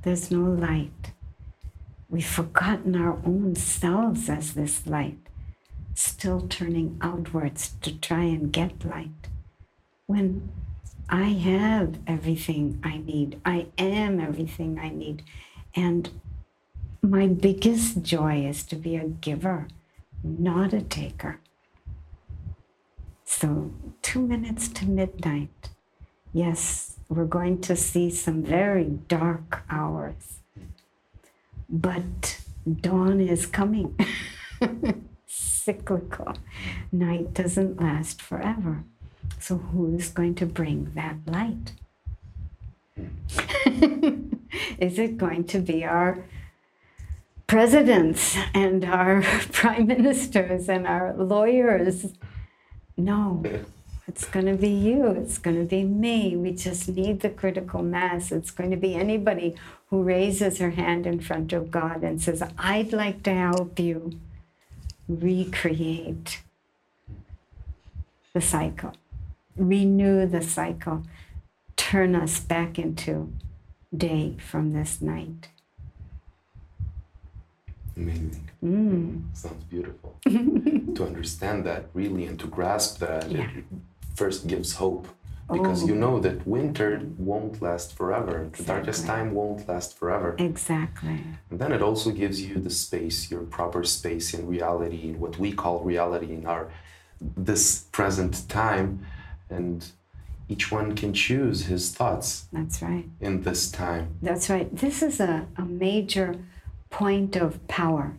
there's 0.03 0.31
no 0.31 0.45
light. 0.45 1.13
We've 2.09 2.25
forgotten 2.25 2.95
our 2.95 3.19
own 3.27 3.57
selves 3.57 4.31
as 4.31 4.55
this 4.55 4.87
light, 4.87 5.19
still 5.95 6.43
turning 6.43 6.97
outwards 7.01 7.73
to 7.83 7.99
try 7.99 8.23
and 8.23 8.53
get 8.53 8.85
light. 8.85 9.27
When 10.07 10.49
I 11.09 11.25
have 11.25 11.99
everything 12.07 12.81
I 12.85 12.99
need, 12.99 13.41
I 13.45 13.67
am 13.79 14.21
everything 14.21 14.79
I 14.79 14.91
need. 14.91 15.23
And 15.75 16.11
my 17.03 17.27
biggest 17.27 18.03
joy 18.03 18.45
is 18.47 18.65
to 18.65 18.77
be 18.77 18.97
a 18.97 19.07
giver, 19.07 19.69
not 20.23 20.73
a 20.73 20.83
taker. 20.83 21.41
So, 23.25 23.73
two 24.03 24.27
minutes 24.27 24.69
to 24.69 24.87
midnight. 24.87 25.71
Yes, 26.33 26.99
we're 27.09 27.25
going 27.25 27.61
to 27.63 27.77
see 27.77 28.11
some 28.11 28.43
very 28.43 28.85
dark 28.85 29.63
hours 29.71 30.39
but 31.69 32.41
dawn 32.81 33.21
is 33.21 33.47
coming. 33.47 33.99
Cyclical. 35.27 36.35
Night 36.91 37.35
doesn't 37.35 37.81
last 37.81 38.23
forever. 38.23 38.85
So, 39.41 39.57
who's 39.57 40.11
going 40.11 40.35
to 40.37 40.47
bring 40.47 40.93
that 40.95 41.17
light? 41.27 41.73
is 44.79 44.99
it 44.99 45.17
going 45.19 45.45
to 45.45 45.59
be 45.59 45.85
our 45.85 46.25
presidents 47.47 48.37
and 48.55 48.85
our 48.85 49.23
prime 49.53 49.87
ministers 49.87 50.69
and 50.69 50.87
our 50.87 51.15
lawyers? 51.15 52.07
No. 52.97 53.43
It's 54.09 54.25
going 54.25 54.47
to 54.47 54.55
be 54.55 54.71
you. 54.71 55.07
It's 55.09 55.37
going 55.37 55.59
to 55.59 55.67
be 55.67 55.85
me. 55.85 56.35
We 56.35 56.53
just 56.53 56.89
need 56.89 57.21
the 57.21 57.29
critical 57.29 57.83
mass. 57.83 58.33
It's 58.33 58.51
going 58.51 58.71
to 58.71 58.77
be 58.77 58.95
anybody 58.95 59.55
who 59.91 60.03
raises 60.03 60.59
her 60.59 60.71
hand 60.71 61.07
in 61.07 61.21
front 61.21 61.53
of 61.53 61.71
God 61.71 62.03
and 62.03 62.21
says, 62.21 62.43
I'd 62.59 62.95
like 62.95 63.23
to 63.25 63.35
help 63.35 63.79
you 63.79 64.19
recreate 65.09 66.41
the 68.33 68.41
cycle, 68.41 68.93
renew 69.59 70.27
the 70.27 70.41
cycle, 70.43 71.03
turn 71.77 72.15
us 72.15 72.41
back 72.41 72.79
into 72.79 73.33
day 73.97 74.37
from 74.39 74.73
this 74.73 75.01
night. 75.03 75.49
Amazing. 77.97 78.49
Mm. 78.65 79.23
Sounds 79.37 79.65
beautiful. 79.65 80.17
to 80.25 81.05
understand 81.05 81.65
that 81.65 81.87
really 81.95 82.27
and 82.27 82.39
to 82.41 82.47
grasp 82.47 82.99
that, 83.01 83.31
Yeah. 83.31 83.43
it 83.57 83.65
first 84.15 84.47
gives 84.47 84.75
hope. 84.75 85.09
Because 85.51 85.83
you 85.89 85.95
Oh. 85.95 85.99
know 85.99 86.21
that 86.21 86.47
winter 86.47 87.01
won't 87.17 87.63
last 87.63 87.97
forever. 87.97 88.51
The 88.55 88.65
darkest 88.65 89.07
time 89.07 89.33
won't 89.33 89.67
last 89.67 89.97
forever. 89.99 90.35
Exactly. 90.39 91.21
And 91.51 91.59
then 91.59 91.73
it 91.73 91.81
also 91.81 92.11
gives 92.11 92.43
you 92.43 92.57
the 92.61 92.69
space, 92.71 93.31
your 93.31 93.45
proper 93.45 93.83
space 93.85 94.35
in 94.35 94.47
reality, 94.47 95.09
in 95.09 95.19
what 95.19 95.39
we 95.39 95.53
call 95.53 95.81
reality 95.81 96.35
in 96.35 96.45
our 96.45 96.69
this 97.21 97.85
present 97.93 98.47
time. 98.49 99.01
And 99.51 99.85
each 100.49 100.71
one 100.73 100.95
can 100.95 101.13
choose 101.13 101.67
his 101.67 101.91
thoughts 101.93 102.47
That's 102.53 102.81
right. 102.83 103.05
in 103.21 103.43
this 103.43 103.71
time. 103.71 104.17
That's 104.23 104.49
right. 104.49 104.75
This 104.75 105.03
is 105.03 105.21
a, 105.21 105.47
a 105.57 105.63
major 105.63 106.37
point 106.91 107.37
of 107.37 107.67
power. 107.69 108.17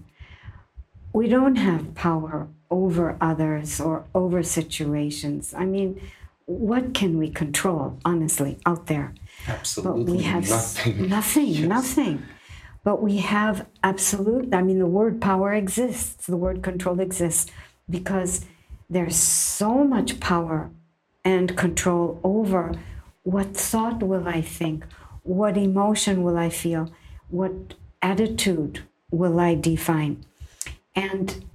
We 1.14 1.28
don't 1.28 1.56
have 1.56 1.96
power 1.96 2.48
over 2.70 3.18
others 3.20 3.80
or 3.82 4.06
over 4.14 4.44
situations. 4.44 5.54
I 5.58 5.66
mean, 5.66 6.00
what 6.46 6.94
can 6.94 7.18
we 7.18 7.30
control, 7.30 7.98
honestly, 8.06 8.60
out 8.66 8.88
there? 8.88 9.14
Absolutely. 9.48 10.04
But 10.06 10.12
we 10.12 10.24
have 10.24 10.50
nothing. 10.50 11.10
nothing, 11.18 11.48
Yes. 11.48 11.68
nothing. 11.68 12.24
But 12.84 13.02
we 13.02 13.18
have 13.18 13.68
absolute, 13.84 14.54
I 14.54 14.62
mean, 14.62 14.80
the 14.80 14.86
word 14.88 15.20
power 15.20 15.54
exists, 15.54 16.26
the 16.28 16.38
word 16.38 16.62
control 16.64 17.00
exists 17.00 17.52
because 17.90 18.46
there's 18.90 19.16
so 19.16 19.84
much 19.84 20.20
power 20.20 20.72
and 21.30 21.56
control 21.56 22.20
over 22.24 22.74
what 23.22 23.56
thought 23.56 24.02
will 24.02 24.28
I 24.28 24.42
think, 24.42 24.84
what 25.22 25.56
emotion 25.58 26.24
will 26.24 26.38
I 26.38 26.50
feel, 26.50 26.84
what 27.30 27.76
attitude 28.02 28.76
will 29.12 29.40
I 29.40 29.54
define. 29.54 30.26
And 30.96 31.46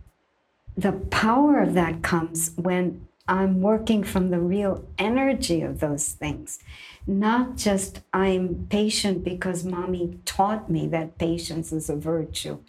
the 0.76 0.92
power 0.92 1.60
of 1.60 1.74
that 1.74 2.02
comes 2.02 2.52
when 2.56 2.84
I'm 3.26 3.62
working 3.62 4.04
from 4.04 4.30
the 4.30 4.38
real 4.38 4.84
energy 4.96 5.62
of 5.62 5.80
those 5.80 6.06
things. 6.22 6.60
Not 7.06 7.56
just 7.56 8.00
I'm 8.14 8.66
patient 8.70 9.24
because 9.24 9.62
mommy 9.62 10.18
taught 10.24 10.70
me 10.70 10.86
that 10.88 11.18
patience 11.18 11.70
is 11.70 11.90
a 11.90 11.96
virtue, 11.96 12.60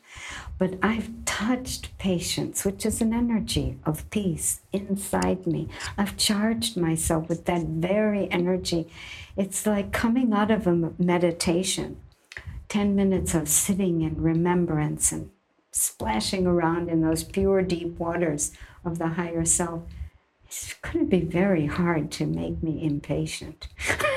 but 0.58 0.78
I've 0.82 1.10
touched 1.24 1.98
patience, 1.98 2.66
which 2.66 2.86
is 2.86 3.00
an 3.00 3.14
energy 3.14 3.80
of 3.86 4.10
peace 4.10 4.60
inside 4.74 5.48
me. 5.48 5.70
I've 5.98 6.18
charged 6.18 6.76
myself 6.76 7.30
with 7.30 7.46
that 7.46 7.66
very 7.66 8.30
energy. 8.30 8.90
It's 9.38 9.66
like 9.66 9.94
coming 9.94 10.34
out 10.34 10.52
of 10.52 10.68
a 10.68 10.92
meditation 10.98 11.98
10 12.68 12.96
minutes 12.96 13.34
of 13.36 13.48
sitting 13.48 14.02
in 14.02 14.22
remembrance 14.22 15.14
and 15.14 15.30
splashing 15.72 16.46
around 16.46 16.90
in 16.90 17.02
those 17.02 17.24
pure, 17.24 17.62
deep 17.62 18.00
waters 18.00 18.52
of 18.84 18.98
the 18.98 19.10
higher 19.10 19.46
self 19.46 19.84
it's 20.48 20.74
going 20.76 21.00
to 21.00 21.06
be 21.06 21.22
very 21.22 21.66
hard 21.66 22.12
to 22.12 22.26
make 22.26 22.62
me 22.62 22.84
impatient. 22.84 23.68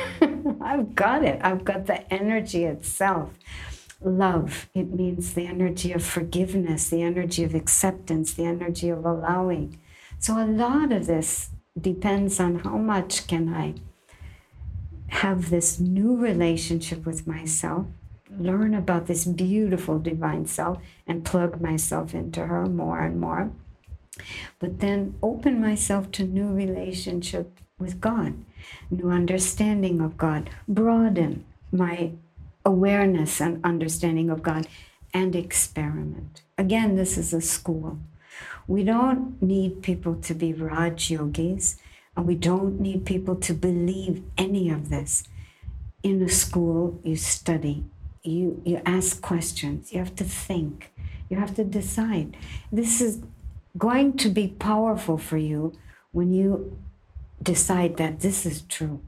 I've 0.60 0.94
got 0.94 1.24
it. 1.24 1.40
I've 1.42 1.64
got 1.64 1.86
the 1.86 2.12
energy 2.12 2.64
itself. 2.64 3.30
Love, 4.00 4.68
it 4.74 4.92
means 4.92 5.34
the 5.34 5.46
energy 5.46 5.92
of 5.92 6.04
forgiveness, 6.04 6.88
the 6.88 7.02
energy 7.02 7.42
of 7.42 7.54
acceptance, 7.54 8.34
the 8.34 8.44
energy 8.44 8.88
of 8.88 9.04
allowing. 9.04 9.78
So 10.20 10.38
a 10.38 10.46
lot 10.46 10.92
of 10.92 11.06
this 11.06 11.50
depends 11.80 12.38
on 12.38 12.60
how 12.60 12.78
much 12.78 13.26
can 13.26 13.52
I 13.52 13.74
have 15.08 15.50
this 15.50 15.80
new 15.80 16.16
relationship 16.16 17.04
with 17.04 17.26
myself, 17.26 17.86
learn 18.30 18.74
about 18.74 19.06
this 19.06 19.24
beautiful 19.24 19.98
divine 19.98 20.46
self, 20.46 20.78
and 21.06 21.24
plug 21.24 21.60
myself 21.60 22.14
into 22.14 22.46
her 22.46 22.66
more 22.66 23.00
and 23.00 23.20
more 23.20 23.50
but 24.58 24.80
then 24.80 25.14
open 25.22 25.60
myself 25.60 26.10
to 26.12 26.24
new 26.24 26.52
relationship 26.52 27.60
with 27.78 28.00
God, 28.00 28.34
new 28.90 29.10
understanding 29.10 30.00
of 30.00 30.16
God, 30.16 30.50
broaden 30.66 31.44
my 31.72 32.12
awareness 32.64 33.40
and 33.40 33.64
understanding 33.64 34.30
of 34.30 34.42
God, 34.42 34.66
and 35.14 35.34
experiment. 35.34 36.42
Again, 36.56 36.96
this 36.96 37.16
is 37.16 37.32
a 37.32 37.40
school. 37.40 37.98
We 38.66 38.84
don't 38.84 39.40
need 39.40 39.82
people 39.82 40.16
to 40.16 40.34
be 40.34 40.52
Raj 40.52 41.10
yogis, 41.10 41.76
and 42.16 42.26
we 42.26 42.34
don't 42.34 42.80
need 42.80 43.06
people 43.06 43.36
to 43.36 43.54
believe 43.54 44.22
any 44.36 44.68
of 44.70 44.90
this. 44.90 45.24
In 46.02 46.22
a 46.22 46.28
school, 46.28 47.00
you 47.02 47.16
study, 47.16 47.84
you, 48.22 48.60
you 48.64 48.80
ask 48.84 49.20
questions, 49.22 49.92
you 49.92 49.98
have 49.98 50.14
to 50.16 50.24
think, 50.24 50.92
you 51.28 51.38
have 51.38 51.54
to 51.56 51.64
decide. 51.64 52.36
This 52.70 53.00
is 53.00 53.22
going 53.76 54.14
to 54.18 54.28
be 54.28 54.48
powerful 54.48 55.18
for 55.18 55.38
you 55.38 55.72
when 56.12 56.32
you 56.32 56.78
decide 57.42 57.96
that 57.96 58.20
this 58.20 58.44
is 58.44 58.62
true. 58.62 59.00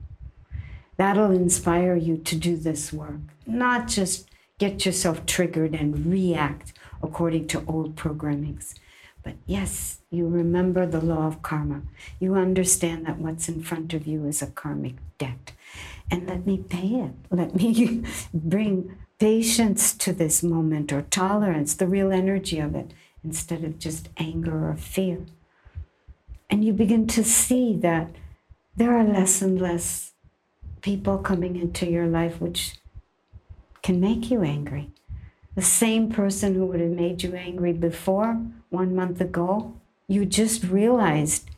That'll 0.96 1.30
inspire 1.30 1.96
you 1.96 2.18
to 2.18 2.36
do 2.36 2.56
this 2.56 2.92
work, 2.92 3.20
not 3.46 3.88
just 3.88 4.28
get 4.58 4.84
yourself 4.84 5.24
triggered 5.24 5.74
and 5.74 6.06
react 6.06 6.74
according 7.02 7.48
to 7.48 7.64
old 7.66 7.96
programmings. 7.96 8.74
But 9.22 9.36
yes, 9.46 10.00
you 10.10 10.28
remember 10.28 10.86
the 10.86 11.00
law 11.00 11.26
of 11.26 11.42
karma. 11.42 11.82
You 12.18 12.34
understand 12.34 13.06
that 13.06 13.18
what's 13.18 13.48
in 13.48 13.62
front 13.62 13.92
of 13.94 14.06
you 14.06 14.26
is 14.26 14.42
a 14.42 14.46
karmic 14.46 14.96
debt. 15.18 15.52
And 16.10 16.28
let 16.28 16.46
me 16.46 16.58
pay 16.58 16.96
it. 16.96 17.12
Let 17.30 17.54
me 17.54 18.02
bring 18.34 18.96
patience 19.18 19.92
to 19.94 20.12
this 20.12 20.42
moment 20.42 20.92
or 20.92 21.02
tolerance, 21.02 21.74
the 21.74 21.86
real 21.86 22.10
energy 22.10 22.58
of 22.58 22.74
it, 22.74 22.92
instead 23.22 23.64
of 23.64 23.78
just 23.78 24.08
anger 24.16 24.68
or 24.68 24.76
fear. 24.76 25.26
And 26.48 26.64
you 26.64 26.72
begin 26.72 27.06
to 27.08 27.22
see 27.22 27.76
that 27.76 28.10
there 28.80 28.96
are 28.96 29.04
less 29.04 29.42
and 29.42 29.60
less 29.60 30.12
people 30.80 31.18
coming 31.18 31.54
into 31.54 31.84
your 31.84 32.06
life 32.06 32.40
which 32.40 32.76
can 33.82 34.00
make 34.00 34.30
you 34.30 34.42
angry. 34.42 34.88
The 35.54 35.60
same 35.60 36.10
person 36.10 36.54
who 36.54 36.64
would 36.64 36.80
have 36.80 36.88
made 36.88 37.22
you 37.22 37.34
angry 37.34 37.74
before, 37.74 38.40
one 38.70 38.96
month 38.96 39.20
ago, 39.20 39.74
you 40.08 40.24
just 40.24 40.64
realized 40.64 41.50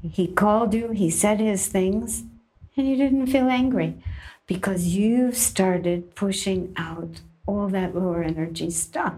he 0.00 0.28
called 0.28 0.74
you, 0.74 0.90
he 0.90 1.10
said 1.10 1.40
his 1.40 1.66
things, 1.66 2.22
and 2.76 2.88
you 2.88 2.94
didn't 2.94 3.26
feel 3.26 3.48
angry 3.48 3.96
because 4.46 4.86
you 4.86 5.32
started 5.32 6.14
pushing 6.14 6.72
out 6.76 7.20
all 7.46 7.66
that 7.66 7.96
lower 7.96 8.22
energy 8.22 8.70
stuff 8.70 9.14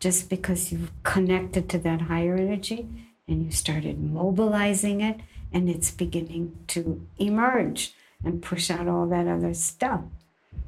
just 0.00 0.30
because 0.30 0.72
you've 0.72 0.90
connected 1.02 1.68
to 1.68 1.78
that 1.80 2.02
higher 2.02 2.36
energy 2.36 2.88
and 3.28 3.44
you 3.44 3.52
started 3.52 4.00
mobilizing 4.02 5.02
it 5.02 5.20
and 5.52 5.68
it's 5.68 5.90
beginning 5.90 6.58
to 6.68 7.06
emerge 7.18 7.94
and 8.24 8.42
push 8.42 8.70
out 8.70 8.88
all 8.88 9.06
that 9.08 9.26
other 9.26 9.54
stuff. 9.54 10.02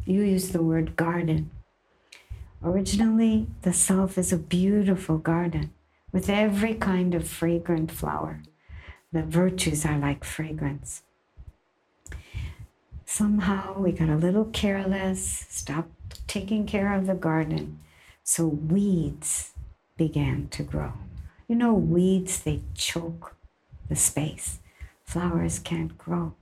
You 0.05 0.23
use 0.23 0.51
the 0.51 0.63
word 0.63 0.97
garden. 0.97 1.51
Originally, 2.63 3.47
the 3.63 3.73
self 3.73 4.17
is 4.19 4.33
a 4.33 4.39
beautiful 4.39 5.19
garden 5.19 5.71
with 6.13 6.31
every 6.31 6.75
kind 6.75 7.15
of 7.15 7.29
fragrant 7.29 7.91
flower. 7.91 8.43
The 9.13 9.23
virtues 9.23 9.85
are 9.85 9.99
like 9.99 10.25
fragrance. 10.25 11.03
Somehow 13.05 13.79
we 13.79 13.93
got 13.93 14.09
a 14.09 14.17
little 14.17 14.47
careless, 14.47 15.47
stopped 15.49 16.27
taking 16.27 16.67
care 16.67 16.95
of 16.95 17.07
the 17.07 17.15
garden, 17.15 17.79
so 18.23 18.47
weeds 18.47 19.53
began 19.97 20.49
to 20.49 20.63
grow. 20.63 20.93
You 21.47 21.57
know, 21.57 21.75
weeds, 21.75 22.41
they 22.41 22.63
choke 22.75 23.37
the 23.89 23.97
space. 23.97 24.59
Flowers 25.05 25.59
can't 25.59 25.97
grow. 25.97 26.35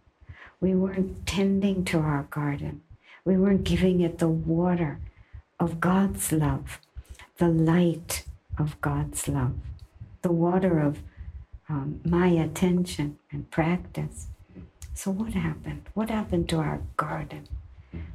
We 0.61 0.75
weren't 0.75 1.27
tending 1.27 1.85
to 1.87 1.99
our 1.99 2.25
garden. 2.31 2.83
We 3.25 3.37
weren't 3.37 3.65
giving 3.65 4.01
it 4.01 4.19
the 4.19 4.29
water 4.29 4.99
of 5.61 5.81
God's 5.81 6.33
love, 6.33 6.81
the 7.39 7.49
light 7.49 8.25
of 8.59 8.81
God's 8.81 9.29
love, 9.29 9.55
the 10.23 10.33
water 10.33 10.79
of 10.79 10.99
um, 11.69 12.01
my 12.05 12.29
attention 12.29 13.19
and 13.31 13.51
practice. 13.51 14.27
So, 14.95 15.11
what 15.11 15.33
happened? 15.33 15.89
What 15.95 16.11
happened 16.11 16.49
to 16.51 16.59
our 16.59 16.81
garden? 16.97 17.49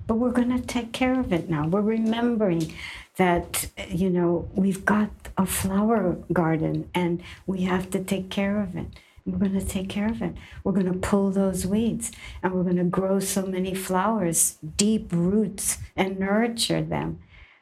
But 0.06 0.16
we're 0.16 0.32
going 0.32 0.56
to 0.58 0.66
take 0.66 0.92
care 0.92 1.20
of 1.20 1.34
it 1.34 1.50
now. 1.50 1.68
We're 1.68 1.82
remembering 1.82 2.74
that, 3.18 3.70
you 3.90 4.10
know, 4.10 4.50
we've 4.54 4.86
got 4.86 5.10
a 5.38 5.46
flower 5.46 6.18
garden 6.32 6.90
and 6.94 7.22
we 7.46 7.64
have 7.64 7.90
to 7.92 8.04
take 8.04 8.30
care 8.30 8.62
of 8.62 8.76
it. 8.76 8.88
We're 9.28 9.40
going 9.40 9.60
to 9.60 9.66
take 9.66 9.90
care 9.90 10.08
of 10.08 10.22
it. 10.22 10.36
We're 10.64 10.72
going 10.72 10.86
to 10.86 10.98
pull 10.98 11.32
those 11.32 11.68
weeds 11.68 12.14
and 12.42 12.54
we're 12.54 12.64
going 12.64 12.78
to 12.78 12.86
grow 12.86 13.20
so 13.20 13.46
many 13.46 13.74
flowers, 13.74 14.58
deep 14.78 15.12
roots, 15.12 15.80
and 15.98 16.18
nurture 16.18 16.82
them. 16.82 17.20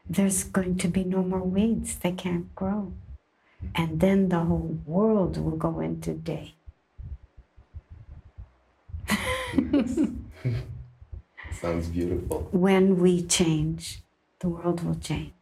There's 0.08 0.44
going 0.44 0.78
to 0.78 0.88
be 0.88 1.04
no 1.04 1.24
more 1.24 1.42
weeds. 1.42 1.96
They 1.96 2.12
can't 2.12 2.54
grow. 2.54 2.94
And 3.74 4.00
then 4.00 4.30
the 4.30 4.42
whole 4.42 4.78
world 4.86 5.44
will 5.44 5.58
go 5.58 5.80
into 5.80 6.14
day. 6.14 6.54
Sounds 11.52 11.88
beautiful. 11.88 12.48
When 12.52 13.00
we 13.00 13.24
change, 13.24 14.04
the 14.38 14.50
world 14.50 14.84
will 14.84 15.00
change. 15.00 15.34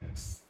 Yes. 0.00 0.40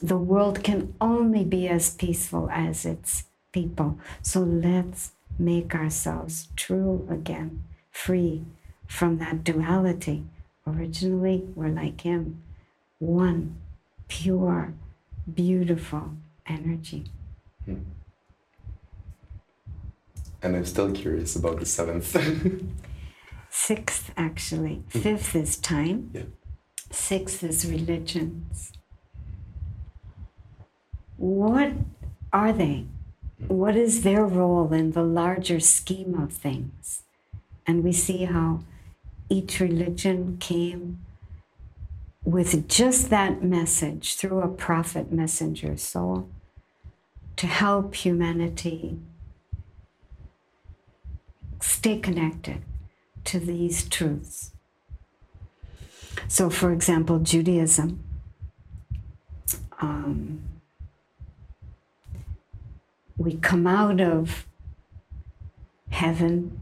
The 0.00 0.16
world 0.16 0.62
can 0.62 0.94
only 1.00 1.42
be 1.42 1.66
as 1.66 1.90
peaceful 1.96 2.48
as 2.52 2.86
its 2.86 3.24
people. 3.52 3.98
So 4.22 4.40
let's 4.40 5.12
make 5.38 5.74
ourselves 5.74 6.48
true 6.56 7.06
again, 7.10 7.64
free 7.90 8.44
from 8.86 9.18
that 9.18 9.44
duality. 9.44 10.24
Originally, 10.66 11.44
we're 11.54 11.68
like 11.68 12.02
Him, 12.02 12.42
one 12.98 13.56
pure, 14.08 14.74
beautiful 15.32 16.10
energy. 16.46 17.04
Hmm. 17.64 17.76
And 20.42 20.56
I'm 20.56 20.64
still 20.64 20.92
curious 20.92 21.36
about 21.36 21.60
the 21.60 21.66
seventh. 21.66 22.16
Sixth, 23.50 24.10
actually. 24.16 24.82
Fifth 24.88 25.34
is 25.34 25.56
time. 25.56 26.10
Yeah. 26.14 26.22
Sixth 26.90 27.42
is 27.42 27.66
religions. 27.66 28.72
What 31.16 31.72
are 32.32 32.52
they? 32.52 32.86
What 33.50 33.74
is 33.74 34.02
their 34.02 34.24
role 34.24 34.72
in 34.72 34.92
the 34.92 35.02
larger 35.02 35.58
scheme 35.58 36.14
of 36.14 36.32
things? 36.32 37.02
And 37.66 37.82
we 37.82 37.92
see 37.92 38.26
how 38.26 38.60
each 39.28 39.58
religion 39.58 40.36
came 40.38 41.04
with 42.24 42.68
just 42.68 43.10
that 43.10 43.42
message 43.42 44.14
through 44.14 44.40
a 44.40 44.46
prophet 44.46 45.10
messenger 45.10 45.76
soul 45.76 46.28
to 47.34 47.48
help 47.48 47.96
humanity 47.96 49.00
stay 51.60 51.98
connected 51.98 52.62
to 53.24 53.40
these 53.40 53.88
truths. 53.88 54.52
So, 56.28 56.50
for 56.50 56.70
example, 56.70 57.18
Judaism. 57.18 57.98
Um, 59.80 60.49
we 63.20 63.34
come 63.34 63.66
out 63.66 64.00
of 64.00 64.46
heaven, 65.90 66.58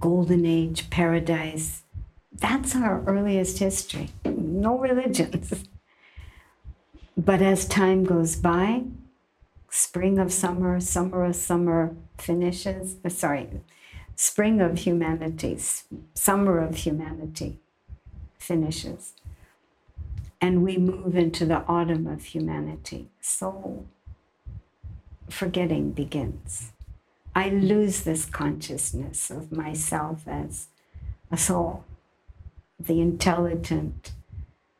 golden 0.00 0.46
age, 0.46 0.88
paradise. 0.88 1.82
That's 2.32 2.74
our 2.74 3.04
earliest 3.06 3.58
history. 3.58 4.08
No 4.24 4.78
religions. 4.78 5.52
But 7.16 7.40
as 7.42 7.68
time 7.68 8.02
goes 8.02 8.34
by, 8.34 8.82
spring 9.70 10.18
of 10.18 10.32
summer, 10.32 10.80
summer 10.80 11.26
of 11.26 11.36
summer 11.36 11.94
finishes, 12.18 12.96
uh, 13.04 13.08
sorry, 13.08 13.48
spring 14.16 14.60
of 14.60 14.78
humanity, 14.78 15.56
summer 16.14 16.58
of 16.58 16.74
humanity 16.78 17.60
finishes. 18.36 19.12
And 20.40 20.64
we 20.64 20.76
move 20.76 21.16
into 21.16 21.46
the 21.46 21.62
autumn 21.68 22.08
of 22.08 22.24
humanity. 22.24 23.10
So 23.20 23.86
forgetting 25.28 25.92
begins. 25.92 26.72
I 27.34 27.48
lose 27.48 28.02
this 28.02 28.24
consciousness 28.24 29.30
of 29.30 29.50
myself 29.50 30.26
as 30.28 30.68
a 31.30 31.36
soul, 31.36 31.84
the 32.78 33.00
intelligent, 33.00 34.12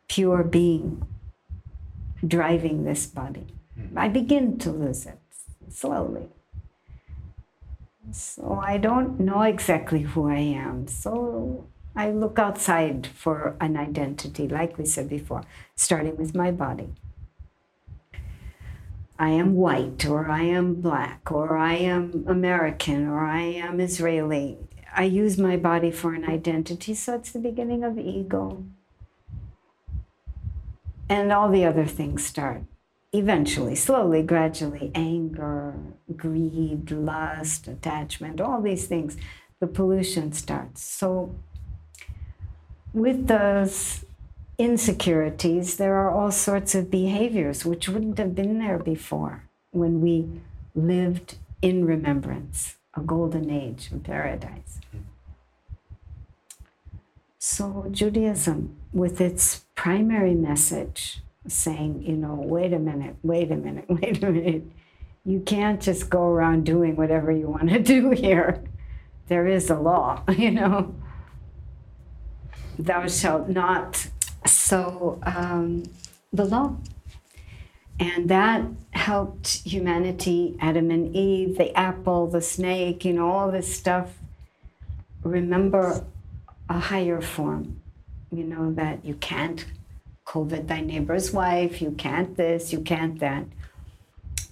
pure 0.08 0.44
being 0.44 1.06
driving 2.26 2.84
this 2.84 3.06
body. 3.06 3.46
Hmm. 3.74 3.98
I 3.98 4.08
begin 4.08 4.58
to 4.58 4.70
lose 4.70 5.06
it 5.06 5.18
slowly. 5.68 6.28
So 8.12 8.60
I 8.62 8.78
don't 8.78 9.18
know 9.18 9.42
exactly 9.42 10.02
who 10.02 10.28
I 10.28 10.38
am. 10.38 10.86
So 10.86 11.66
I 11.96 12.10
look 12.10 12.38
outside 12.38 13.06
for 13.06 13.56
an 13.60 13.76
identity, 13.76 14.46
like 14.46 14.78
we 14.78 14.84
said 14.84 15.08
before, 15.08 15.42
starting 15.74 16.16
with 16.16 16.34
my 16.34 16.50
body. 16.50 16.90
I 19.18 19.30
am 19.30 19.54
white, 19.54 20.06
or 20.06 20.28
I 20.28 20.42
am 20.42 20.74
black, 20.74 21.30
or 21.30 21.56
I 21.56 21.74
am 21.74 22.24
American, 22.26 23.06
or 23.06 23.24
I 23.24 23.42
am 23.42 23.80
Israeli. 23.80 24.58
I 24.94 25.04
use 25.04 25.38
my 25.38 25.56
body 25.56 25.90
for 25.90 26.14
an 26.14 26.24
identity, 26.24 26.94
so 26.94 27.14
it's 27.14 27.32
the 27.32 27.38
beginning 27.38 27.84
of 27.84 27.98
ego. 27.98 28.64
And 31.08 31.32
all 31.32 31.50
the 31.50 31.64
other 31.64 31.86
things 31.86 32.24
start 32.24 32.62
eventually, 33.14 33.76
slowly, 33.76 34.22
gradually 34.22 34.90
anger, 34.94 35.74
greed, 36.16 36.90
lust, 36.90 37.68
attachment, 37.68 38.40
all 38.40 38.60
these 38.60 38.86
things. 38.86 39.16
The 39.60 39.68
pollution 39.68 40.32
starts. 40.32 40.82
So, 40.82 41.34
with 42.92 43.28
those 43.28 44.04
insecurities, 44.58 45.76
there 45.76 45.94
are 45.94 46.10
all 46.10 46.30
sorts 46.30 46.74
of 46.74 46.90
behaviors 46.90 47.64
which 47.64 47.88
wouldn't 47.88 48.18
have 48.18 48.34
been 48.34 48.58
there 48.58 48.78
before 48.78 49.48
when 49.70 50.00
we 50.00 50.28
lived 50.74 51.36
in 51.62 51.84
remembrance, 51.84 52.76
a 52.94 53.00
golden 53.00 53.50
age 53.50 53.88
in 53.90 54.00
paradise. 54.00 54.80
So, 57.38 57.86
Judaism, 57.90 58.74
with 58.92 59.20
its 59.20 59.66
primary 59.74 60.34
message, 60.34 61.20
saying, 61.46 62.02
you 62.02 62.16
know, 62.16 62.34
wait 62.34 62.72
a 62.72 62.78
minute, 62.78 63.16
wait 63.22 63.50
a 63.50 63.56
minute, 63.56 63.84
wait 63.88 64.22
a 64.22 64.30
minute. 64.30 64.64
You 65.24 65.40
can't 65.40 65.80
just 65.80 66.10
go 66.10 66.22
around 66.24 66.64
doing 66.64 66.96
whatever 66.96 67.30
you 67.30 67.48
want 67.48 67.70
to 67.70 67.78
do 67.94 68.10
here. 68.10 68.62
There 69.28 69.46
is 69.46 69.70
a 69.70 69.78
law, 69.78 70.22
you 70.36 70.50
know. 70.50 70.94
Thou 72.78 73.06
shalt 73.06 73.48
not. 73.48 74.08
So, 74.74 75.20
um, 75.22 75.84
the 76.32 76.46
law. 76.46 76.74
And 78.00 78.28
that 78.28 78.62
helped 78.90 79.62
humanity, 79.64 80.56
Adam 80.60 80.90
and 80.90 81.14
Eve, 81.14 81.58
the 81.58 81.72
apple, 81.78 82.26
the 82.26 82.42
snake, 82.42 83.04
you 83.04 83.12
know, 83.12 83.30
all 83.30 83.52
this 83.52 83.72
stuff. 83.72 84.18
Remember 85.22 86.04
a 86.68 86.80
higher 86.80 87.20
form, 87.20 87.80
you 88.32 88.42
know, 88.42 88.72
that 88.72 89.04
you 89.04 89.14
can't 89.14 89.64
covet 90.24 90.66
thy 90.66 90.80
neighbor's 90.80 91.32
wife, 91.32 91.80
you 91.80 91.92
can't 91.92 92.36
this, 92.36 92.72
you 92.72 92.80
can't 92.80 93.20
that. 93.20 93.44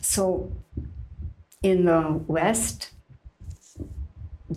So 0.03 0.53
in 1.65 1.85
the 1.85 2.21
West, 2.29 2.93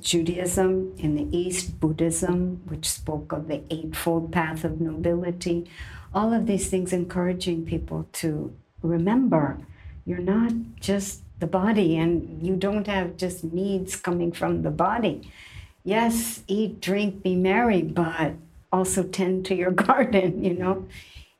Judaism, 0.02 0.94
in 0.98 1.16
the 1.16 1.38
East, 1.38 1.80
Buddhism, 1.80 2.62
which 2.66 2.90
spoke 2.90 3.32
of 3.32 3.48
the 3.48 3.64
Eightfold 3.70 4.32
Path 4.32 4.64
of 4.64 4.82
Nobility, 4.82 5.70
all 6.14 6.34
of 6.34 6.48
these 6.48 6.70
things 6.70 6.94
encouraging 6.94 7.66
people 7.66 8.08
to 8.14 8.56
remember 8.82 9.58
you're 10.06 10.20
not 10.20 10.54
just 10.80 11.22
the 11.40 11.48
body 11.48 11.98
and 11.98 12.46
you 12.46 12.56
don't 12.56 12.88
have 12.88 13.18
just 13.18 13.44
needs 13.44 13.96
coming 13.96 14.32
from 14.32 14.62
the 14.62 14.72
body. 14.72 15.30
Yes, 15.84 16.44
eat, 16.48 16.80
drink, 16.80 17.24
be 17.24 17.36
merry, 17.36 17.82
but 17.82 18.34
also 18.72 19.04
tend 19.04 19.46
to 19.48 19.56
your 19.56 19.72
garden, 19.88 20.44
you 20.44 20.54
know, 20.54 20.88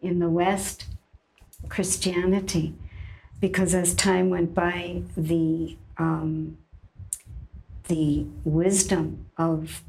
in 0.02 0.20
the 0.20 0.30
West, 0.30 0.86
Christianity. 1.70 2.74
Because 3.40 3.76
as 3.76 3.94
time 3.94 4.30
went 4.30 4.54
by, 4.54 5.04
the, 5.16 5.78
um, 5.98 6.58
the 7.88 8.26
wisdom 8.44 9.26
of 9.38 9.84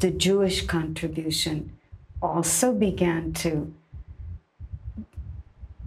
the 0.00 0.10
Jewish 0.10 0.66
contribution 0.66 1.72
also 2.20 2.72
began 2.72 3.32
to 3.34 3.72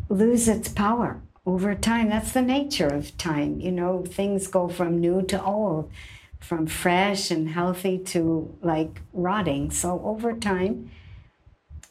lose 0.09 0.47
its 0.47 0.69
power 0.69 1.21
over 1.45 1.75
time. 1.75 2.09
That's 2.09 2.31
the 2.31 2.41
nature 2.41 2.87
of 2.87 3.17
time. 3.17 3.59
You 3.59 3.71
know, 3.71 4.03
things 4.07 4.47
go 4.47 4.67
from 4.67 4.99
new 4.99 5.21
to 5.23 5.43
old 5.43 5.91
from 6.39 6.67
fresh 6.67 7.31
and 7.31 7.49
healthy 7.49 7.97
to 7.97 8.55
like 8.61 9.01
rotting. 9.13 9.71
So 9.71 10.01
over 10.03 10.33
time, 10.33 10.91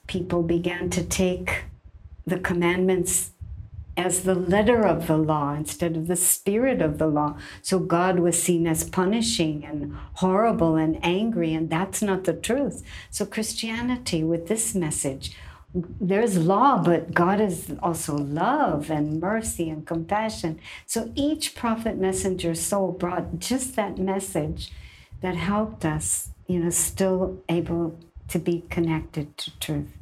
people 0.06 0.42
began 0.42 0.88
to 0.90 1.02
take 1.02 1.64
the 2.26 2.38
commandments 2.38 3.32
as 3.96 4.22
the 4.22 4.34
letter 4.34 4.86
of 4.86 5.06
the 5.06 5.16
law 5.16 5.54
instead 5.54 5.96
of 5.96 6.06
the 6.06 6.16
spirit 6.16 6.82
of 6.82 6.98
the 6.98 7.06
law. 7.06 7.36
So 7.62 7.78
God 7.78 8.18
was 8.18 8.42
seen 8.42 8.66
as 8.66 8.88
punishing 8.88 9.64
and 9.64 9.96
horrible 10.14 10.76
and 10.76 10.98
angry, 11.02 11.54
and 11.54 11.70
that's 11.70 12.02
not 12.02 12.24
the 12.24 12.34
truth. 12.34 12.82
So 13.10 13.24
Christianity, 13.24 14.22
with 14.22 14.48
this 14.48 14.74
message, 14.74 15.36
there's 15.74 16.38
law, 16.38 16.82
but 16.82 17.12
God 17.12 17.40
is 17.40 17.74
also 17.82 18.16
love 18.16 18.90
and 18.90 19.20
mercy 19.20 19.68
and 19.68 19.86
compassion. 19.86 20.58
So 20.86 21.12
each 21.14 21.54
prophet, 21.54 21.98
messenger, 21.98 22.54
soul 22.54 22.92
brought 22.92 23.38
just 23.38 23.76
that 23.76 23.98
message 23.98 24.72
that 25.20 25.36
helped 25.36 25.84
us, 25.84 26.30
you 26.46 26.60
know, 26.60 26.70
still 26.70 27.42
able 27.48 27.98
to 28.28 28.38
be 28.38 28.64
connected 28.70 29.36
to 29.38 29.58
truth. 29.58 29.92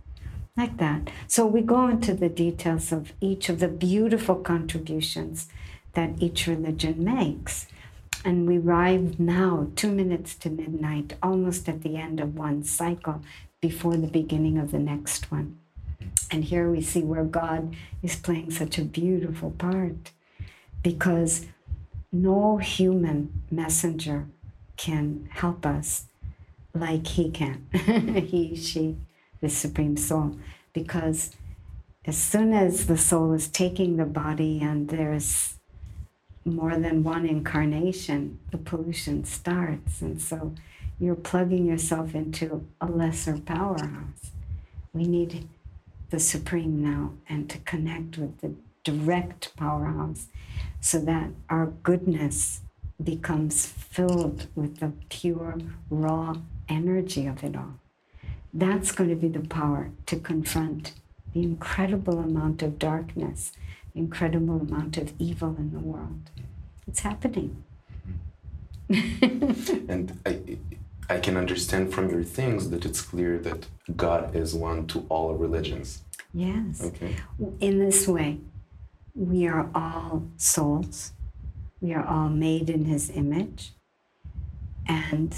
Like 0.56 0.76
that. 0.76 1.10
So 1.26 1.46
we 1.46 1.62
go 1.62 1.88
into 1.88 2.14
the 2.14 2.28
details 2.28 2.92
of 2.92 3.12
each 3.20 3.48
of 3.48 3.58
the 3.58 3.68
beautiful 3.68 4.36
contributions 4.36 5.48
that 5.94 6.22
each 6.22 6.46
religion 6.46 7.02
makes. 7.02 7.66
And 8.24 8.46
we 8.46 8.58
arrive 8.58 9.18
now, 9.18 9.68
two 9.74 9.90
minutes 9.90 10.34
to 10.36 10.50
midnight, 10.50 11.14
almost 11.22 11.68
at 11.68 11.82
the 11.82 11.96
end 11.96 12.20
of 12.20 12.36
one 12.36 12.62
cycle 12.62 13.20
before 13.60 13.96
the 13.96 14.06
beginning 14.06 14.56
of 14.58 14.70
the 14.70 14.78
next 14.78 15.30
one. 15.30 15.58
And 16.30 16.44
here 16.44 16.70
we 16.70 16.80
see 16.80 17.02
where 17.02 17.24
God 17.24 17.74
is 18.02 18.16
playing 18.16 18.52
such 18.52 18.78
a 18.78 18.84
beautiful 18.84 19.50
part 19.50 20.12
because 20.82 21.46
no 22.12 22.58
human 22.58 23.42
messenger 23.50 24.26
can 24.76 25.28
help 25.32 25.66
us 25.66 26.06
like 26.72 27.06
he 27.06 27.30
can. 27.30 27.66
he, 27.72 28.56
she, 28.56 28.96
the 29.44 29.50
Supreme 29.50 29.96
Soul. 29.96 30.36
Because 30.72 31.36
as 32.06 32.16
soon 32.16 32.54
as 32.54 32.86
the 32.86 32.96
soul 32.96 33.32
is 33.34 33.46
taking 33.46 33.96
the 33.96 34.06
body 34.06 34.60
and 34.62 34.88
there's 34.88 35.54
more 36.46 36.76
than 36.76 37.04
one 37.04 37.26
incarnation, 37.26 38.38
the 38.50 38.58
pollution 38.58 39.24
starts. 39.24 40.00
And 40.00 40.20
so 40.20 40.54
you're 40.98 41.14
plugging 41.14 41.66
yourself 41.66 42.14
into 42.14 42.66
a 42.80 42.86
lesser 42.86 43.36
powerhouse. 43.36 44.32
We 44.94 45.04
need 45.04 45.46
the 46.08 46.20
Supreme 46.20 46.82
now 46.82 47.12
and 47.28 47.50
to 47.50 47.58
connect 47.58 48.16
with 48.16 48.40
the 48.40 48.54
direct 48.82 49.54
powerhouse 49.56 50.28
so 50.80 50.98
that 51.00 51.30
our 51.50 51.66
goodness 51.82 52.60
becomes 53.02 53.66
filled 53.66 54.46
with 54.54 54.78
the 54.78 54.92
pure, 55.10 55.58
raw 55.90 56.36
energy 56.68 57.26
of 57.26 57.44
it 57.44 57.56
all. 57.56 57.74
That's 58.54 58.92
going 58.92 59.10
to 59.10 59.16
be 59.16 59.28
the 59.28 59.46
power 59.46 59.90
to 60.06 60.16
confront 60.16 60.92
the 61.32 61.42
incredible 61.42 62.20
amount 62.20 62.62
of 62.62 62.78
darkness, 62.78 63.52
the 63.92 63.98
incredible 64.00 64.60
amount 64.60 64.96
of 64.96 65.12
evil 65.18 65.56
in 65.58 65.72
the 65.72 65.80
world. 65.80 66.30
It's 66.86 67.00
happening. 67.00 67.64
Mm-hmm. 68.88 69.90
and 69.90 70.20
I, 70.24 70.58
I 71.08 71.18
can 71.18 71.36
understand 71.36 71.92
from 71.92 72.10
your 72.10 72.22
things 72.22 72.70
that 72.70 72.84
it's 72.84 73.00
clear 73.00 73.38
that 73.38 73.66
God 73.96 74.36
is 74.36 74.54
one 74.54 74.86
to 74.88 75.04
all 75.08 75.34
religions. 75.34 76.02
Yes. 76.32 76.82
Okay. 76.84 77.16
In 77.60 77.78
this 77.78 78.06
way, 78.06 78.38
we 79.14 79.46
are 79.46 79.68
all 79.74 80.24
souls 80.36 81.12
We 81.80 81.92
are 81.92 82.06
all 82.06 82.28
made 82.28 82.70
in 82.70 82.86
his 82.86 83.10
image. 83.10 83.72
And 84.86 85.34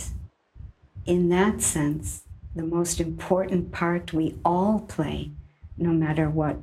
in 1.05 1.29
that 1.31 1.61
sense, 1.61 2.23
the 2.57 2.65
most 2.65 3.01
important 3.01 3.71
part 3.71 4.13
we 4.13 4.35
all 4.45 4.81
play, 4.81 5.31
no 5.77 5.91
matter 5.91 6.29
what 6.29 6.57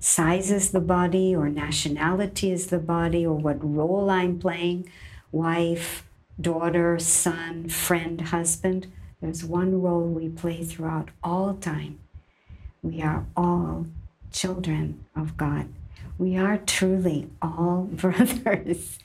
size 0.00 0.50
is 0.50 0.70
the 0.70 0.80
body 0.80 1.34
or 1.34 1.48
nationality 1.48 2.50
is 2.50 2.66
the 2.66 2.78
body 2.78 3.24
or 3.24 3.34
what 3.34 3.58
role 3.62 4.10
I'm 4.10 4.38
playing 4.38 4.90
wife, 5.30 6.04
daughter, 6.40 6.98
son, 6.98 7.68
friend, 7.68 8.20
husband. 8.20 8.86
There's 9.20 9.44
one 9.44 9.80
role 9.80 10.06
we 10.06 10.28
play 10.28 10.64
throughout 10.64 11.10
all 11.22 11.54
time. 11.54 11.98
We 12.82 13.02
are 13.02 13.26
all 13.36 13.86
children 14.32 15.04
of 15.16 15.36
God. 15.36 15.68
We 16.16 16.36
are 16.36 16.58
truly 16.58 17.28
all 17.42 17.82
brothers. 17.92 18.98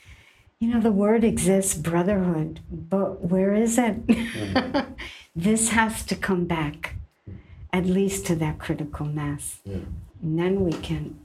You 0.59 0.69
know, 0.69 0.79
the 0.79 0.91
word 0.91 1.23
exists, 1.23 1.73
brotherhood, 1.75 2.61
but 2.71 3.21
where 3.21 3.53
is 3.53 3.77
it? 3.77 4.07
Mm. 4.07 4.95
this 5.35 5.69
has 5.69 6.05
to 6.05 6.15
come 6.15 6.45
back, 6.45 6.95
at 7.71 7.85
least 7.85 8.25
to 8.27 8.35
that 8.35 8.59
critical 8.59 9.05
mass. 9.05 9.59
Yeah. 9.65 9.77
And 10.21 10.39
then 10.39 10.63
we 10.63 10.73
can 10.73 11.19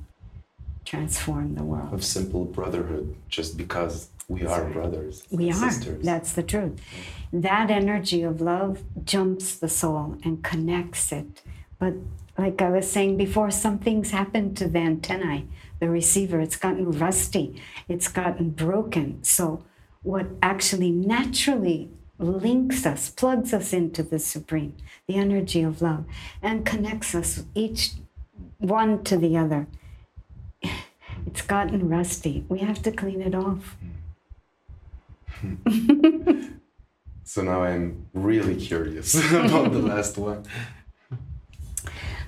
transform 0.84 1.54
the 1.54 1.64
world. 1.64 1.92
Of 1.92 2.04
simple 2.04 2.44
brotherhood, 2.44 3.14
just 3.28 3.56
because 3.56 4.08
we 4.28 4.46
are 4.46 4.64
brothers. 4.64 5.24
We 5.30 5.50
are. 5.50 5.70
Sisters. 5.70 6.04
That's 6.04 6.32
the 6.32 6.42
truth. 6.42 6.80
That 7.32 7.70
energy 7.70 8.22
of 8.22 8.40
love 8.40 8.82
jumps 9.04 9.54
the 9.54 9.68
soul 9.68 10.16
and 10.24 10.42
connects 10.42 11.12
it. 11.12 11.42
But 11.78 11.94
like 12.36 12.62
I 12.62 12.70
was 12.70 12.90
saying 12.90 13.16
before, 13.16 13.50
something's 13.50 14.10
happened 14.10 14.56
to 14.58 14.68
the 14.68 14.78
antennae, 14.78 15.46
the 15.80 15.88
receiver. 15.88 16.40
It's 16.40 16.56
gotten 16.56 16.90
rusty, 16.92 17.60
it's 17.88 18.08
gotten 18.08 18.50
broken. 18.50 19.22
So, 19.22 19.64
what 20.02 20.26
actually 20.42 20.90
naturally 20.90 21.90
links 22.18 22.84
us, 22.84 23.10
plugs 23.10 23.54
us 23.54 23.72
into 23.72 24.02
the 24.02 24.18
Supreme, 24.18 24.74
the 25.06 25.16
energy 25.16 25.62
of 25.62 25.80
love, 25.80 26.04
and 26.42 26.66
connects 26.66 27.14
us 27.14 27.44
each 27.54 27.92
one 28.58 29.04
to 29.04 29.16
the 29.16 29.36
other. 29.36 29.66
It's 31.26 31.42
gotten 31.42 31.88
rusty. 31.88 32.44
We 32.48 32.58
have 32.60 32.82
to 32.82 32.92
clean 32.92 33.20
it 33.22 33.34
off. 33.34 33.76
so 37.24 37.42
now 37.42 37.62
I'm 37.62 38.06
really 38.14 38.56
curious 38.56 39.14
about 39.32 39.72
the 39.72 39.78
last 39.78 40.18
one. 40.18 40.44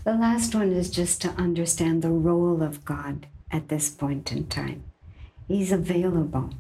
The 0.05 0.15
last 0.15 0.55
one 0.55 0.73
is 0.73 0.91
just 0.91 1.21
to 1.23 1.31
understand 1.31 2.03
the 2.03 2.11
role 2.11 2.63
of 2.63 2.85
God 2.85 3.27
at 3.51 3.69
this 3.69 3.91
point 3.91 4.33
in 4.33 4.47
time. 4.47 4.85
He's 5.49 5.73
available. 5.73 6.51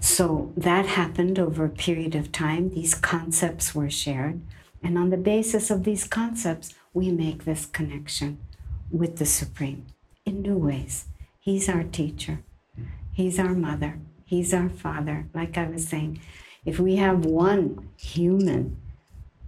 So 0.00 0.52
that 0.56 0.86
happened 0.86 1.38
over 1.38 1.64
a 1.64 1.70
period 1.70 2.14
of 2.14 2.32
time. 2.32 2.70
These 2.70 2.94
concepts 2.94 3.74
were 3.74 3.90
shared. 3.90 4.40
And 4.82 4.96
on 4.98 5.10
the 5.10 5.16
basis 5.16 5.70
of 5.70 5.84
these 5.84 6.04
concepts, 6.04 6.74
we 6.94 7.10
make 7.10 7.44
this 7.44 7.66
connection 7.66 8.38
with 8.90 9.16
the 9.16 9.26
Supreme 9.26 9.86
in 10.24 10.42
new 10.42 10.56
ways. 10.56 11.06
He's 11.40 11.68
our 11.68 11.84
teacher, 11.84 12.40
He's 13.12 13.38
our 13.38 13.54
mother, 13.54 13.98
He's 14.24 14.52
our 14.52 14.68
father. 14.68 15.26
Like 15.34 15.56
I 15.56 15.68
was 15.68 15.86
saying, 15.86 16.20
if 16.64 16.78
we 16.78 16.96
have 16.96 17.24
one 17.24 17.88
human 17.96 18.76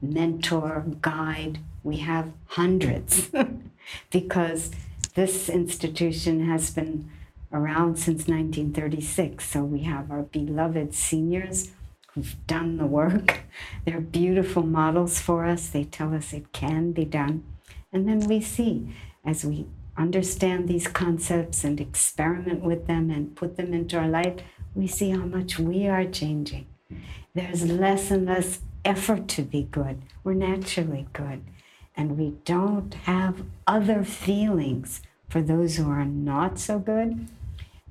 mentor, 0.01 0.85
guide, 1.03 1.59
we 1.83 1.97
have 1.99 2.33
hundreds 2.47 3.31
because 4.11 4.71
this 5.15 5.49
institution 5.49 6.47
has 6.47 6.71
been 6.71 7.11
around 7.53 7.97
since 7.97 8.29
1936. 8.29 9.49
So 9.49 9.65
we 9.65 9.83
have 9.83 10.11
our 10.11 10.23
beloved 10.23 10.95
seniors 10.95 11.73
who've 12.13 12.37
done 12.47 12.77
the 12.77 12.87
work. 12.87 13.41
They're 13.85 14.01
beautiful 14.01 14.63
models 14.63 15.19
for 15.19 15.45
us. 15.45 15.69
They 15.69 15.85
tell 15.85 16.15
us 16.15 16.33
it 16.33 16.53
can 16.53 16.93
be 16.93 17.05
done. 17.05 17.45
And 17.93 18.09
then 18.09 18.21
we 18.21 18.41
see 18.41 18.95
as 19.25 19.45
we 19.45 19.67
understand 19.97 20.69
these 20.69 20.87
concepts 20.87 21.65
and 21.65 21.81
experiment 21.81 22.63
with 22.63 22.87
them 22.87 23.11
and 23.11 23.35
put 23.35 23.57
them 23.57 23.73
into 23.73 23.99
our 23.99 24.09
life, 24.09 24.37
we 24.75 24.87
see 24.87 25.11
how 25.11 25.25
much 25.25 25.59
we 25.59 25.89
are 25.89 26.05
changing. 26.05 26.67
There's 27.35 27.65
less 27.65 28.11
and 28.11 28.27
less 28.27 28.61
effort 28.85 29.29
to 29.29 29.43
be 29.43 29.63
good. 29.63 30.03
We're 30.23 30.35
naturally 30.35 31.07
good. 31.13 31.43
And 31.97 32.17
we 32.17 32.35
don't 32.45 32.95
have 32.95 33.43
other 33.67 34.05
feelings 34.05 35.03
for 35.29 35.43
those 35.43 35.77
who 35.77 35.91
are 35.91 36.05
not 36.05 36.59
so 36.59 36.79
good 36.79 37.27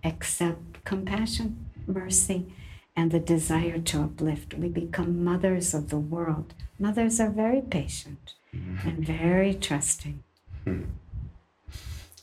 except 0.03 0.83
compassion, 0.85 1.65
mercy, 1.85 2.45
and 2.95 3.11
the 3.11 3.19
desire 3.19 3.79
to 3.79 4.01
uplift. 4.01 4.55
We 4.55 4.69
become 4.69 5.23
mothers 5.23 5.73
of 5.73 5.89
the 5.89 5.99
world. 5.99 6.53
Mothers 6.79 7.19
are 7.19 7.29
very 7.29 7.61
patient 7.61 8.33
mm-hmm. 8.55 8.87
and 8.87 9.05
very 9.05 9.53
trusting. 9.53 10.23
Hmm. 10.63 10.83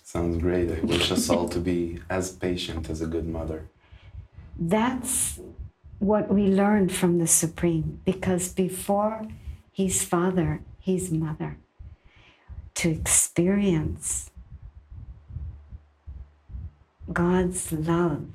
Sounds 0.03 0.39
great. 0.39 0.71
I 0.71 0.81
wish 0.81 1.11
us 1.11 1.29
all 1.29 1.49
to 1.49 1.59
be 1.59 1.99
as 2.09 2.31
patient 2.31 2.89
as 2.89 3.01
a 3.01 3.07
good 3.07 3.27
mother. 3.27 3.67
That's 4.59 5.41
what 5.99 6.33
we 6.33 6.47
learned 6.47 6.93
from 6.93 7.19
the 7.19 7.27
Supreme, 7.27 8.01
because 8.05 8.49
before 8.49 9.27
He's 9.73 10.05
Father, 10.05 10.61
He's 10.79 11.11
Mother. 11.11 11.57
To 12.75 12.91
experience 12.91 14.31
God's 17.15 17.73
love 17.73 18.27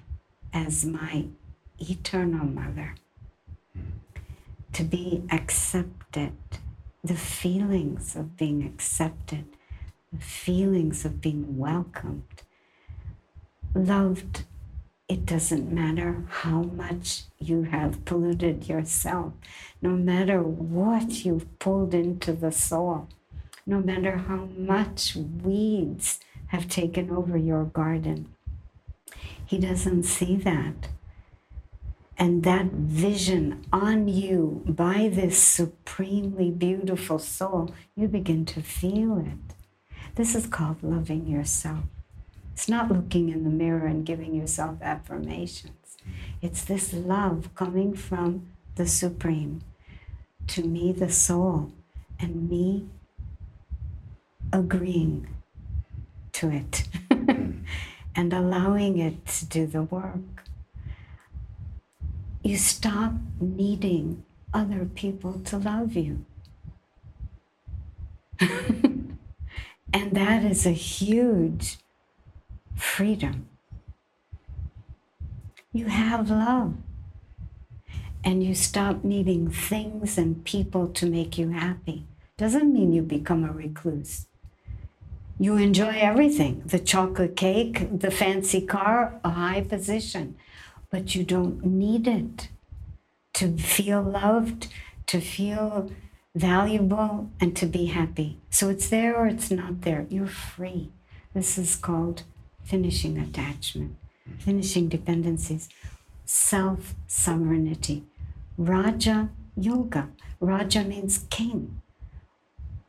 as 0.52 0.86
my 0.86 1.26
eternal 1.78 2.46
mother, 2.46 2.96
to 4.74 4.84
be 4.84 5.24
accepted, 5.32 6.34
the 7.04 7.16
feelings 7.16 8.16
of 8.16 8.36
being 8.36 8.66
accepted 8.66 9.46
the 10.12 10.24
feelings 10.24 11.06
of 11.06 11.22
being 11.22 11.58
welcomed, 11.58 12.44
loved. 13.74 14.46
It 15.08 15.26
doesn't 15.26 15.72
matter 15.72 16.24
how 16.30 16.62
much 16.64 17.24
you 17.40 17.64
have 17.64 18.06
polluted 18.06 18.68
yourself, 18.68 19.34
no 19.82 19.92
matter 19.92 20.42
what 20.42 21.26
you've 21.26 21.58
pulled 21.60 21.94
into 21.94 22.32
the 22.32 22.52
soul, 22.52 23.08
no 23.66 23.80
matter 23.80 24.18
how 24.18 24.48
much 24.58 25.16
weeds 25.16 26.20
have 26.48 26.68
taken 26.70 27.10
over 27.10 27.38
your 27.38 27.66
garden. 27.66 28.28
He 29.50 29.58
doesn't 29.58 30.04
see 30.04 30.36
that. 30.36 30.90
And 32.20 32.44
that 32.44 32.68
vision 32.68 33.66
on 33.74 34.08
you 34.08 34.62
by 34.68 35.10
this 35.12 35.42
supremely 35.42 36.52
beautiful 36.52 37.18
soul, 37.18 37.74
you 37.96 38.08
begin 38.08 38.46
to 38.46 38.62
feel 38.62 39.18
it. 39.18 39.56
This 40.14 40.36
is 40.36 40.46
called 40.46 40.84
loving 40.84 41.26
yourself. 41.26 41.86
It's 42.54 42.70
not 42.70 42.92
looking 42.92 43.30
in 43.30 43.44
the 43.44 43.50
mirror 43.50 43.88
and 43.88 44.06
giving 44.06 44.36
yourself 44.36 44.84
affirmations. 44.84 45.98
It's 46.44 46.64
this 46.64 46.94
love 46.94 47.50
coming 47.56 47.96
from 47.96 48.50
the 48.76 48.86
Supreme 48.86 49.62
to 50.50 50.62
me, 50.62 50.92
the 50.92 51.10
soul, 51.10 51.72
and 52.20 52.48
me 52.48 52.86
agreeing 54.54 55.28
to 56.34 56.52
it 56.52 56.84
and 58.16 58.34
allowing 58.34 58.98
it 58.98 59.26
to 59.28 59.46
do 59.46 59.66
the 59.68 59.84
work. 59.84 60.46
You 62.44 62.58
stop 62.58 63.14
needing 63.40 64.24
other 64.54 64.86
people 64.86 65.40
to 65.46 65.58
love 65.58 65.96
you. 65.96 66.26
And 69.94 70.12
that 70.12 70.44
is 70.44 70.66
a 70.66 70.72
huge 70.72 71.78
freedom. 72.76 73.48
You 75.74 75.86
have 75.86 76.30
love. 76.30 76.76
And 78.24 78.44
you 78.44 78.54
stop 78.54 79.04
needing 79.04 79.50
things 79.50 80.18
and 80.18 80.44
people 80.44 80.88
to 80.90 81.06
make 81.06 81.38
you 81.38 81.50
happy. 81.50 82.06
Doesn't 82.38 82.74
mean 82.74 82.94
you 82.94 83.02
become 83.02 83.44
a 83.44 83.52
recluse. 83.52 84.28
You 85.42 85.56
enjoy 85.56 85.96
everything 85.96 86.64
the 86.66 86.80
chocolate 86.80 87.38
cake, 87.38 87.88
the 87.98 88.12
fancy 88.12 88.60
car, 88.60 89.22
a 89.24 89.30
high 89.30 89.62
position, 89.62 90.36
but 90.90 91.16
you 91.16 91.24
don't 91.24 91.64
need 91.66 92.08
it 92.08 92.50
to 93.36 93.58
feel 93.58 94.02
loved, 94.02 94.68
to 95.08 95.22
feel 95.22 95.90
valuable 96.36 97.32
and 97.40 97.56
to 97.56 97.66
be 97.66 97.86
happy. 97.86 98.38
So 98.50 98.68
it's 98.68 98.90
there 98.90 99.16
or 99.16 99.28
it's 99.28 99.50
not 99.50 99.82
there. 99.82 100.06
You're 100.10 100.28
free. 100.28 100.92
This 101.34 101.58
is 101.58 101.78
called 101.78 102.24
finishing 102.66 103.18
attachment, 103.18 103.96
finishing 104.40 104.90
dependencies, 104.90 105.70
self 106.26 106.96
sovereignty. 107.08 108.04
Raja 108.58 109.30
Yoga. 109.56 110.10
Raja 110.42 110.84
means 110.84 111.26
king. 111.30 111.82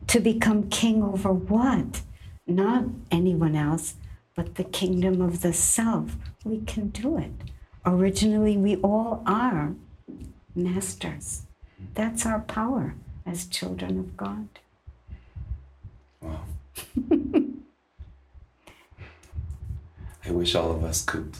To 0.09 0.19
become 0.19 0.69
king 0.69 1.03
over 1.05 1.33
what? 1.33 2.03
Not 2.51 2.85
anyone 3.13 3.55
else, 3.55 3.95
but 4.35 4.57
the 4.57 4.65
kingdom 4.65 5.23
of 5.23 5.41
the 5.41 5.53
self. 5.53 6.17
We 6.45 6.63
can 6.63 6.89
do 6.89 7.17
it. 7.17 7.31
Originally, 7.87 8.57
we 8.57 8.75
all 8.77 9.23
are 9.25 9.75
masters. 10.57 11.43
That's 11.95 12.27
our 12.27 12.41
power 12.41 12.97
as 13.25 13.47
children 13.47 14.01
of 14.01 14.17
God. 14.17 14.49
Wow. 16.21 16.41
I 20.25 20.33
wish 20.33 20.57
all 20.57 20.73
of 20.73 20.83
us 20.83 21.05
could 21.05 21.37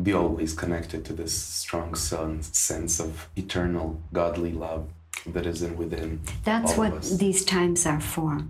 be 0.00 0.12
always 0.12 0.52
connected 0.52 1.06
to 1.06 1.14
this 1.14 1.32
strong 1.32 1.94
sense 1.94 3.00
of 3.00 3.28
eternal 3.34 4.00
godly 4.12 4.52
love 4.52 4.90
that 5.26 5.46
is 5.46 5.62
in 5.62 5.76
within. 5.78 6.20
That's 6.44 6.76
what 6.76 7.02
these 7.02 7.46
times 7.46 7.86
are 7.86 8.00
for. 8.00 8.42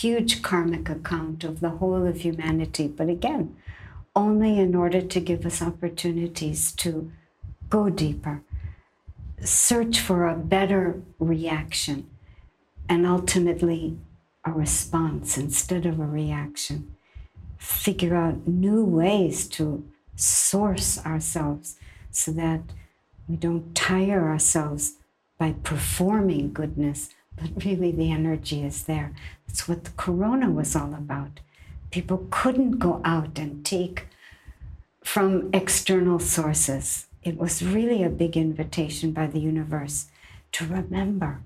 Huge 0.00 0.42
karmic 0.42 0.88
account 0.88 1.42
of 1.42 1.58
the 1.58 1.70
whole 1.70 2.06
of 2.06 2.20
humanity, 2.20 2.86
but 2.86 3.08
again, 3.08 3.56
only 4.14 4.56
in 4.56 4.76
order 4.76 5.00
to 5.02 5.18
give 5.18 5.44
us 5.44 5.60
opportunities 5.60 6.70
to 6.72 7.10
go 7.68 7.90
deeper, 7.90 8.42
search 9.42 9.98
for 9.98 10.28
a 10.28 10.36
better 10.36 11.02
reaction, 11.18 12.08
and 12.88 13.04
ultimately 13.04 13.98
a 14.44 14.52
response 14.52 15.36
instead 15.36 15.84
of 15.84 15.98
a 15.98 16.06
reaction. 16.06 16.94
Figure 17.56 18.14
out 18.14 18.46
new 18.46 18.84
ways 18.84 19.48
to 19.48 19.84
source 20.14 21.04
ourselves 21.04 21.74
so 22.12 22.30
that 22.30 22.60
we 23.26 23.34
don't 23.34 23.74
tire 23.74 24.28
ourselves 24.28 24.92
by 25.38 25.54
performing 25.64 26.52
goodness, 26.52 27.10
but 27.40 27.64
really 27.64 27.92
the 27.92 28.10
energy 28.10 28.64
is 28.64 28.84
there. 28.84 29.14
That's 29.46 29.68
what 29.68 29.84
the 29.84 29.90
corona 29.92 30.50
was 30.50 30.76
all 30.76 30.94
about. 30.94 31.40
People 31.90 32.26
couldn't 32.30 32.78
go 32.78 33.00
out 33.04 33.38
and 33.38 33.64
take 33.64 34.06
from 35.02 35.50
external 35.52 36.18
sources. 36.18 37.06
It 37.22 37.36
was 37.36 37.62
really 37.62 38.02
a 38.02 38.10
big 38.10 38.36
invitation 38.36 39.12
by 39.12 39.26
the 39.26 39.40
universe 39.40 40.06
to 40.52 40.66
remember 40.66 41.40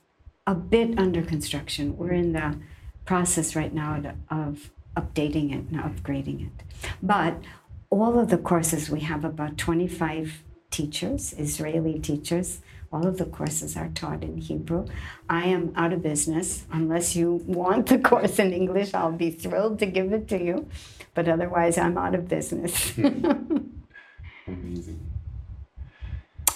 a 0.47 0.55
bit 0.55 0.99
under 0.99 1.23
construction. 1.23 1.97
We're 1.97 2.13
in 2.13 2.33
the 2.33 2.57
process 3.05 3.57
right 3.57 3.75
now 3.75 4.15
of 4.31 4.71
updating 4.97 5.53
it 5.53 5.65
and 5.71 5.83
upgrading 5.83 6.47
it. 6.47 6.63
But 7.03 7.43
all 7.91 8.19
of 8.19 8.29
the 8.29 8.39
courses, 8.39 8.89
we 8.91 9.01
have 9.01 9.25
about 9.25 9.59
25 9.59 10.43
teachers, 10.71 11.35
Israeli 11.39 11.99
teachers, 11.99 12.61
all 12.93 13.07
of 13.07 13.19
the 13.19 13.25
courses 13.25 13.77
are 13.77 13.89
taught 13.89 14.23
in 14.23 14.39
Hebrew. 14.39 14.87
I 15.29 15.45
am 15.47 15.73
out 15.77 15.93
of 15.93 16.03
business. 16.03 16.65
Unless 16.73 17.17
you 17.17 17.43
want 17.47 17.87
the 17.87 17.99
course 17.99 18.39
in 18.39 18.53
English, 18.53 18.95
I'll 18.95 19.13
be 19.13 19.31
thrilled 19.31 19.79
to 19.81 19.87
give 19.87 20.13
it 20.13 20.29
to 20.29 20.43
you. 20.43 20.69
But 21.15 21.29
otherwise, 21.29 21.79
I'm 21.79 21.99
out 21.99 22.15
of 22.15 22.29
business. 22.29 22.97
Amazing. 24.47 25.01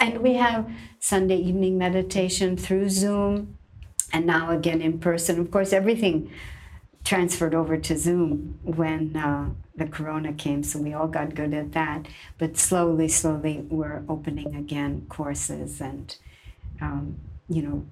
And 0.00 0.18
we 0.18 0.34
have 0.34 0.70
Sunday 1.00 1.38
evening 1.38 1.76
meditation 1.76 2.56
through 2.56 2.88
Zoom 2.88 3.58
and 4.12 4.26
now 4.26 4.50
again 4.50 4.80
in 4.80 4.98
person. 4.98 5.40
Of 5.40 5.50
course, 5.50 5.72
everything 5.72 6.30
transferred 7.08 7.54
over 7.54 7.78
to 7.78 7.96
Zoom 7.96 8.58
when 8.64 9.16
uh, 9.16 9.48
the 9.74 9.86
corona 9.86 10.30
came, 10.30 10.62
so 10.62 10.78
we 10.78 10.92
all 10.92 11.08
got 11.08 11.34
good 11.34 11.54
at 11.54 11.72
that. 11.72 12.06
But 12.36 12.58
slowly, 12.58 13.08
slowly, 13.08 13.64
we're 13.70 14.02
opening 14.10 14.54
again 14.54 15.06
courses 15.08 15.80
and 15.80 16.14
um, 16.82 17.18
you 17.48 17.62
know, 17.62 17.86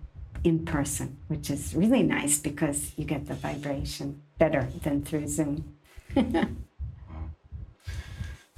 in 0.44 0.66
person, 0.66 1.16
which 1.28 1.48
is 1.48 1.74
really 1.74 2.02
nice 2.02 2.38
because 2.38 2.92
you 2.98 3.06
get 3.06 3.24
the 3.24 3.32
vibration 3.32 4.20
better 4.36 4.68
than 4.82 5.02
through 5.02 5.28
Zoom. 5.28 5.76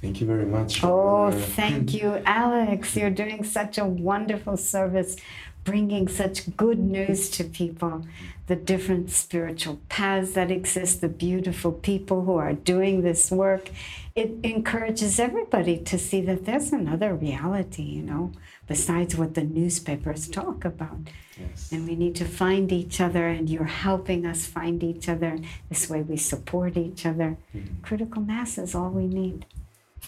Thank 0.01 0.21
you 0.21 0.27
very 0.27 0.45
much. 0.45 0.81
Oh, 0.83 1.31
thank 1.31 1.93
you, 1.93 2.21
Alex. 2.25 2.95
You're 2.95 3.09
doing 3.09 3.43
such 3.43 3.77
a 3.77 3.85
wonderful 3.85 4.55
service, 4.55 5.17
bringing 5.63 6.07
such 6.07 6.55
good 6.57 6.79
news 6.79 7.29
to 7.31 7.43
people 7.43 8.03
the 8.49 8.55
different 8.55 9.11
spiritual 9.11 9.79
paths 9.89 10.31
that 10.31 10.49
exist, 10.49 11.01
the 11.01 11.07
beautiful 11.07 11.71
people 11.71 12.23
who 12.23 12.35
are 12.35 12.53
doing 12.53 13.03
this 13.03 13.29
work. 13.29 13.69
It 14.15 14.31
encourages 14.41 15.19
everybody 15.19 15.77
to 15.77 15.99
see 15.99 16.21
that 16.21 16.45
there's 16.45 16.73
another 16.73 17.13
reality, 17.13 17.83
you 17.83 18.01
know, 18.01 18.31
besides 18.67 19.15
what 19.15 19.35
the 19.35 19.43
newspapers 19.43 20.27
talk 20.27 20.65
about. 20.65 20.97
Yes. 21.39 21.71
And 21.71 21.87
we 21.87 21.95
need 21.95 22.15
to 22.15 22.25
find 22.25 22.71
each 22.71 22.99
other, 22.99 23.27
and 23.27 23.47
you're 23.47 23.65
helping 23.65 24.25
us 24.25 24.47
find 24.47 24.83
each 24.83 25.07
other. 25.07 25.37
This 25.69 25.87
way 25.87 26.01
we 26.01 26.17
support 26.17 26.75
each 26.75 27.05
other. 27.05 27.37
Mm-hmm. 27.55 27.81
Critical 27.83 28.23
mass 28.23 28.57
is 28.57 28.73
all 28.73 28.89
we 28.89 29.05
need. 29.05 29.45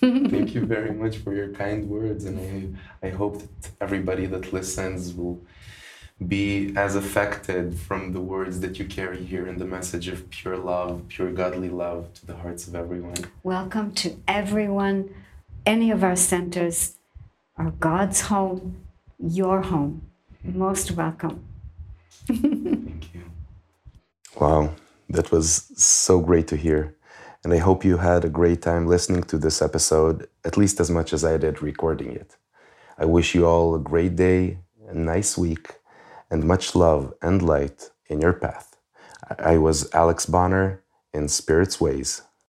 Thank 0.02 0.56
you 0.56 0.66
very 0.66 0.92
much 0.92 1.18
for 1.18 1.32
your 1.32 1.50
kind 1.50 1.88
words, 1.88 2.26
and 2.26 2.40
I, 3.04 3.08
I 3.08 3.10
hope 3.12 3.38
that 3.40 3.72
everybody 3.80 4.26
that 4.26 4.52
listens 4.52 5.14
will 5.14 5.40
be 6.28 6.74
as 6.76 6.96
affected 6.96 7.76
from 7.80 8.12
the 8.12 8.20
words 8.20 8.62
that 8.62 8.80
you 8.80 8.86
carry 8.86 9.24
here 9.24 9.46
and 9.46 9.60
the 9.60 9.66
message 9.66 10.08
of 10.08 10.28
pure 10.32 10.58
love, 10.58 11.04
pure 11.08 11.32
godly 11.32 11.70
love 11.70 12.12
to 12.16 12.26
the 12.26 12.36
hearts 12.36 12.68
of 12.68 12.74
everyone. 12.74 13.14
Welcome 13.44 13.92
to 13.94 14.16
everyone, 14.28 15.14
any 15.68 15.92
of 15.92 16.04
our 16.04 16.16
centers 16.16 16.98
are 17.58 17.70
God's 17.80 18.22
home, 18.22 18.78
your 19.20 19.62
home. 19.62 20.02
Most 20.44 20.92
welcome. 20.92 21.44
Thank 22.26 23.14
you. 23.14 23.22
Wow, 24.40 24.74
that 25.10 25.32
was 25.32 25.72
so 25.76 26.20
great 26.20 26.48
to 26.48 26.58
hear. 26.58 26.96
And 27.44 27.54
I 27.54 27.58
hope 27.58 27.84
you 27.84 27.98
had 27.98 28.24
a 28.24 28.30
great 28.30 28.62
time 28.62 28.86
listening 28.86 29.24
to 29.24 29.38
this 29.38 29.62
episode, 29.62 30.28
at 30.46 30.58
least 30.58 30.80
as 30.80 30.92
much 30.92 31.12
as 31.12 31.26
I 31.26 31.38
did 31.38 31.62
recording 31.62 32.12
it. 32.12 32.38
I 32.98 33.06
wish 33.06 33.34
you 33.34 33.48
all 33.48 33.74
a 33.74 33.80
great 33.80 34.16
day, 34.16 34.60
a 34.88 34.94
nice 34.94 35.38
week, 35.38 35.76
and 36.30 36.44
much 36.44 36.76
love 36.76 37.14
and 37.22 37.42
light 37.42 37.90
in 38.06 38.22
your 38.22 38.34
path. 38.34 38.78
I 39.40 39.58
was 39.58 39.92
Alex 39.94 40.26
Bonner 40.26 40.84
in 41.14 41.28
Spirit's 41.30 41.82
Ways. 41.82 42.22